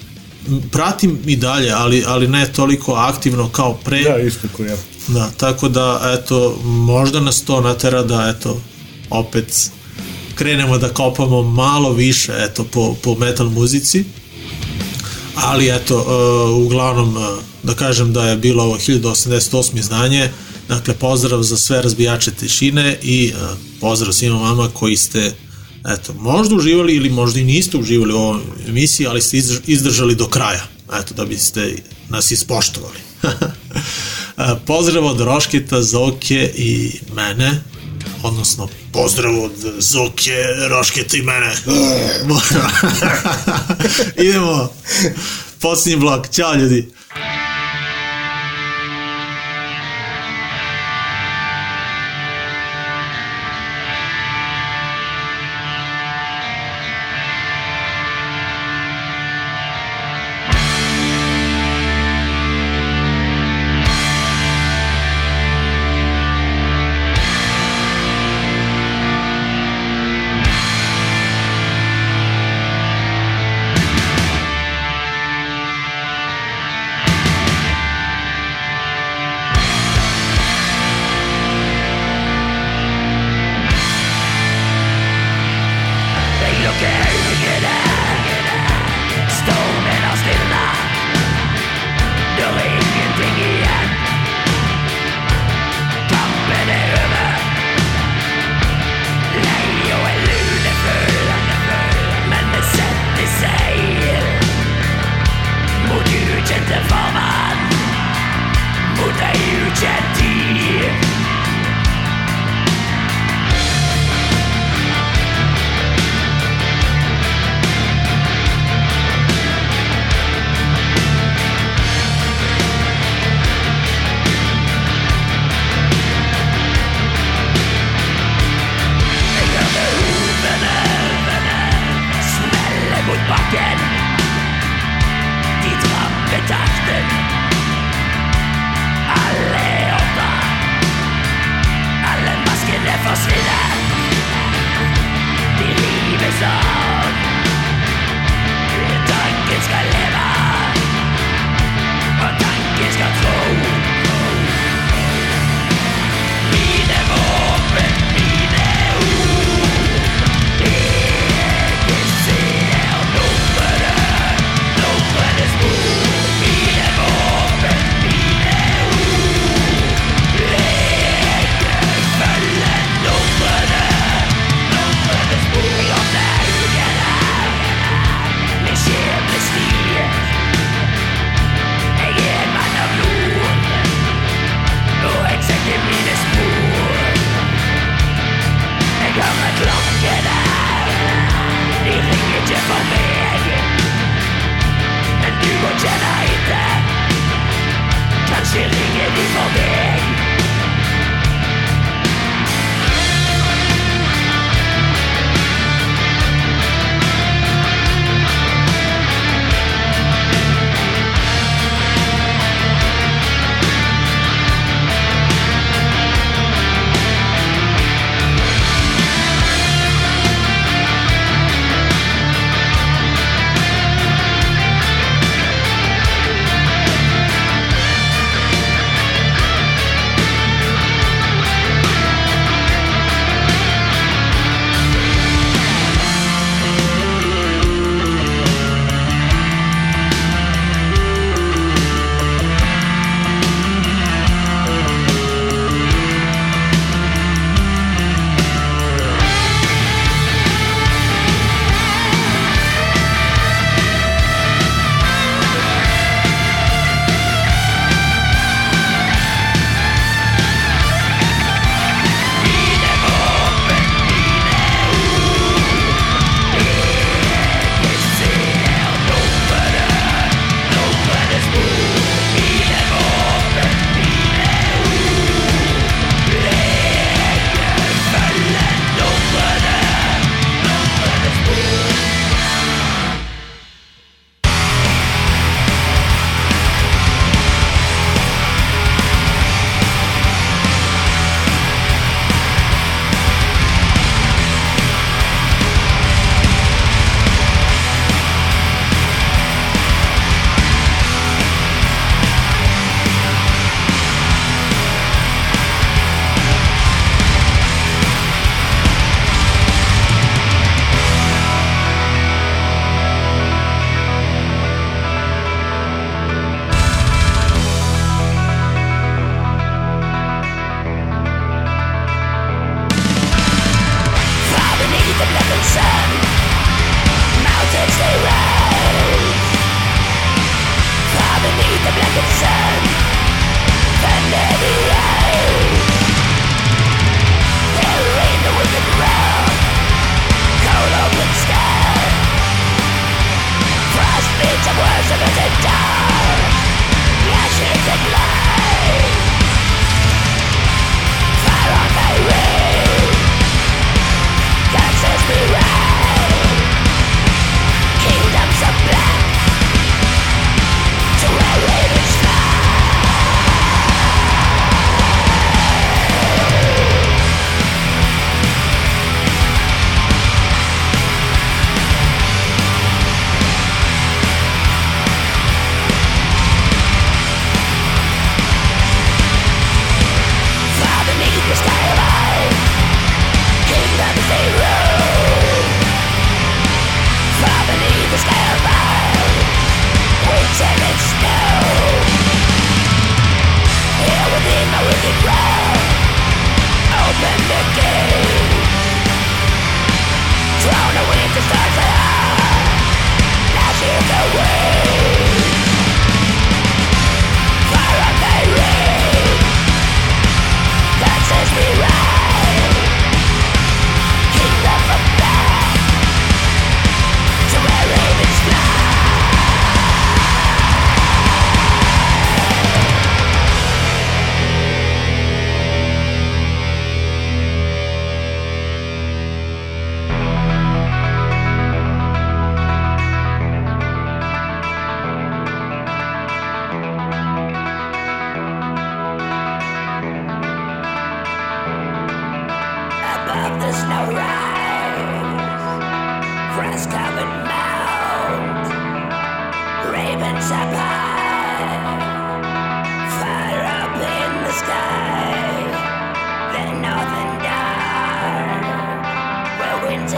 pratim 0.72 1.20
i 1.26 1.36
dalje, 1.36 1.72
ali, 1.72 2.04
ali 2.08 2.28
ne 2.28 2.52
toliko 2.54 2.94
aktivno 2.94 3.50
kao 3.50 3.78
pre. 3.84 4.04
Da, 4.04 4.18
isto 4.18 4.48
ko 4.58 4.64
ja. 4.64 4.78
Da, 5.08 5.30
tako 5.38 5.70
da, 5.70 6.18
eto, 6.20 6.60
možda 6.64 7.20
nas 7.20 7.42
to 7.42 7.62
natera 7.62 8.04
da, 8.04 8.34
eto, 8.38 8.62
opet 9.10 9.72
krenemo 10.42 10.78
da 10.78 10.90
kopamo 10.90 11.44
malo 11.44 11.94
više, 11.94 12.34
eto, 12.38 12.64
po, 12.64 12.96
po 13.04 13.16
metal 13.16 13.50
muzici. 13.50 14.04
Ali, 15.36 15.70
eto, 15.70 15.98
uh, 15.98 16.66
uglavnom, 16.66 17.18
uh, 17.18 17.24
da 17.64 17.74
kažem 17.74 18.14
da 18.14 18.30
je 18.30 18.38
bilo 18.38 18.64
ovo 18.64 18.78
1088. 18.78 19.80
izdanje, 19.80 20.30
dakle, 20.68 20.94
pozdrav 20.94 21.44
za 21.44 21.58
sve 21.58 21.82
razbijače 21.82 22.32
tišine 22.32 22.98
i 23.02 23.34
uh, 23.34 23.58
pozdrav 23.80 24.14
svima 24.14 24.38
vama 24.38 24.70
koji 24.74 24.98
ste 24.98 25.34
eto, 25.94 26.14
možda 26.14 26.56
uživali 26.56 26.96
ili 26.96 27.10
možda 27.10 27.40
i 27.40 27.44
niste 27.44 27.78
uživali 27.78 28.14
u 28.14 28.18
ovoj 28.18 28.42
emisiji, 28.68 29.08
ali 29.08 29.22
ste 29.22 29.38
izdržali 29.68 30.16
do 30.16 30.28
kraja, 30.28 30.68
eto, 31.02 31.14
da 31.14 31.26
biste 31.26 31.76
nas 32.10 32.32
ispoštovali. 32.32 33.00
pozdrav 34.68 35.06
od 35.06 35.22
Rošketa, 35.22 35.82
Zoke 35.82 36.52
i 36.56 36.92
mene, 37.16 37.62
odnosno 38.24 38.68
pozdrav 38.94 39.44
od 39.44 39.52
Zoke, 39.78 40.44
Rošketa 40.70 41.18
i 41.18 41.22
mene. 41.22 41.56
Idemo, 44.28 44.70
posljednji 45.60 46.00
blok, 46.00 46.30
ćao 46.30 46.56
ljudi. 46.56 46.92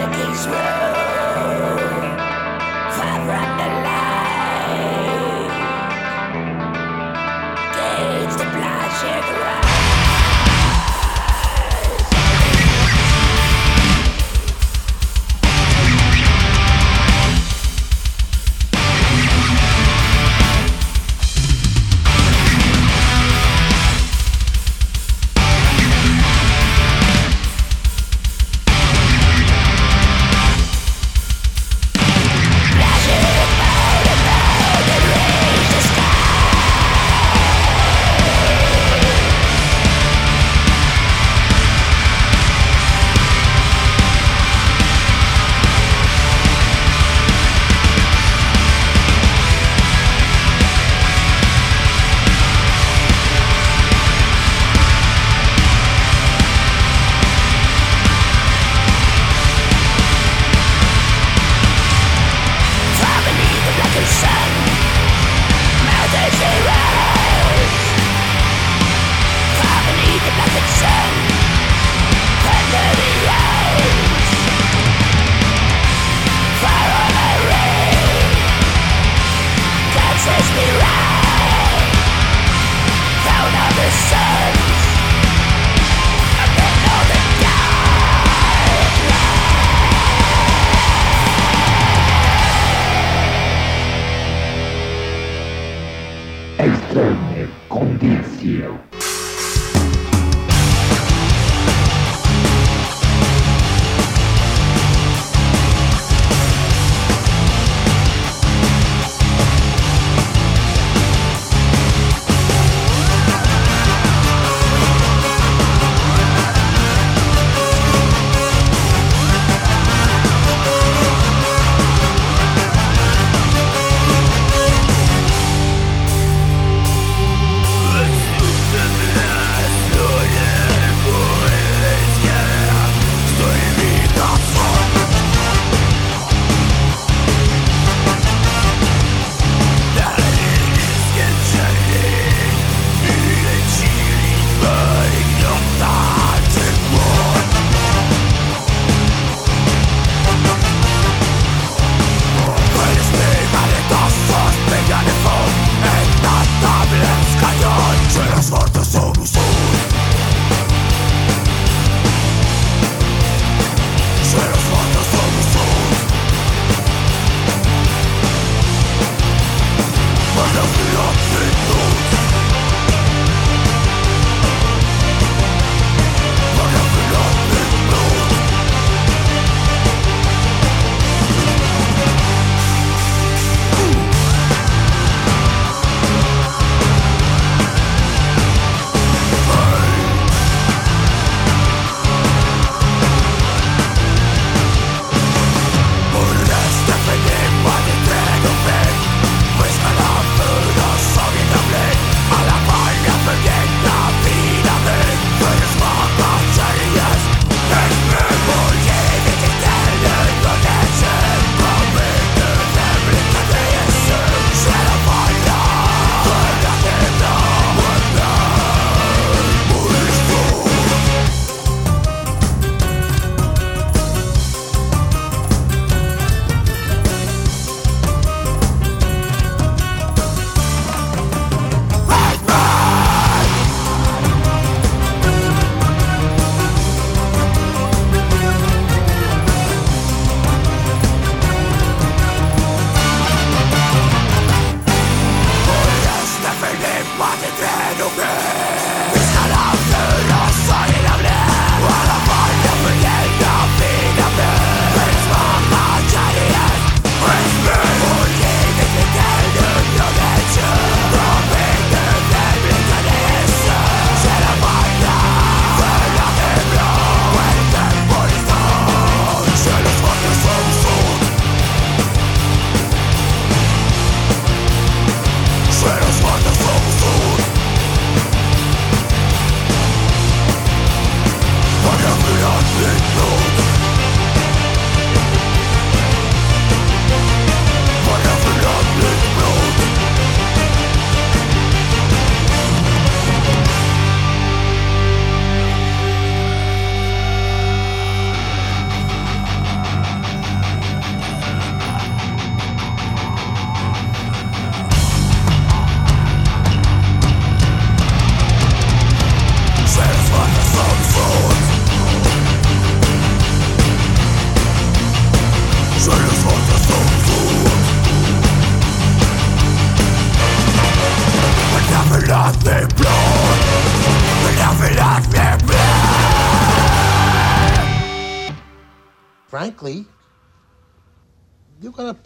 I 0.03 0.11
can't 0.11 0.51
where 0.51 0.72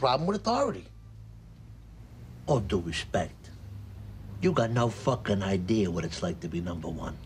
problem 0.08 0.28
with 0.28 0.38
authority. 0.38 0.86
All 2.46 2.62
due 2.62 2.80
respect, 2.80 3.50
you 4.42 4.54
got 4.54 4.72
no 4.72 4.88
fucking 4.88 5.44
idea 5.44 5.92
what 5.92 6.06
it's 6.06 6.24
like 6.24 6.40
to 6.40 6.48
be 6.48 6.62
number 6.62 6.88
one. 6.88 7.18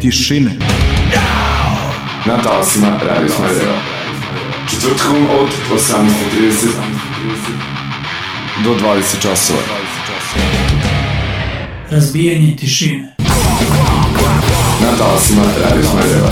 tišine. 0.00 0.50
Na 2.26 2.42
talasima 2.42 2.98
Radio 3.02 3.28
Smedeva. 3.28 3.78
Četvrtkom 4.70 5.26
od 5.40 5.48
18.30 5.74 6.66
do 8.64 8.70
20 8.70 9.22
časova. 9.22 9.60
Razbijanje 11.90 12.56
tišine. 12.56 13.14
Na 14.82 14.96
talasima 14.98 15.42
Radio 15.64 15.84
Smedeva. 15.90 16.30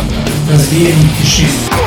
Razbijanje 0.51 1.09
tišine. 1.21 1.84